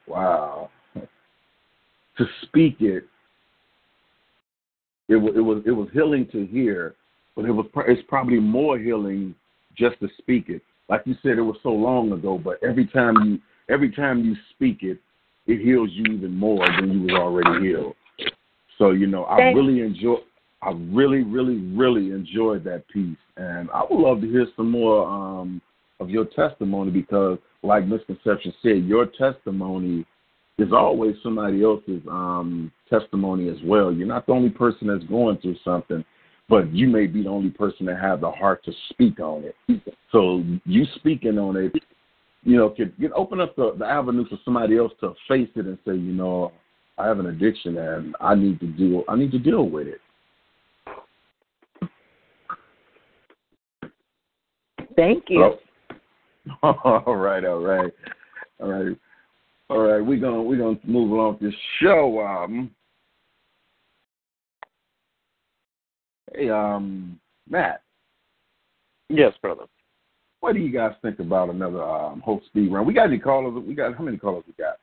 [0.07, 0.69] wow
[2.17, 3.05] to speak it.
[5.07, 6.95] It was it was it was healing to hear,
[7.35, 9.35] but it was it's probably more healing
[9.77, 10.61] just to speak it.
[10.89, 14.35] Like you said, it was so long ago, but every time you every time you
[14.55, 14.99] speak it,
[15.47, 17.95] it heals you even more than you was already healed.
[18.77, 20.17] So you know, I really enjoy.
[20.61, 25.07] I really, really, really enjoyed that piece, and I would love to hear some more
[25.07, 25.61] um,
[25.99, 30.05] of your testimony because, like Misconception said, your testimony
[30.57, 33.91] is always somebody else's um, testimony as well.
[33.91, 36.03] You're not the only person that's going through something,
[36.47, 39.95] but you may be the only person that have the heart to speak on it.
[40.11, 41.73] So you speaking on it,
[42.43, 45.65] you know, could, could open up the, the avenue for somebody else to face it
[45.65, 46.53] and say, you know,
[46.97, 49.99] I have an addiction and I need to deal I need to deal with it.
[54.95, 55.43] Thank you.
[55.43, 55.59] Oh.
[57.05, 57.91] all right, all right.
[58.61, 58.97] All right.
[59.69, 62.21] All right, we're gonna we're gonna move along with this show.
[62.21, 62.71] Um
[66.33, 67.19] Hey, um,
[67.49, 67.81] Matt.
[69.09, 69.63] Yes, brother.
[70.41, 72.85] What do you guys think about another um Hope speed run?
[72.85, 73.63] We got any callers?
[73.65, 74.75] We got how many callers we got?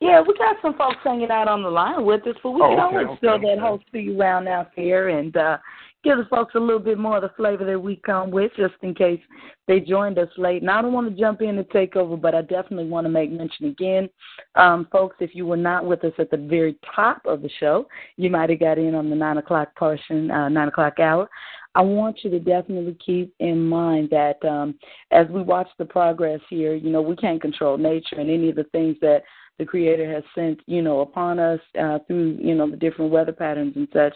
[0.00, 2.70] Yeah, we got some folks hanging out on the line with us, but we Oh,
[2.70, 3.54] can okay, always okay, throw okay.
[3.54, 5.58] that whole speed round out there and uh,
[6.04, 8.74] give the folks a little bit more of the flavor that we come with, just
[8.82, 9.20] in case
[9.68, 10.62] they joined us late.
[10.62, 13.10] And I don't want to jump in and take over, but I definitely want to
[13.10, 14.08] make mention again,
[14.54, 17.86] um, folks, if you were not with us at the very top of the show,
[18.16, 21.28] you might have got in on the nine o'clock portion, uh, nine o'clock hour.
[21.74, 24.74] I want you to definitely keep in mind that um,
[25.10, 28.56] as we watch the progress here, you know, we can't control nature and any of
[28.56, 29.22] the things that
[29.58, 33.32] the Creator has sent, you know, upon us uh, through, you know, the different weather
[33.32, 34.14] patterns and such.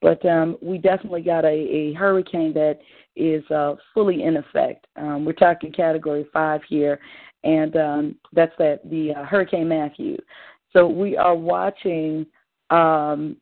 [0.00, 2.78] But um, we definitely got a, a hurricane that
[3.16, 4.86] is uh, fully in effect.
[4.96, 7.00] Um, we're talking Category Five here,
[7.44, 10.16] and um, that's that the uh, Hurricane Matthew.
[10.72, 12.26] So we are watching,
[12.70, 13.36] um,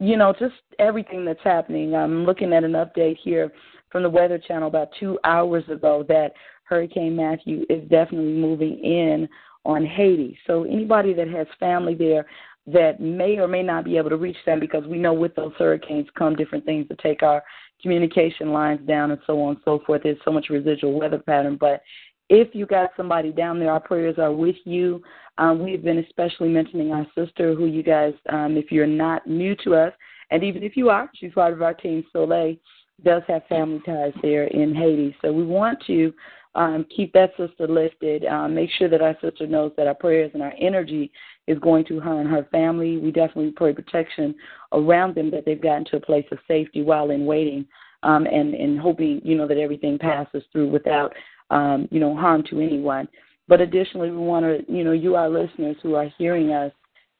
[0.00, 1.94] you know, just everything that's happening.
[1.94, 3.52] I'm looking at an update here
[3.90, 6.32] from the Weather Channel about two hours ago that
[6.64, 9.28] Hurricane Matthew is definitely moving in
[9.64, 10.36] on Haiti.
[10.46, 12.26] So anybody that has family there
[12.66, 15.52] that may or may not be able to reach them because we know with those
[15.58, 17.42] hurricanes come different things that take our
[17.82, 20.02] communication lines down and so on and so forth.
[20.04, 21.56] There's so much residual weather pattern.
[21.60, 21.82] But
[22.28, 25.02] if you got somebody down there, our prayers are with you.
[25.38, 29.56] Um, we've been especially mentioning our sister, who you guys, um, if you're not new
[29.64, 29.92] to us,
[30.30, 32.56] and even if you are, she's part of our team, Soleil,
[33.04, 35.14] does have family ties there in Haiti.
[35.20, 36.12] So we want to
[36.54, 38.24] um, keep that sister lifted.
[38.26, 41.10] Um, make sure that our sister knows that our prayers and our energy
[41.46, 42.98] is going to her and her family.
[42.98, 44.34] We definitely pray protection
[44.72, 47.66] around them that they've gotten to a place of safety while in waiting,
[48.02, 51.14] um, and and hoping you know that everything passes through without
[51.50, 53.08] um, you know harm to anyone.
[53.48, 56.72] But additionally, we want to you know you our listeners who are hearing us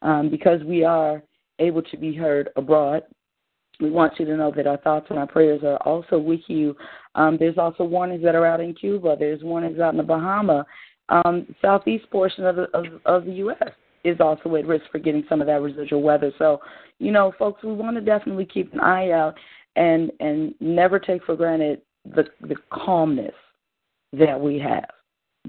[0.02, 1.22] um, because we are
[1.58, 3.02] able to be heard abroad.
[3.80, 6.76] We want you to know that our thoughts and our prayers are also with you.
[7.14, 9.16] Um, there's also warnings that are out in Cuba.
[9.18, 10.64] There's warnings out in the Bahama,
[11.08, 13.70] um, southeast portion of the of, of the U.S.
[14.04, 16.32] is also at risk for getting some of that residual weather.
[16.38, 16.60] So,
[16.98, 19.34] you know, folks, we want to definitely keep an eye out
[19.76, 23.34] and and never take for granted the the calmness
[24.12, 24.88] that we have.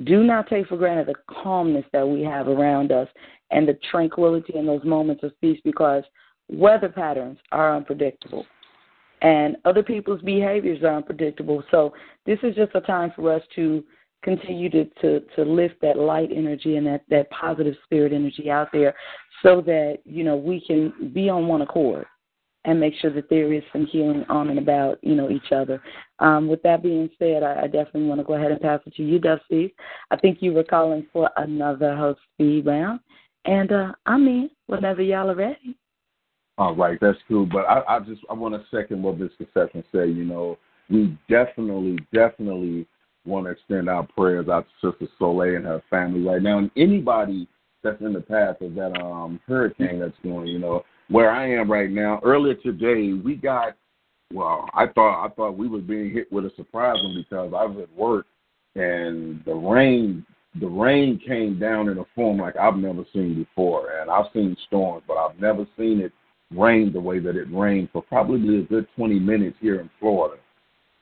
[0.05, 3.07] Do not take for granted the calmness that we have around us
[3.51, 6.03] and the tranquility in those moments of peace because
[6.49, 8.45] weather patterns are unpredictable
[9.23, 11.63] and other people's behaviors are unpredictable.
[11.71, 11.93] So
[12.25, 13.83] this is just a time for us to
[14.21, 18.69] continue to, to, to lift that light energy and that, that positive spirit energy out
[18.71, 18.93] there
[19.41, 22.05] so that, you know, we can be on one accord
[22.65, 25.81] and make sure that there is some healing on and about, you know, each other.
[26.19, 28.95] Um, with that being said, I, I definitely want to go ahead and pass it
[28.95, 29.73] to you, Dub C.
[30.11, 33.01] I think you were calling for another host speed round.
[33.45, 35.77] And uh, I'm in whenever y'all are ready.
[36.57, 37.45] All right, that's cool.
[37.45, 40.09] But I, I just I want to second what Misconception said.
[40.09, 40.57] You know,
[40.89, 42.87] we definitely, definitely
[43.25, 46.69] want to extend our prayers out to Sister Soleil and her family right now, and
[46.77, 47.47] anybody
[47.83, 50.47] that's in the path of that um hurricane that's going.
[50.47, 52.19] You know, where I am right now.
[52.23, 53.75] Earlier today, we got.
[54.31, 57.65] Well, I thought I thought we were being hit with a surprise one because I
[57.65, 58.25] was at work
[58.75, 60.25] and the rain
[60.59, 63.99] the rain came down in a form like I've never seen before.
[63.99, 66.11] And I've seen storms, but I've never seen it
[66.55, 70.37] rain the way that it rained for probably a good 20 minutes here in Florida.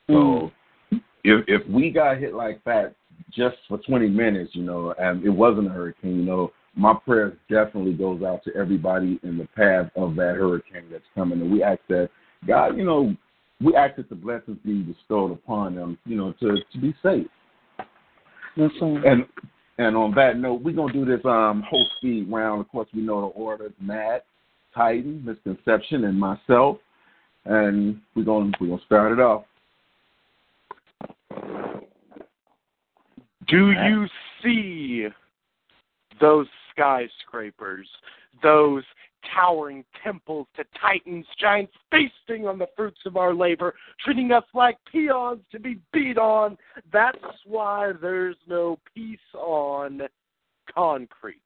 [0.08, 0.50] So
[0.92, 1.02] Mm.
[1.24, 2.94] if if we got hit like that
[3.30, 7.36] just for 20 minutes, you know, and it wasn't a hurricane, you know, my prayer
[7.48, 11.62] definitely goes out to everybody in the path of that hurricane that's coming, and we
[11.62, 12.10] ask that
[12.46, 13.14] God, you know,
[13.60, 17.28] we ask that the blessings be bestowed upon them, you know, to to be safe.
[18.56, 19.04] That's right.
[19.04, 19.26] And
[19.78, 22.60] and on that note, we're gonna do this um whole speed round.
[22.60, 24.24] Of course, we know the order: Matt,
[24.74, 26.78] Titan, Misconception, and myself.
[27.44, 29.44] And we're gonna we're gonna start it off.
[33.48, 34.06] Do you
[34.42, 35.08] see
[36.20, 37.88] those skyscrapers,
[38.42, 38.84] those
[39.34, 43.74] towering temples to titans, giants feasting on the fruits of our labor,
[44.04, 46.56] treating us like peons to be beat on?
[46.92, 50.02] That's why there's no peace on
[50.72, 51.42] concrete.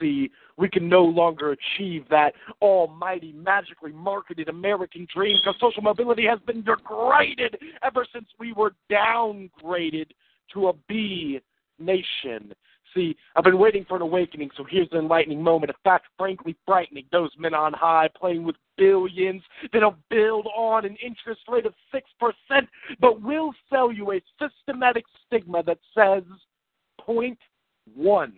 [0.00, 2.32] See, we can no longer achieve that
[2.62, 8.72] almighty, magically marketed American dream because social mobility has been degraded ever since we were
[8.90, 10.06] downgraded
[10.54, 11.40] to a B
[11.78, 12.52] nation.
[12.94, 15.70] See, I've been waiting for an awakening, so here's the enlightening moment.
[15.70, 17.04] A fact frankly frightening.
[17.12, 22.66] Those men on high playing with billions that'll build on an interest rate of 6%,
[23.00, 26.24] but will sell you a systematic stigma that says
[26.98, 27.38] point
[27.94, 28.32] one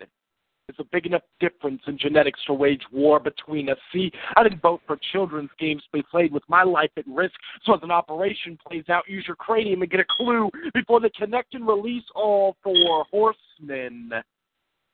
[0.72, 3.78] is a big enough difference in genetics to wage war between us.
[3.92, 7.34] See, I didn't vote for children's games to be played with my life at risk.
[7.64, 11.10] So as an operation plays out, use your cranium and get a clue before they
[11.10, 14.10] connect and release all four horsemen.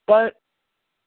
[0.06, 0.34] But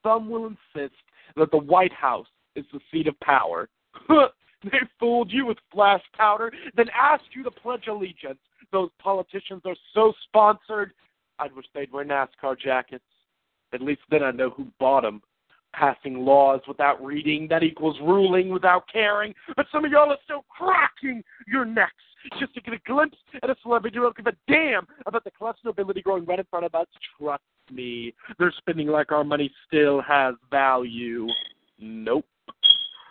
[0.04, 0.96] some will insist
[1.36, 3.70] that the White House is the seat of power.
[4.10, 8.40] they fooled you with flash powder, then asked you to pledge allegiance.
[8.72, 10.94] Those politicians are so sponsored.
[11.40, 13.04] I'd wish they'd wear NASCAR jackets.
[13.74, 15.22] At least then I know who bought them.
[15.74, 19.34] Passing laws without reading, that equals ruling without caring.
[19.56, 21.94] But some of y'all are still cracking your necks
[22.40, 25.32] just to get a glimpse at a celebrity who don't give a damn about the
[25.32, 26.88] class nobility growing right in front of us.
[27.18, 31.28] Trust me, they're spending like our money still has value.
[31.80, 32.26] Nope.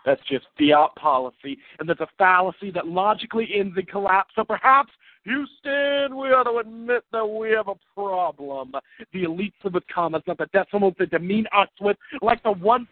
[0.05, 4.32] That's just fiat policy, and that's a fallacy that logically ends in collapse.
[4.35, 4.91] So perhaps,
[5.24, 8.72] Houston, we ought to admit that we have a problem.
[9.12, 12.86] The elites live with commas, not the decimals that demean us with, like the 1%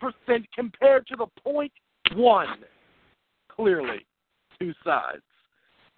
[0.54, 1.72] compared to the point
[2.14, 2.64] one.
[3.48, 4.06] Clearly,
[4.60, 5.22] two sides.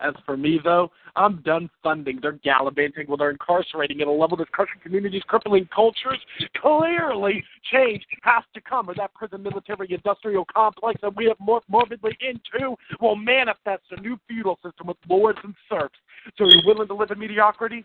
[0.01, 4.37] As for me, though, I'm done funding They're gallivanting while they're incarcerating at a level
[4.37, 6.19] that's crushing communities, crippling cultures.
[6.57, 11.69] Clearly, change has to come, or that prison military industrial complex that we have morphed
[11.69, 15.95] morbidly into will manifest a new feudal system with lords and serfs.
[16.39, 17.85] So, are you willing to live in mediocrity?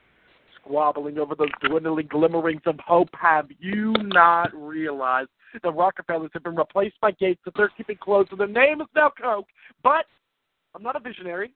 [0.61, 5.29] Squabbling over those dwindling glimmerings of hope, have you not realized
[5.63, 8.87] the Rockefellers have been replaced by Gates that they're keeping close, and their name is
[8.95, 9.45] now Koch?
[9.83, 10.05] But
[10.73, 11.51] I'm not a visionary.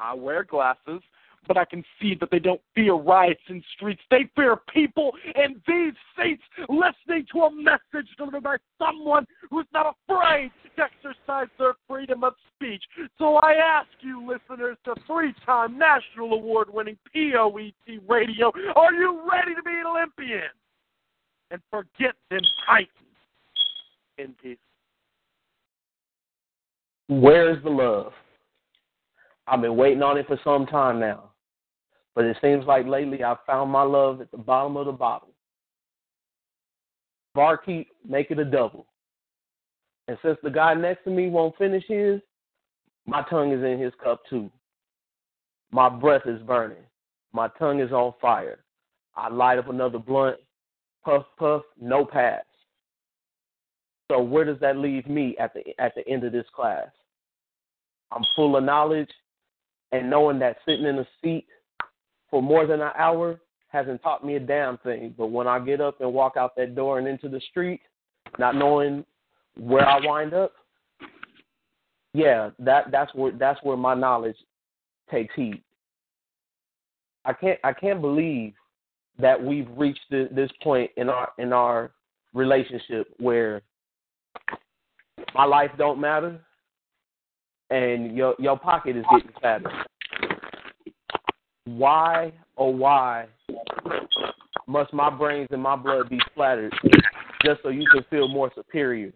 [0.00, 1.02] I wear glasses,
[1.46, 4.02] but I can see that they don't fear riots in streets.
[4.10, 9.96] They fear people in these seats listening to a message delivered by someone who's not
[10.08, 12.82] afraid to exercise their freedom of speech.
[13.18, 19.20] So I ask you, listeners, to three time national award winning POET radio, are you
[19.30, 20.50] ready to be Olympian?
[21.50, 22.88] And forget them Titans.
[24.18, 24.58] In peace.
[27.08, 28.12] Where's the love?
[29.50, 31.32] I've been waiting on it for some time now.
[32.14, 35.34] But it seems like lately I've found my love at the bottom of the bottle.
[37.34, 38.86] barkeep, make it a double.
[40.06, 42.20] And since the guy next to me won't finish his,
[43.06, 44.50] my tongue is in his cup too.
[45.72, 46.84] My breath is burning.
[47.32, 48.60] My tongue is on fire.
[49.16, 50.36] I light up another blunt,
[51.04, 52.42] puff, puff, no pass.
[54.10, 56.88] So where does that leave me at the at the end of this class?
[58.12, 59.10] I'm full of knowledge
[59.92, 61.46] and knowing that sitting in a seat
[62.30, 65.14] for more than an hour hasn't taught me a damn thing.
[65.16, 67.80] But when I get up and walk out that door and into the street,
[68.38, 69.04] not knowing
[69.56, 70.52] where I wind up,
[72.12, 74.36] yeah, that that's where that's where my knowledge
[75.10, 75.62] takes heed.
[77.24, 78.54] I can't I can't believe
[79.18, 81.92] that we've reached this, this point in our in our
[82.34, 83.62] relationship where
[85.34, 86.40] my life don't matter
[87.70, 89.70] and your your pocket is getting fatter.
[91.64, 93.26] Why oh why
[94.66, 96.72] must my brains and my blood be splattered
[97.44, 99.12] just so you can feel more superior?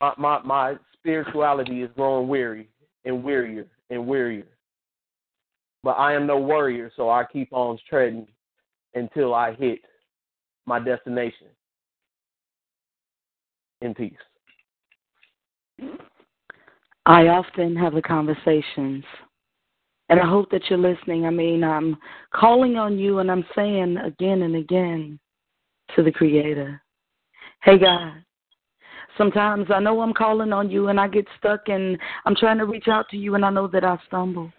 [0.00, 2.68] My my, my spirituality is growing weary
[3.04, 4.46] and wearier and wearier.
[5.82, 8.26] But I am no warrior, so I keep on treading
[8.94, 9.80] until I hit
[10.66, 11.46] my destination
[13.80, 14.12] in peace.
[17.06, 19.04] I often have the conversations,
[20.08, 21.26] and I hope that you're listening.
[21.26, 21.96] I mean, I'm
[22.34, 25.18] calling on you, and I'm saying again and again
[25.96, 26.80] to the Creator,
[27.62, 28.24] Hey, God.
[29.18, 32.64] Sometimes I know I'm calling on you, and I get stuck, and I'm trying to
[32.64, 34.50] reach out to you, and I know that I stumble.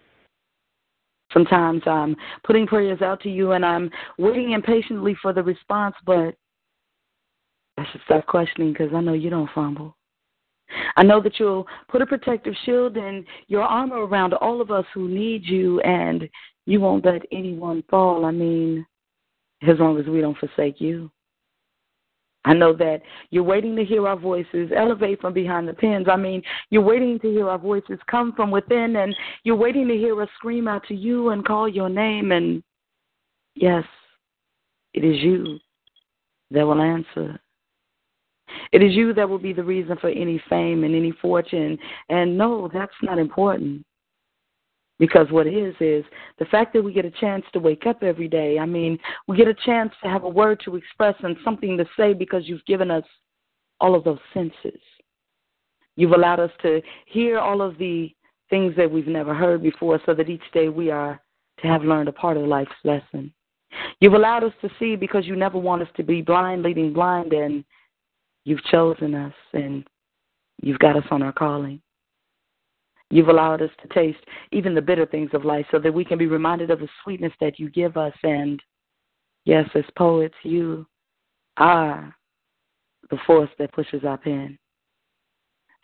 [1.34, 3.90] Sometimes I'm putting prayers out to you, and I'm
[4.20, 6.36] waiting impatiently for the response, but
[7.78, 9.96] I should stop questioning because I know you don't fumble.
[10.98, 14.86] I know that you'll put a protective shield and your armor around all of us
[14.94, 16.30] who need you, and
[16.66, 18.26] you won't let anyone fall.
[18.26, 18.86] I mean,
[19.68, 21.12] as long as we don't forsake you.
[22.44, 26.08] I know that you're waiting to hear our voices elevate from behind the pens.
[26.12, 26.42] I mean,
[26.72, 30.30] you're waiting to hear our voices come from within, and you're waiting to hear us
[30.38, 32.32] scream out to you and call your name.
[32.32, 32.64] And
[33.54, 33.84] yes,
[34.94, 35.60] it is you
[36.50, 37.40] that will answer.
[38.72, 41.78] It is you that will be the reason for any fame and any fortune.
[42.10, 43.86] And no, that's not important.
[44.98, 46.06] Because what is is
[46.38, 48.60] the fact that we get a chance to wake up every day.
[48.60, 51.86] I mean, we get a chance to have a word to express and something to
[51.98, 53.04] say because you've given us
[53.80, 54.80] all of those senses.
[55.96, 58.14] You've allowed us to hear all of the
[58.50, 61.20] things that we've never heard before so that each day we are
[61.62, 63.34] to have learned a part of life's lesson.
[64.00, 67.34] You've allowed us to see because you never want us to be blind leading blind
[67.34, 67.64] and
[68.44, 69.88] you've chosen us and
[70.62, 71.82] you've got us on our calling.
[73.10, 76.18] You've allowed us to taste even the bitter things of life so that we can
[76.18, 78.14] be reminded of the sweetness that you give us.
[78.24, 78.62] And
[79.44, 80.86] yes, as poets, you
[81.58, 82.16] are
[83.10, 84.58] the force that pushes our pen.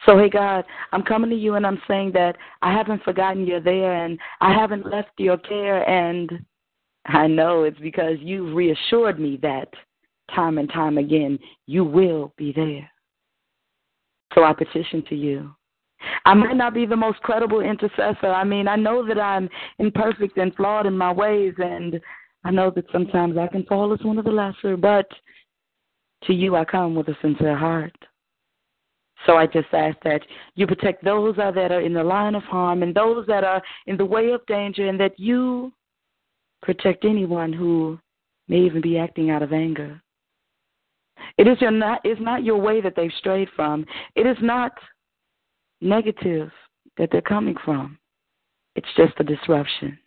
[0.06, 3.60] So, hey, God, I'm coming to you and I'm saying that I haven't forgotten you're
[3.60, 5.88] there and I haven't left your care.
[5.90, 6.32] And
[7.08, 9.70] I know it's because you've reassured me that
[10.34, 12.90] time and time again, you will be there.
[14.36, 15.56] So I petition to you
[16.26, 18.28] I might not be the most credible intercessor.
[18.28, 19.50] I mean, I know that I'm
[19.80, 22.00] imperfect and flawed in my ways, and
[22.44, 25.08] I know that sometimes I can fall as one of the lesser, but
[26.24, 27.96] to you I come with a sincere heart.
[29.26, 30.22] So I just ask that
[30.56, 33.98] you protect those that are in the line of harm and those that are in
[33.98, 35.74] the way of danger, and that you
[36.62, 37.98] protect anyone who
[38.48, 40.02] may even be acting out of anger.
[41.38, 43.86] It is your not, it's not your way that they've strayed from.
[44.16, 44.74] It is not
[45.82, 46.52] negative
[46.98, 47.98] that they're coming from.
[48.76, 49.98] It's just a disruption.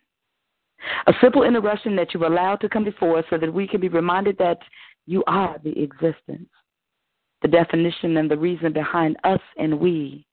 [1.07, 4.37] A simple interruption that you allow to come before so that we can be reminded
[4.39, 4.59] that
[5.05, 6.49] you are the existence,
[7.41, 10.25] the definition and the reason behind us and we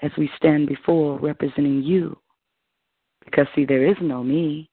[0.00, 2.16] as we stand before representing you.
[3.24, 4.70] Because, see, there is no me.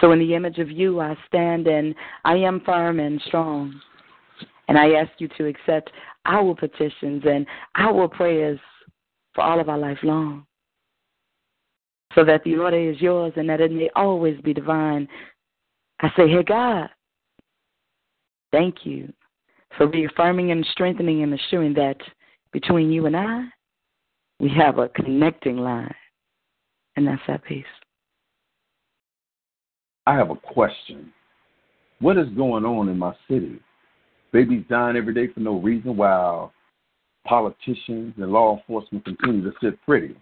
[0.00, 1.94] So, in the image of you, I stand and
[2.24, 3.80] I am firm and strong.
[4.68, 5.90] And I ask you to accept
[6.24, 7.46] our petitions and
[7.76, 8.58] our prayers
[9.34, 10.46] for all of our life long.
[12.14, 15.08] So that the order is yours and that it may always be divine.
[16.00, 16.88] I say, Hey God,
[18.50, 19.12] thank you
[19.76, 21.96] for reaffirming and strengthening and assuring that
[22.52, 23.44] between you and I,
[24.40, 25.94] we have a connecting line.
[26.96, 27.64] And that's that peace.
[30.06, 31.12] I have a question.
[32.00, 33.60] What is going on in my city?
[34.32, 36.52] Babies dying every day for no reason while
[37.26, 40.16] politicians and law enforcement continue to sit pretty.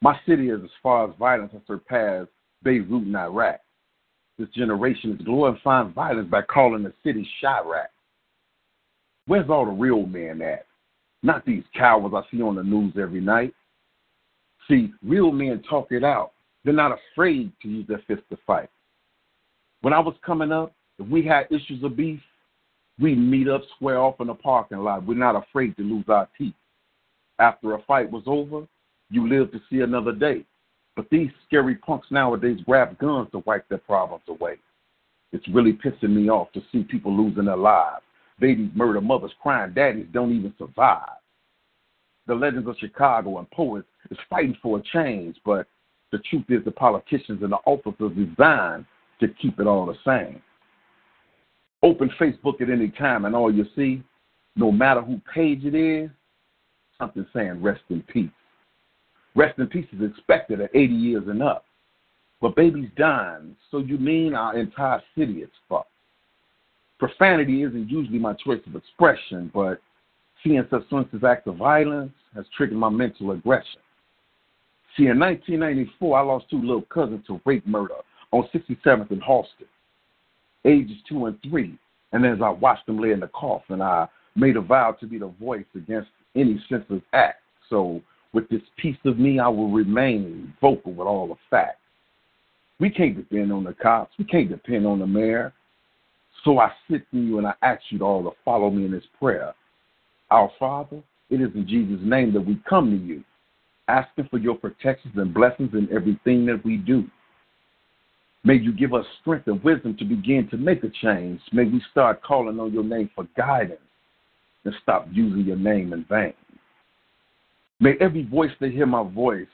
[0.00, 2.30] My city is as far as violence has surpassed
[2.62, 3.60] Beirut and Iraq.
[4.38, 7.88] This generation is glorifying violence by calling the city Chiraq.
[9.26, 10.64] Where's all the real men at?
[11.22, 13.52] Not these cowards I see on the news every night.
[14.68, 16.32] See, real men talk it out.
[16.68, 18.68] They're not afraid to use their fist to fight.
[19.80, 22.20] When I was coming up, if we had issues of beef,
[23.00, 25.06] we meet up, square off in the parking lot.
[25.06, 26.52] We're not afraid to lose our teeth.
[27.38, 28.66] After a fight was over,
[29.08, 30.44] you live to see another day.
[30.94, 34.56] But these scary punks nowadays grab guns to wipe their problems away.
[35.32, 38.02] It's really pissing me off to see people losing their lives.
[38.40, 41.16] Babies murder, mothers crying, daddies don't even survive.
[42.26, 45.66] The legends of Chicago and poets is fighting for a change, but
[46.12, 48.84] the truth is the politicians and the officers designed
[49.20, 50.40] to keep it all the same.
[51.82, 54.02] Open Facebook at any time, and all you see,
[54.56, 56.10] no matter who page it is,
[56.98, 58.30] something saying rest in peace.
[59.34, 61.64] Rest in peace is expected at 80 years and up.
[62.40, 65.90] But babies dying, so you mean our entire city is fucked.
[66.98, 69.80] Profanity isn't usually my choice of expression, but
[70.42, 73.80] seeing such senseless acts of violence has triggered my mental aggression.
[74.98, 77.94] See, in 1994, I lost two little cousins to rape murder
[78.32, 79.68] on 67th and Halsted,
[80.64, 81.78] ages two and three.
[82.12, 85.18] And as I watched them lay in the coffin, I made a vow to be
[85.18, 87.42] the voice against any senseless act.
[87.70, 88.02] So,
[88.32, 91.78] with this piece of me, I will remain vocal with all the facts.
[92.80, 94.12] We can't depend on the cops.
[94.18, 95.52] We can't depend on the mayor.
[96.44, 99.04] So I sit to you and I ask you all to follow me in this
[99.18, 99.54] prayer.
[100.30, 103.24] Our Father, it is in Jesus' name that we come to you,
[103.88, 107.04] asking for your protections and blessings in everything that we do.
[108.44, 111.40] May you give us strength and wisdom to begin to make a change.
[111.52, 113.80] May we start calling on your name for guidance
[114.64, 116.34] and stop using your name in vain.
[117.80, 119.46] May every voice that hear my voice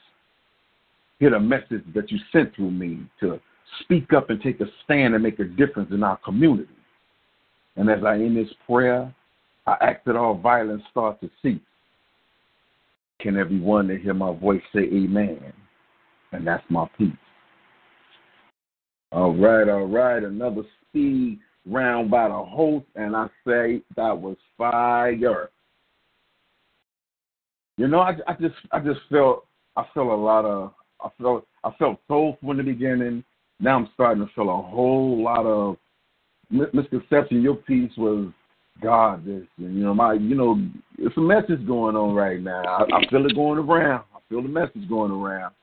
[1.19, 3.40] hear the message that you sent through me to
[3.81, 6.69] speak up and take a stand and make a difference in our community.
[7.77, 9.12] And as I end this prayer,
[9.66, 11.61] I ask that all violence start to cease.
[13.25, 15.41] Can everyone that hear my voice say amen?
[16.33, 17.11] And that's my peace.
[19.13, 20.23] All right, all right.
[20.23, 25.49] Another speed round by the host, and I say that was fire.
[27.79, 31.47] You know, I, I just I just felt I felt a lot of I felt
[31.65, 33.25] I felt soulful in the beginning.
[33.59, 35.77] Now I'm starting to feel a whole lot of
[36.51, 37.41] misconception.
[37.41, 38.31] Your piece was
[38.83, 40.61] God this, and you know my you know
[40.99, 42.63] it's a message going on right now.
[42.65, 44.05] I, I feel it going around.
[44.15, 45.55] I feel the message going around.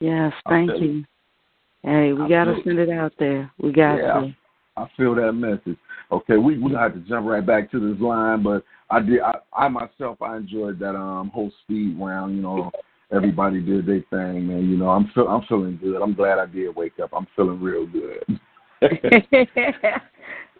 [0.00, 1.00] Yes, thank you.
[1.00, 1.06] It.
[1.84, 3.50] Hey, we got to send it out there.
[3.58, 4.34] We got yeah, to.
[4.76, 5.78] I, I feel that message.
[6.10, 9.20] Okay, we we have to jump right back to this line, but I did.
[9.20, 12.36] I, I myself, I enjoyed that um whole speed round.
[12.36, 12.70] You know,
[13.12, 14.68] everybody did their thing, man.
[14.68, 16.02] You know, I'm feel I'm feeling good.
[16.02, 17.10] I'm glad I did wake up.
[17.12, 18.24] I'm feeling real good.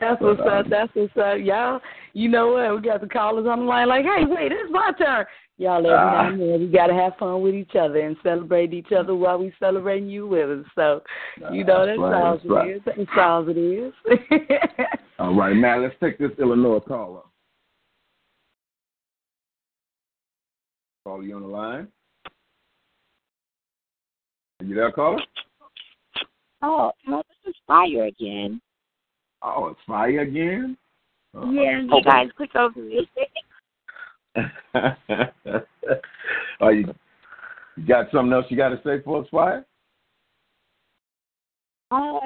[0.01, 0.67] That's what's up.
[0.69, 1.81] That's what's up, y'all.
[2.13, 2.77] You know what?
[2.77, 3.89] We got the callers on the line.
[3.89, 5.27] Like, hey, wait, it's my turn.
[5.59, 8.73] Y'all every uh, now and then we gotta have fun with each other and celebrate
[8.73, 10.65] each other while we celebrating you with us.
[10.75, 11.03] So,
[11.53, 12.71] you know that's, right, all that's it right.
[12.71, 12.83] is.
[12.85, 13.93] That's all it is.
[15.19, 17.21] all right, now let's take this Illinois caller.
[21.05, 21.89] Caller, you on the line?
[24.61, 25.21] Are you there, caller?
[26.63, 28.61] Oh, no, this is fire again.
[29.43, 30.77] Oh, it's fire again?
[31.35, 33.09] Oh, yeah, you guys click over me.
[36.61, 36.95] oh, you,
[37.77, 39.67] you got something else you got to say for us, Fire?
[41.91, 42.21] Um,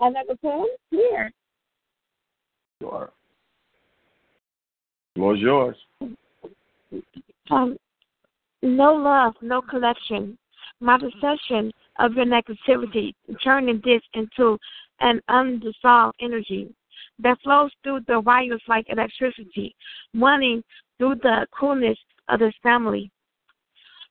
[0.00, 0.66] another poem?
[0.90, 1.30] Here.
[2.80, 3.10] Sure.
[5.14, 5.76] Floor's yours.
[7.50, 7.76] Um,
[8.62, 10.38] no love, no connection.
[10.80, 14.58] My perception of your negativity, turning this into
[15.02, 16.74] an undissolved energy
[17.18, 19.74] that flows through the wires like electricity,
[20.14, 20.62] running
[20.98, 21.98] through the coolness
[22.28, 23.10] of this family.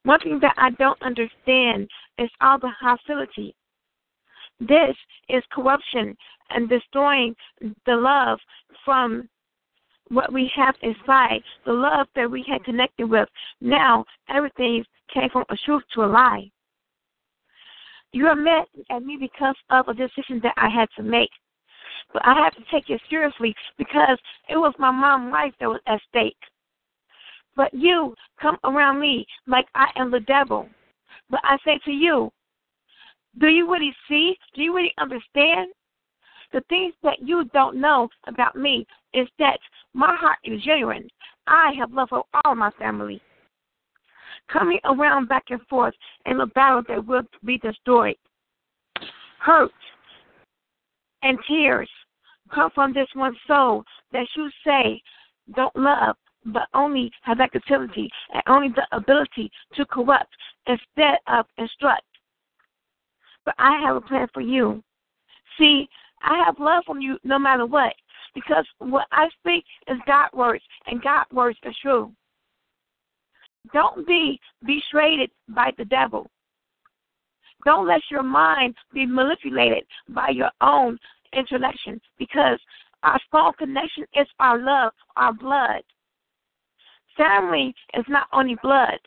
[0.03, 3.55] One thing that I don't understand is all the hostility.
[4.59, 4.95] This
[5.29, 6.15] is corruption
[6.49, 8.39] and destroying the love
[8.83, 9.27] from
[10.09, 13.29] what we have inside, the love that we had connected with.
[13.61, 16.51] Now everything came from a truth to a lie.
[18.13, 21.29] You are mad at me because of a decision that I had to make.
[22.13, 24.17] But I have to take it seriously because
[24.49, 26.37] it was my mom's life that was at stake.
[27.55, 30.67] But you come around me like I am the devil.
[31.29, 32.31] But I say to you,
[33.39, 34.35] do you really see?
[34.55, 35.71] Do you really understand?
[36.51, 39.57] The things that you don't know about me is that
[39.93, 41.07] my heart is genuine.
[41.47, 43.21] I have love for all my family.
[44.49, 45.93] Coming around back and forth
[46.25, 48.17] in a battle that will be destroyed.
[49.39, 49.71] Hurt
[51.23, 51.89] and tears
[52.53, 55.01] come from this one soul that you say
[55.55, 56.15] don't love,
[56.45, 60.35] but only have negativity and only the ability to corrupt
[60.67, 62.03] instead of instruct.
[63.45, 64.83] But I have a plan for you.
[65.57, 65.87] See,
[66.23, 67.93] I have love from you no matter what,
[68.35, 72.11] because what I speak is God words, and God words are true.
[73.73, 76.29] Don't be betrayed by the devil.
[77.65, 80.97] Don't let your mind be manipulated by your own
[81.33, 82.59] intellection because
[83.03, 85.83] our strong connection is our love, our blood.
[87.17, 88.97] Family is not only blood,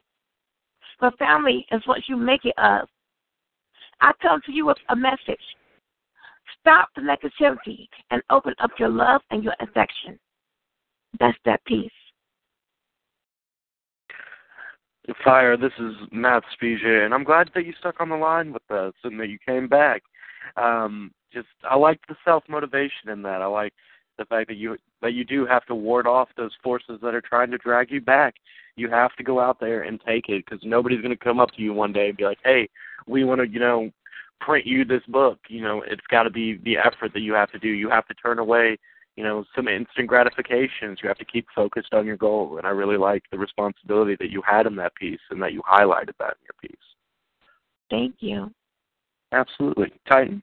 [1.00, 2.88] but family is what you make it of.
[4.00, 5.40] I come to you with a message.
[6.60, 10.18] Stop the negativity and open up your love and your affection.
[11.18, 11.90] That's that peace.
[15.22, 18.68] Fire, this is Matt Spija, and I'm glad that you stuck on the line with
[18.70, 20.02] us and that you came back.
[20.56, 23.42] Um, just I like the self motivation in that.
[23.42, 23.74] I like
[24.16, 27.20] the fact that you that you do have to ward off those forces that are
[27.20, 28.36] trying to drag you back.
[28.76, 31.50] You have to go out there and take it because nobody's going to come up
[31.52, 32.68] to you one day and be like, "Hey,
[33.06, 33.90] we want to, you know,
[34.40, 37.50] print you this book." You know, it's got to be the effort that you have
[37.52, 37.68] to do.
[37.68, 38.78] You have to turn away
[39.16, 40.98] you know, some instant gratifications.
[41.02, 42.58] You have to keep focused on your goal.
[42.58, 45.62] And I really like the responsibility that you had in that piece and that you
[45.62, 46.76] highlighted that in your piece.
[47.90, 48.50] Thank you.
[49.32, 49.92] Absolutely.
[50.08, 50.42] Titan.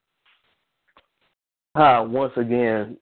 [1.75, 2.97] Uh, once again,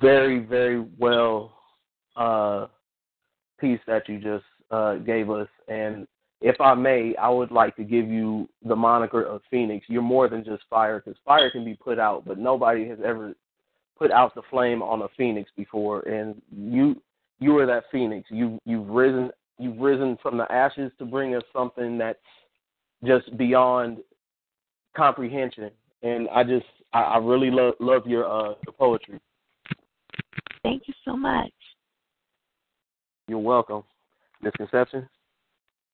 [0.00, 1.52] very, very well
[2.16, 2.66] uh,
[3.60, 5.48] piece that you just uh, gave us.
[5.68, 6.06] And
[6.40, 9.86] if I may, I would like to give you the moniker of Phoenix.
[9.88, 13.34] You're more than just fire, because fire can be put out, but nobody has ever
[13.98, 17.00] put out the flame on a phoenix before, and you
[17.40, 18.28] you are that phoenix.
[18.30, 22.18] You you've risen you've risen from the ashes to bring us something that's
[23.04, 23.98] just beyond
[24.96, 25.70] comprehension.
[26.02, 29.20] And I just I, I really love love your uh your poetry.
[30.62, 31.52] Thank you so much.
[33.28, 33.84] You're welcome.
[34.42, 35.08] Misconception?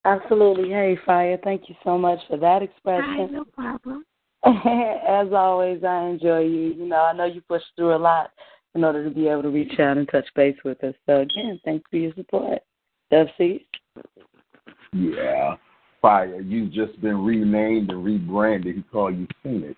[0.03, 0.69] Absolutely.
[0.69, 3.03] Hey, Fire, thank you so much for that expression.
[3.05, 4.03] Hi, no problem.
[5.07, 6.73] As always, I enjoy you.
[6.73, 8.31] You know, I know you pushed through a lot
[8.73, 10.95] in order to be able to reach out and touch base with us.
[11.05, 12.59] So again, thanks for your support.
[13.11, 13.65] FC.
[14.93, 15.55] Yeah.
[16.01, 18.75] Fire, you've just been renamed and rebranded.
[18.75, 19.75] He called you Phoenix.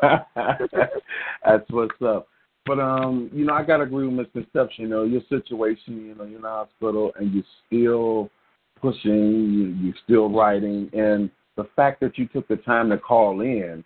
[0.02, 2.28] That's what's up.
[2.64, 4.84] But um, you know, I gotta agree with misconception.
[4.84, 8.30] You know, your situation, you know, you're in the hospital and you're still
[8.80, 13.40] pushing, you, you're still writing, and the fact that you took the time to call
[13.40, 13.84] in,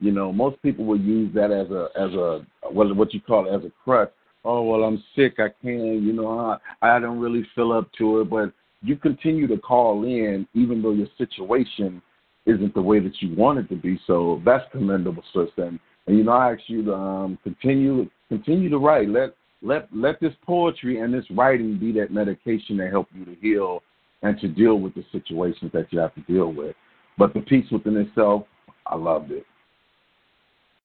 [0.00, 3.46] you know, most people will use that as a as a what what you call
[3.46, 4.10] it as a crutch.
[4.44, 5.34] Oh well, I'm sick.
[5.38, 6.02] I can't.
[6.02, 8.30] You know, I I don't really feel up to it.
[8.30, 8.52] But
[8.82, 12.00] you continue to call in, even though your situation
[12.46, 14.00] isn't the way that you want it to be.
[14.06, 15.64] So that's commendable, sister.
[15.64, 19.08] And, and you know, I ask you to um, continue continue to write.
[19.08, 23.34] Let let let this poetry and this writing be that medication that help you to
[23.40, 23.82] heal
[24.22, 26.74] and to deal with the situations that you have to deal with.
[27.18, 28.44] But the piece within itself,
[28.86, 29.44] I loved it.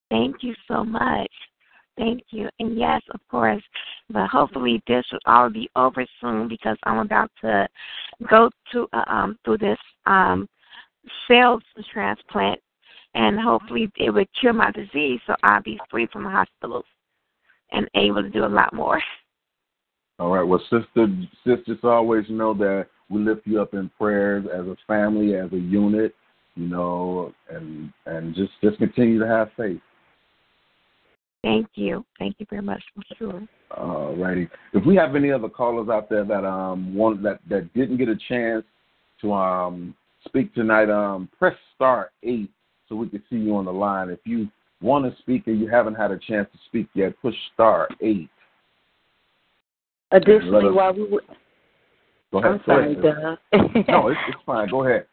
[0.09, 1.31] Thank you so much.
[1.97, 2.49] Thank you.
[2.59, 3.63] And yes, of course,
[4.09, 7.67] but hopefully this will all be over soon because I'm about to
[8.29, 10.47] go to uh, um through this um
[11.27, 12.59] cells transplant
[13.13, 16.85] and hopefully it will cure my disease so I'll be free from the hospitals
[17.71, 19.01] and able to do a lot more.
[20.19, 20.43] All right.
[20.43, 21.07] Well, sister,
[21.45, 25.57] sisters always know that we lift you up in prayers as a family, as a
[25.57, 26.15] unit,
[26.55, 29.81] you know, and and just just continue to have faith.
[31.45, 32.03] Thank you.
[32.17, 33.47] Thank you very much for sure.
[33.77, 34.49] All righty.
[34.73, 38.09] If we have any other callers out there that um want that that didn't get
[38.09, 38.65] a chance
[39.21, 39.95] to um
[40.25, 42.49] speak tonight, um press star eight
[42.89, 44.09] so we can see you on the line.
[44.09, 44.49] If you
[44.81, 48.29] want to speak and you haven't had a chance to speak yet, push star eight.
[50.11, 51.21] Additionally, while we were,
[52.31, 52.51] Go ahead.
[52.53, 53.37] I'm sorry, Go ahead.
[53.51, 53.87] Doug.
[53.87, 54.69] no, it's, it's fine.
[54.69, 55.05] Go ahead.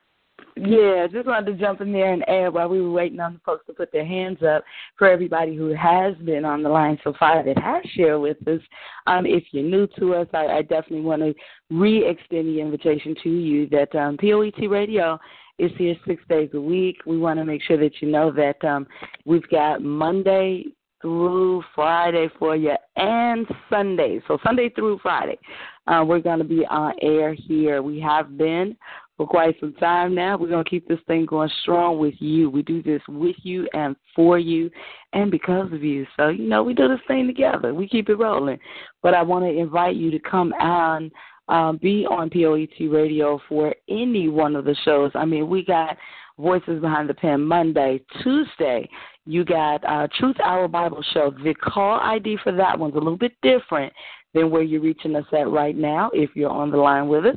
[0.57, 3.41] Yeah, just wanted to jump in there and add while we were waiting on the
[3.41, 4.63] folks to put their hands up
[4.99, 8.61] for everybody who has been on the line so far that has shared with us.
[9.07, 11.35] Um, if you're new to us, I, I definitely want to
[11.71, 15.19] re-extend the invitation to you that um, POET Radio
[15.59, 16.99] is here six days a week.
[17.07, 18.87] We want to make sure that you know that um,
[19.25, 20.67] we've got Monday
[21.01, 24.21] through Friday for you and Sunday.
[24.29, 25.39] So Sunday through Friday,
[25.87, 27.83] uh, we're going to be on air here.
[27.83, 28.77] We have been
[29.23, 30.37] for quite some time now.
[30.37, 32.51] We're going to keep this thing going strong with you.
[32.51, 34.69] We do this with you and for you
[35.13, 36.07] and because of you.
[36.17, 37.73] So, you know, we do this thing together.
[37.73, 38.59] We keep it rolling.
[39.01, 41.11] But I want to invite you to come on.
[41.49, 45.13] Um, be on POET Radio for any one of the shows.
[45.15, 45.97] I mean, we got
[46.39, 48.01] Voices Behind the Pen Monday.
[48.23, 48.89] Tuesday,
[49.27, 51.33] you got uh, Truth Hour Bible Show.
[51.45, 53.93] The call ID for that one's a little bit different
[54.35, 57.37] than where you're reaching us at right now if you're on the line with us.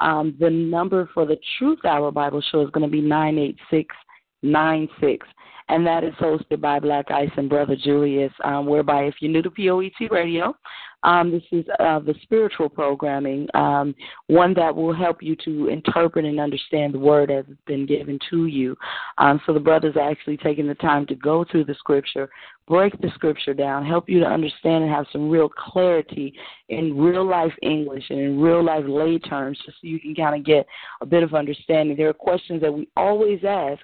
[0.00, 5.26] Um, the number for the Truth Hour Bible Show is going to be 98696
[5.70, 8.32] and that is hosted by Black Ice and Brother Julius.
[8.42, 10.54] Um, whereby, if you're new to POET Radio,
[11.02, 13.94] um, this is uh, the spiritual programming, um,
[14.26, 18.18] one that will help you to interpret and understand the word as it's been given
[18.30, 18.76] to you.
[19.18, 22.28] Um, so the brothers are actually taking the time to go through the scripture,
[22.68, 26.34] break the scripture down, help you to understand and have some real clarity
[26.68, 30.36] in real life English and in real life lay terms, just so you can kind
[30.36, 30.66] of get
[31.00, 31.96] a bit of understanding.
[31.96, 33.82] There are questions that we always ask,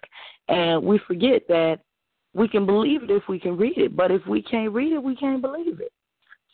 [0.49, 1.81] and we forget that
[2.35, 5.03] we can believe it if we can read it, but if we can't read it,
[5.03, 5.91] we can't believe it.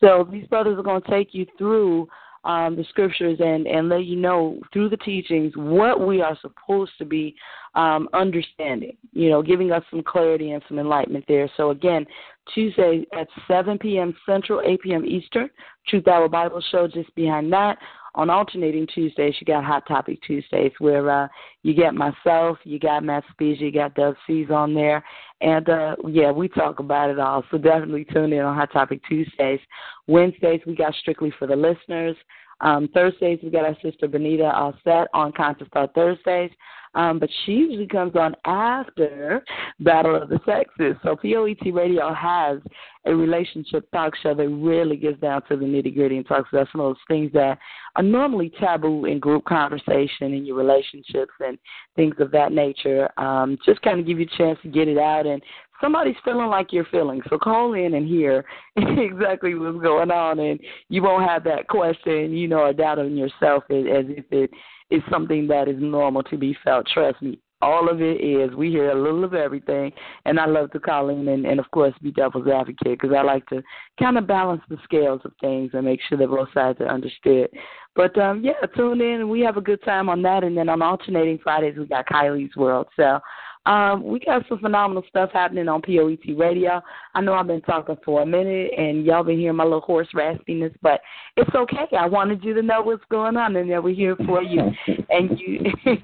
[0.03, 2.09] So these brothers are going to take you through
[2.45, 6.93] um, the scriptures and, and let you know through the teachings what we are supposed
[6.99, 7.37] to be
[7.75, 11.49] um, understanding, you know, giving us some clarity and some enlightenment there.
[11.57, 12.05] So, again,
[12.53, 14.15] Tuesday at 7 p.m.
[14.27, 15.07] Central, 8 p.m.
[15.07, 15.49] Eastern,
[15.87, 17.79] Truth Hour Bible Show just behind that
[18.15, 21.29] on alternating Tuesdays, you got Hot Topic Tuesdays where uh,
[21.63, 25.03] you get myself, you got Matt Speed, you got Dub C's on there.
[25.41, 27.43] And uh, yeah, we talk about it all.
[27.51, 29.61] So definitely tune in on Hot Topic Tuesdays.
[30.07, 32.17] Wednesdays, we got Strictly for the Listeners.
[32.61, 36.51] Um, Thursdays, we got our sister Benita all set on Conscious Thought Thursdays.
[36.95, 39.43] Um, but she usually comes on after
[39.81, 40.97] Battle of the Sexes.
[41.03, 42.59] So POET Radio has
[43.07, 46.69] a relationship talk show that really gets down to the nitty gritty and talks about
[46.71, 47.59] some of those things that
[47.97, 51.59] are normally taboo in group conversation in your relationships and
[51.97, 53.09] things of that nature.
[53.19, 55.43] Um, just kind of give you a chance to get it out and
[55.83, 57.21] somebody's feeling like you're feeling.
[57.29, 58.45] So call in and hear
[58.77, 60.59] exactly what's going on, and
[60.89, 64.51] you won't have that question, you know, or doubt on yourself as if it
[64.93, 66.87] is something that is normal to be felt.
[66.87, 68.55] Trust me, all of it is.
[68.55, 69.93] We hear a little of everything,
[70.25, 73.23] and I love to call in and, and of course, be devil's advocate because I
[73.23, 73.63] like to
[73.99, 77.49] kind of balance the scales of things and make sure that both sides are understood.
[77.95, 80.45] But um, yeah, tune in and we have a good time on that.
[80.45, 82.89] And then on alternating Fridays, we got Kylie's World.
[82.97, 83.21] So
[83.65, 86.83] um, we got some phenomenal stuff happening on POET Radio.
[87.15, 90.09] I know I've been talking for a minute, and y'all been hearing my little horse
[90.15, 91.01] raspiness, but
[91.37, 91.87] it's okay.
[91.97, 94.63] I wanted you to know what's going on, and that we're here for you.
[95.11, 95.61] and you,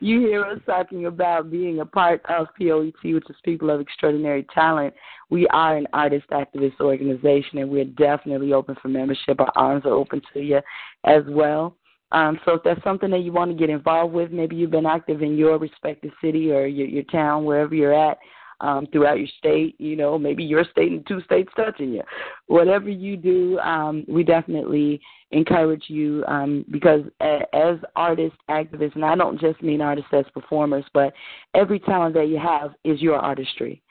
[0.00, 4.44] you hear us talking about being a part of POET, which is People of Extraordinary
[4.52, 4.92] Talent.
[5.30, 9.40] We are an artist activist organization, and we're definitely open for membership.
[9.40, 10.60] Our arms are open to you
[11.04, 11.76] as well.
[12.12, 14.86] Um, so if that's something that you want to get involved with, maybe you've been
[14.86, 18.18] active in your respective city or your, your town, wherever you're at,
[18.60, 22.02] um, throughout your state, you know, maybe your state and two states touching you.
[22.46, 25.00] Whatever you do, um, we definitely
[25.30, 30.84] encourage you um, because as artists, activists, and I don't just mean artists as performers,
[30.94, 31.12] but
[31.54, 33.82] every talent that you have is your artistry.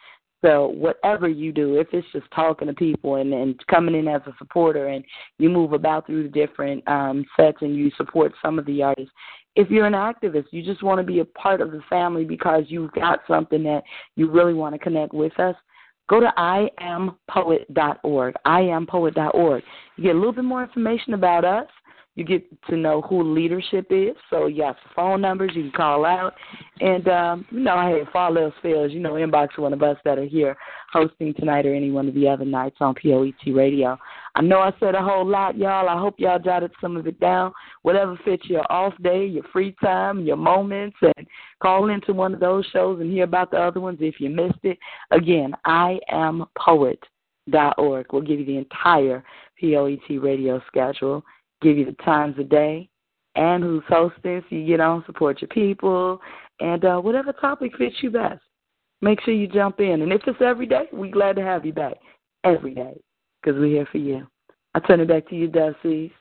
[0.46, 4.22] So whatever you do, if it's just talking to people and, and coming in as
[4.28, 5.04] a supporter and
[5.40, 9.12] you move about through the different um, sets and you support some of the artists,
[9.56, 12.66] if you're an activist, you just want to be a part of the family because
[12.68, 13.82] you've got something that
[14.16, 15.56] you really want to connect with us,
[16.10, 18.36] go to iampoet.org.
[18.46, 19.64] iampoet.org.
[19.96, 21.68] You get a little bit more information about us
[22.16, 24.16] you get to know who leadership is.
[24.30, 26.34] So you have phone numbers you can call out.
[26.80, 29.98] And, um, you know, hey, if all else fails, you know, inbox one of us
[30.06, 30.56] that are here
[30.94, 33.98] hosting tonight or any one of the other nights on POET Radio.
[34.36, 35.90] I know I said a whole lot, y'all.
[35.90, 37.52] I hope y'all jotted some of it down.
[37.82, 41.28] Whatever fits your off day, your free time, your moments, and
[41.62, 44.64] call into one of those shows and hear about the other ones if you missed
[44.64, 44.78] it.
[45.12, 47.00] Again, I am poet.
[47.48, 48.08] Dot org.
[48.12, 49.24] We'll give you the entire
[49.62, 51.24] POET radio schedule
[51.62, 52.90] give you the times of day
[53.36, 56.22] and who's hosting so you get on, support your people,
[56.60, 58.42] and uh, whatever topic fits you best.
[59.02, 60.02] Make sure you jump in.
[60.02, 61.96] And if it's every day, we're glad to have you back
[62.44, 63.00] every day
[63.42, 64.26] because we're here for you.
[64.74, 66.12] I turn it back to you, Dub C.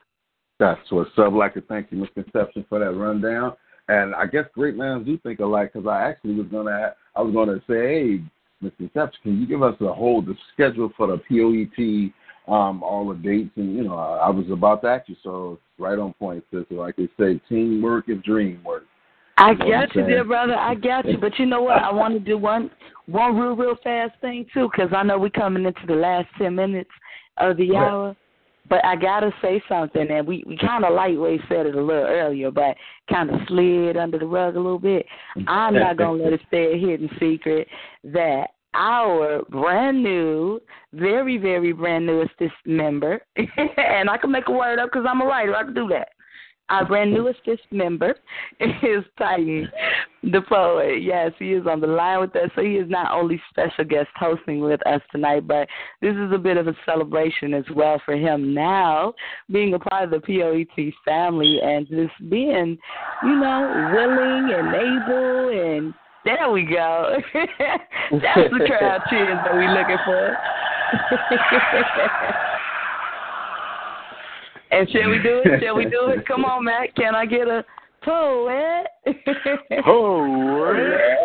[0.58, 1.26] That's what's up.
[1.26, 3.54] I'd like to thank you, Misconception, for that rundown.
[3.88, 7.34] And I guess great minds do think alike because I actually was gonna I was
[7.34, 8.20] gonna say, hey,
[8.60, 12.12] Misconception, can you give us a whole the schedule for the POET
[12.46, 15.58] um, all the dates, and you know, I, I was about to ask you, so
[15.78, 16.74] right on point, sister.
[16.74, 18.84] Like they say, teamwork is dream work.
[19.38, 20.54] I you know got you, dear brother.
[20.54, 21.18] I got you.
[21.18, 21.82] But you know what?
[21.82, 22.70] I want to do one
[23.06, 26.54] one real real fast thing too, because I know we're coming into the last ten
[26.54, 26.90] minutes
[27.38, 28.16] of the hour.
[28.66, 32.04] But I gotta say something, and we we kind of lightweight said it a little
[32.04, 32.76] earlier, but
[33.10, 35.04] kind of slid under the rug a little bit.
[35.46, 37.68] I'm not gonna let it stay a hidden secret
[38.04, 40.60] that our brand new,
[40.92, 42.34] very, very brand newest
[42.66, 45.54] member, and I can make a word up because I'm a writer.
[45.54, 46.08] I can do that.
[46.70, 47.40] our brand newest
[47.70, 48.14] member
[48.60, 49.68] is Titan,
[50.22, 51.02] the poet.
[51.02, 52.50] Yes, he is on the line with us.
[52.56, 55.68] So he is not only special guest hosting with us tonight, but
[56.00, 59.14] this is a bit of a celebration as well for him now,
[59.50, 62.78] being a part of the POET family and just being,
[63.22, 65.94] you know, willing and able and
[66.24, 67.18] there we go.
[67.34, 70.36] That's the crowd cheers that we're looking for.
[74.70, 75.62] And shall we do it?
[75.62, 76.26] Shall we do it?
[76.26, 76.96] Come on, Matt.
[76.96, 77.64] Can I get a
[78.02, 78.86] poet?
[79.84, 81.16] Poet.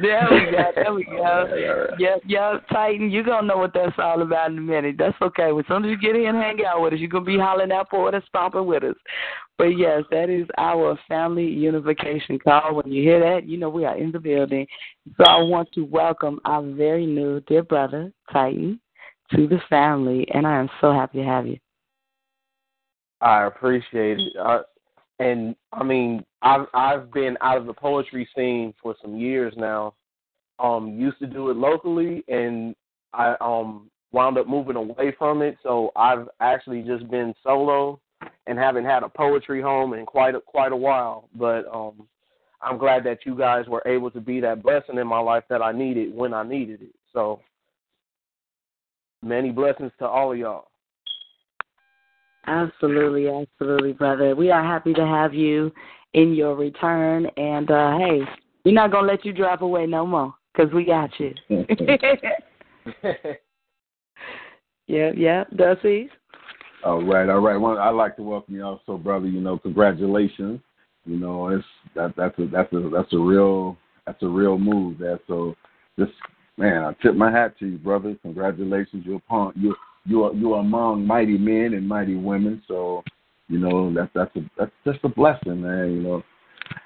[0.00, 0.70] There we go.
[0.74, 1.86] There we go.
[1.98, 2.68] Yep, yep.
[2.72, 4.96] Titan, you're going to know what that's all about in a minute.
[4.98, 5.50] That's okay.
[5.50, 7.38] As soon as you get in and hang out with us, you're going to be
[7.38, 8.96] hollering out for it and stomping with us.
[9.56, 12.74] But yes, that is our family unification call.
[12.74, 14.66] When you hear that, you know we are in the building.
[15.16, 18.80] So I want to welcome our very new dear brother, Titan,
[19.34, 20.26] to the family.
[20.34, 21.58] And I am so happy to have you.
[23.20, 24.32] I appreciate it.
[24.42, 24.60] I,
[25.20, 29.94] and I mean, I've I've been out of the poetry scene for some years now.
[30.60, 32.76] Um, used to do it locally, and
[33.12, 35.56] I um wound up moving away from it.
[35.62, 37.98] So I've actually just been solo
[38.46, 41.28] and haven't had a poetry home in quite a, quite a while.
[41.34, 42.06] But um,
[42.62, 45.62] I'm glad that you guys were able to be that blessing in my life that
[45.62, 46.94] I needed when I needed it.
[47.12, 47.40] So
[49.22, 50.68] many blessings to all of y'all.
[52.46, 54.36] Absolutely, absolutely, brother.
[54.36, 55.72] We are happy to have you
[56.14, 57.26] in your return.
[57.36, 58.20] And uh hey,
[58.64, 61.34] we're not gonna let you drive away no more because we got you.
[64.86, 66.08] yeah, yeah, Dub C.
[66.84, 67.56] All right, all right.
[67.56, 69.26] Well, I'd like to welcome you also, brother.
[69.26, 70.60] You know, congratulations.
[71.06, 71.64] You know, it's
[71.94, 73.76] that that's a that's a that's a real
[74.06, 75.20] that's a real move there.
[75.26, 75.54] So
[75.98, 76.12] just
[76.56, 78.16] man, I tip my hat to you, brother.
[78.22, 79.04] Congratulations.
[79.06, 79.74] You're upon you
[80.06, 82.62] you are you are among mighty men and mighty women.
[82.68, 83.02] So,
[83.48, 85.92] you know, that's that's a that's just a blessing, man.
[85.92, 86.22] You know.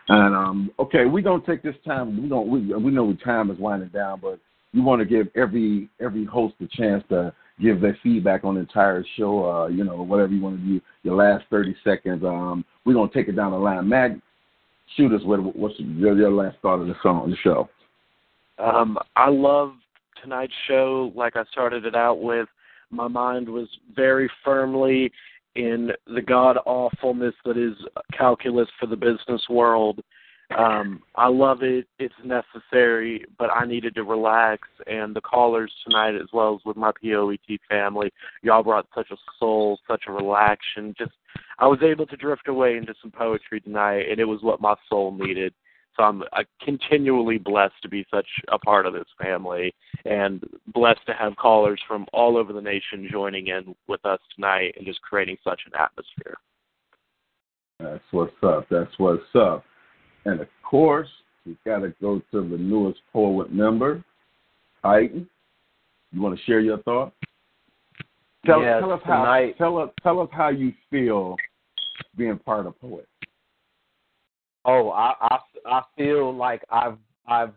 [0.09, 2.23] And um, okay, we're gonna take this time.
[2.23, 4.39] We don't we we know time is winding down, but
[4.73, 8.61] you want to give every every host a chance to give their feedback on the
[8.61, 9.51] entire show.
[9.51, 10.81] Uh, you know, whatever you want to do.
[11.03, 12.25] Your last thirty seconds.
[12.25, 13.89] Um, we're gonna take it down the line.
[13.89, 14.21] Mag,
[14.97, 17.69] shoot us with what's your, your last thought of the song, the show.
[18.59, 19.75] Um, I love
[20.23, 21.13] tonight's show.
[21.15, 22.49] Like I started it out with,
[22.91, 25.13] my mind was very firmly
[25.59, 27.75] in the god awfulness that is
[28.17, 30.01] calculus for the business world.
[30.57, 31.87] Um, I love it.
[31.99, 34.63] It's necessary, but I needed to relax.
[34.87, 38.11] And the callers tonight, as well as with my POET family,
[38.43, 40.95] y'all brought such a soul, such a relaxation.
[40.97, 41.11] Just,
[41.59, 44.75] I was able to drift away into some poetry tonight, and it was what my
[44.89, 45.53] soul needed.
[45.99, 50.43] So I'm uh, continually blessed to be such a part of this family and
[50.73, 54.87] blessed to have callers from all over the nation joining in with us tonight and
[54.87, 56.37] just creating such an atmosphere.
[57.81, 58.66] That's what's up.
[58.70, 59.65] That's what's up.
[60.25, 61.09] And of course,
[61.45, 64.05] we got to go to the newest poet member,
[64.83, 65.29] Titan.
[66.12, 67.15] You want to share your thoughts?
[68.47, 71.37] Tell, yes, tell us tonight, how tell us tell us how you feel
[72.16, 73.07] being part of Poet.
[74.65, 77.53] Oh, I I I feel like I've I've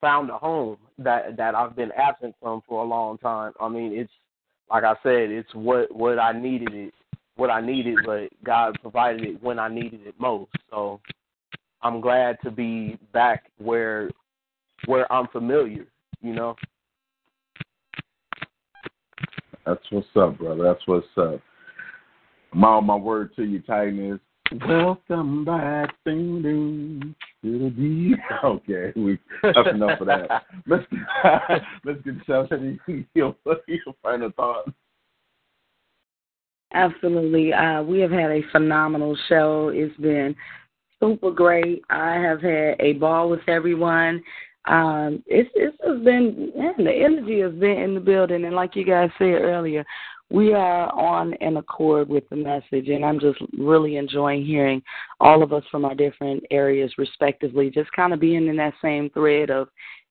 [0.00, 3.52] found a home that that I've been absent from for a long time.
[3.60, 4.12] I mean, it's
[4.70, 6.94] like I said, it's what what I needed it,
[7.36, 10.50] what I needed, but God provided it when I needed it most.
[10.70, 11.00] So
[11.82, 14.10] I'm glad to be back where
[14.86, 15.86] where I'm familiar,
[16.22, 16.56] you know.
[19.66, 20.62] That's what's up, brother.
[20.62, 21.40] That's what's up.
[22.52, 24.20] My my word to you, Titan, is
[24.50, 27.14] Welcome back, ding ding.
[27.42, 28.14] It'll be
[28.44, 28.92] okay.
[28.96, 30.44] We that's enough of that.
[30.66, 30.84] Let's
[31.84, 32.78] let's get something.
[33.14, 34.70] Your your final thoughts.
[36.72, 37.52] Absolutely.
[37.52, 39.70] Uh, we have had a phenomenal show.
[39.74, 40.34] It's been
[41.00, 41.82] super great.
[41.90, 44.22] I have had a ball with everyone.
[44.66, 48.76] Um, it's it's just been man, the energy has been in the building, and like
[48.76, 49.84] you guys said earlier,
[50.30, 54.82] we are on an accord with the message, and I'm just really enjoying hearing
[55.20, 59.08] all of us from our different areas, respectively, just kind of being in that same
[59.10, 59.68] thread of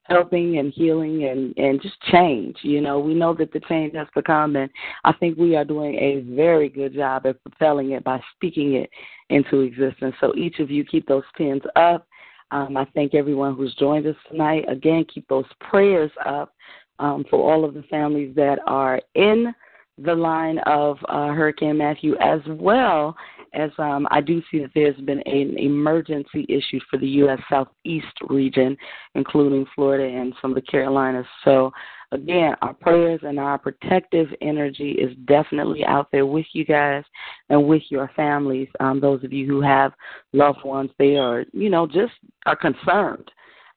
[0.08, 3.00] helping and healing and and just change you know.
[3.00, 4.72] We know that the change has to come and
[5.04, 8.90] i think we are doing a very good job at propelling it by speaking it
[9.30, 10.16] into existence.
[10.22, 12.08] So each of you keep those pins up.
[12.52, 14.64] Um, i thank everyone who's joined us tonight.
[14.70, 16.54] Again keep those prayers up
[17.00, 19.54] um, for all of the families that are in
[19.98, 23.16] the line of uh, Hurricane Matthew, as well
[23.54, 27.40] as um, I do see that there's been an emergency issued for the U.S.
[27.50, 28.78] Southeast region,
[29.16, 31.26] including Florida and some of the Carolinas.
[31.44, 31.72] So,
[32.12, 37.04] again, our prayers and our protective energy is definitely out there with you guys.
[37.50, 38.68] and with your families.
[38.80, 39.94] Um, those of you who have
[40.34, 42.14] loved ones they are, you know, just
[42.46, 43.30] are concerned.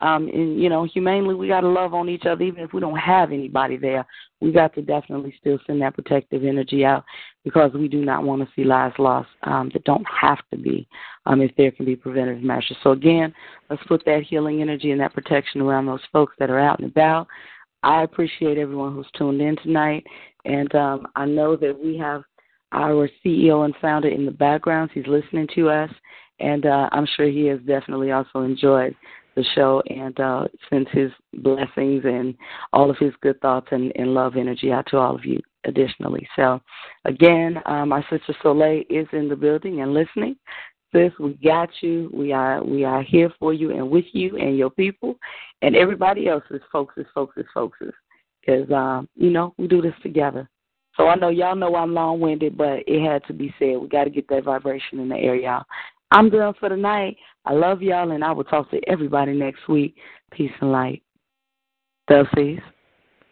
[0.02, 2.80] Um, and you know, humanely, we got to love on each other, even if we
[2.80, 4.06] don't have anybody there.
[4.40, 7.04] We got to definitely still send that protective energy out
[7.44, 10.88] because we do not want to see lives lost um, that don't have to be
[11.26, 12.78] um, if there can be preventative measures.
[12.82, 13.34] So again,
[13.68, 16.90] let's put that healing energy and that protection around those folks that are out and
[16.90, 17.26] about.
[17.82, 20.06] I appreciate everyone who's tuned in tonight,
[20.44, 22.22] and um, I know that we have
[22.72, 24.90] our CEO and founder in the background.
[24.92, 25.90] He's listening to us,
[26.40, 28.94] and uh, I'm sure he has definitely also enjoyed
[29.40, 32.34] the show and uh, sends his blessings and
[32.72, 36.28] all of his good thoughts and, and love energy out to all of you additionally.
[36.36, 36.60] So,
[37.04, 40.36] again, uh, my sister Soleil is in the building and listening.
[40.92, 42.10] Sis, we got you.
[42.12, 45.16] We are we are here for you and with you and your people
[45.62, 47.94] and everybody else is focuses, focuses, focuses.
[48.40, 50.48] Because um, you know we do this together.
[50.96, 53.78] So I know y'all know I'm long winded, but it had to be said.
[53.78, 55.64] We got to get that vibration in the air, y'all.
[56.10, 57.16] I'm done for the night.
[57.44, 59.96] I love y'all, and I will talk to everybody next week.
[60.30, 61.02] Peace and light.
[62.08, 62.58] Dulces.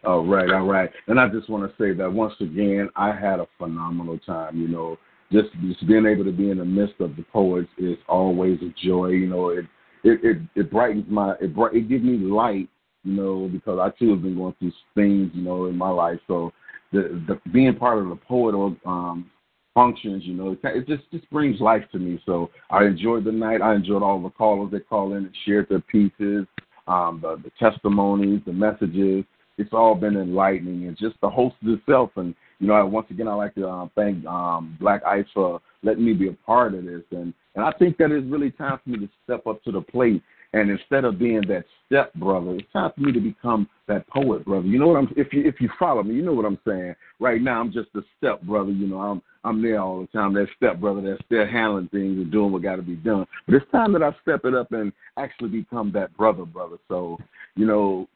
[0.04, 0.90] All right, all right.
[1.08, 4.60] And I just want to say that once again, I had a phenomenal time.
[4.60, 4.98] You know,
[5.32, 8.72] just just being able to be in the midst of the poets is always a
[8.86, 9.08] joy.
[9.08, 9.66] You know, it
[10.04, 12.68] it it, it brightens my it bright it gives me light.
[13.04, 15.30] You know, because I too have been going through things.
[15.34, 16.20] You know, in my life.
[16.26, 16.52] So
[16.92, 19.30] the the being part of the poet or um
[19.78, 22.20] functions, you know, it, it just just brings life to me.
[22.26, 23.62] So I enjoyed the night.
[23.62, 26.46] I enjoyed all the callers that call in and shared their pieces,
[26.88, 29.24] um, the, the testimonies, the messages.
[29.56, 32.10] It's all been enlightening, and just the host itself.
[32.16, 36.04] And you know, once again, I like to uh, thank um, Black Ice for letting
[36.04, 37.02] me be a part of this.
[37.12, 39.80] And and I think that it's really time for me to step up to the
[39.80, 44.08] plate and instead of being that step brother, it's time for me to become that
[44.08, 44.66] poet brother.
[44.66, 46.94] You know what I'm if you if you follow me, you know what I'm saying.
[47.20, 50.32] Right now I'm just a step brother, you know, I'm I'm there all the time,
[50.34, 53.26] that step brother that's still handling things and doing what gotta be done.
[53.46, 56.76] But it's time that I step it up and actually become that brother brother.
[56.88, 57.18] So,
[57.54, 58.08] you know,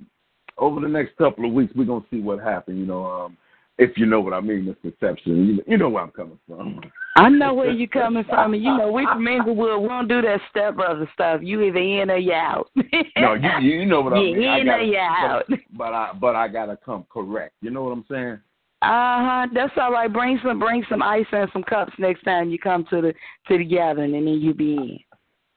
[0.59, 3.37] over the next couple of weeks we're gonna see what happens, you know, um
[3.83, 5.47] if you know what I mean, misconception.
[5.47, 6.81] You, you know where I'm coming from.
[7.17, 9.83] I know where you're coming from, and you know we from Englewood.
[9.83, 11.41] We don't do that stepbrother stuff.
[11.43, 12.71] You either in or you out.
[13.17, 14.43] no, you you know what I you mean.
[14.43, 15.45] in gotta, or you out.
[15.49, 17.55] But, but I but I gotta come correct.
[17.61, 18.39] You know what I'm saying?
[18.83, 19.47] Uh huh.
[19.53, 20.13] That's all right.
[20.13, 23.13] Bring some bring some ice and some cups next time you come to the
[23.49, 24.99] to the gathering, and then you be in.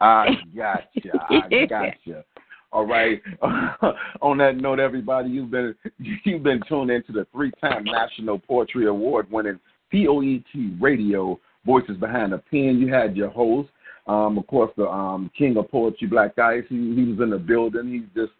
[0.01, 0.85] I gotcha.
[1.29, 2.25] I gotcha.
[2.75, 3.21] All right.
[4.21, 5.73] On that note, everybody, you've been
[6.25, 9.61] you've been tuned into the three-time National Poetry Award winning
[9.93, 10.43] POET
[10.81, 12.77] Radio Voices Behind the Pen.
[12.77, 13.69] You had your host,
[14.07, 16.65] um, of course, the um, King of Poetry, Black Ice.
[16.67, 17.93] He, he was in the building.
[17.93, 18.33] He's just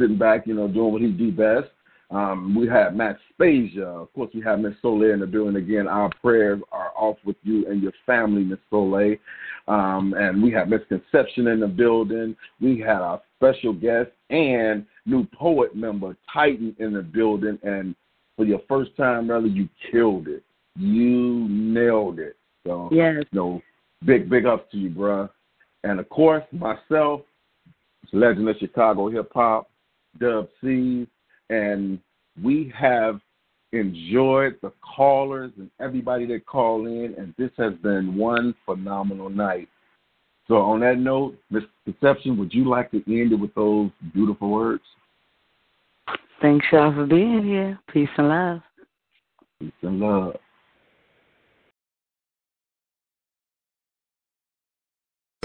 [0.00, 1.70] sitting back, you know, doing what he do best.
[2.10, 4.02] Um, we have Matt Spasia.
[4.02, 5.88] Of course, we have Miss Soleil in the building again.
[5.88, 9.16] Our prayers are off with you and your family, Miss Soleil.
[9.68, 12.36] Um, and we have Misconception in the building.
[12.60, 17.58] We had our special guest and new poet member, Titan, in the building.
[17.64, 17.96] And
[18.36, 20.44] for your first time, brother, you killed it.
[20.76, 22.36] You nailed it.
[22.64, 23.16] So, yes.
[23.16, 23.62] you know,
[24.04, 25.28] big, big ups to you, bruh.
[25.82, 27.22] And of course, myself,
[28.12, 29.68] legend of Chicago hip hop,
[30.20, 31.06] Dub C,
[31.50, 31.98] and
[32.42, 33.20] we have
[33.72, 39.68] enjoyed the callers and everybody that call in, and this has been one phenomenal night.
[40.48, 44.50] So, on that note, Miss Conception, would you like to end it with those beautiful
[44.50, 44.82] words?
[46.40, 47.78] Thanks y'all for being here.
[47.92, 48.60] Peace and love.
[49.58, 50.36] Peace and love.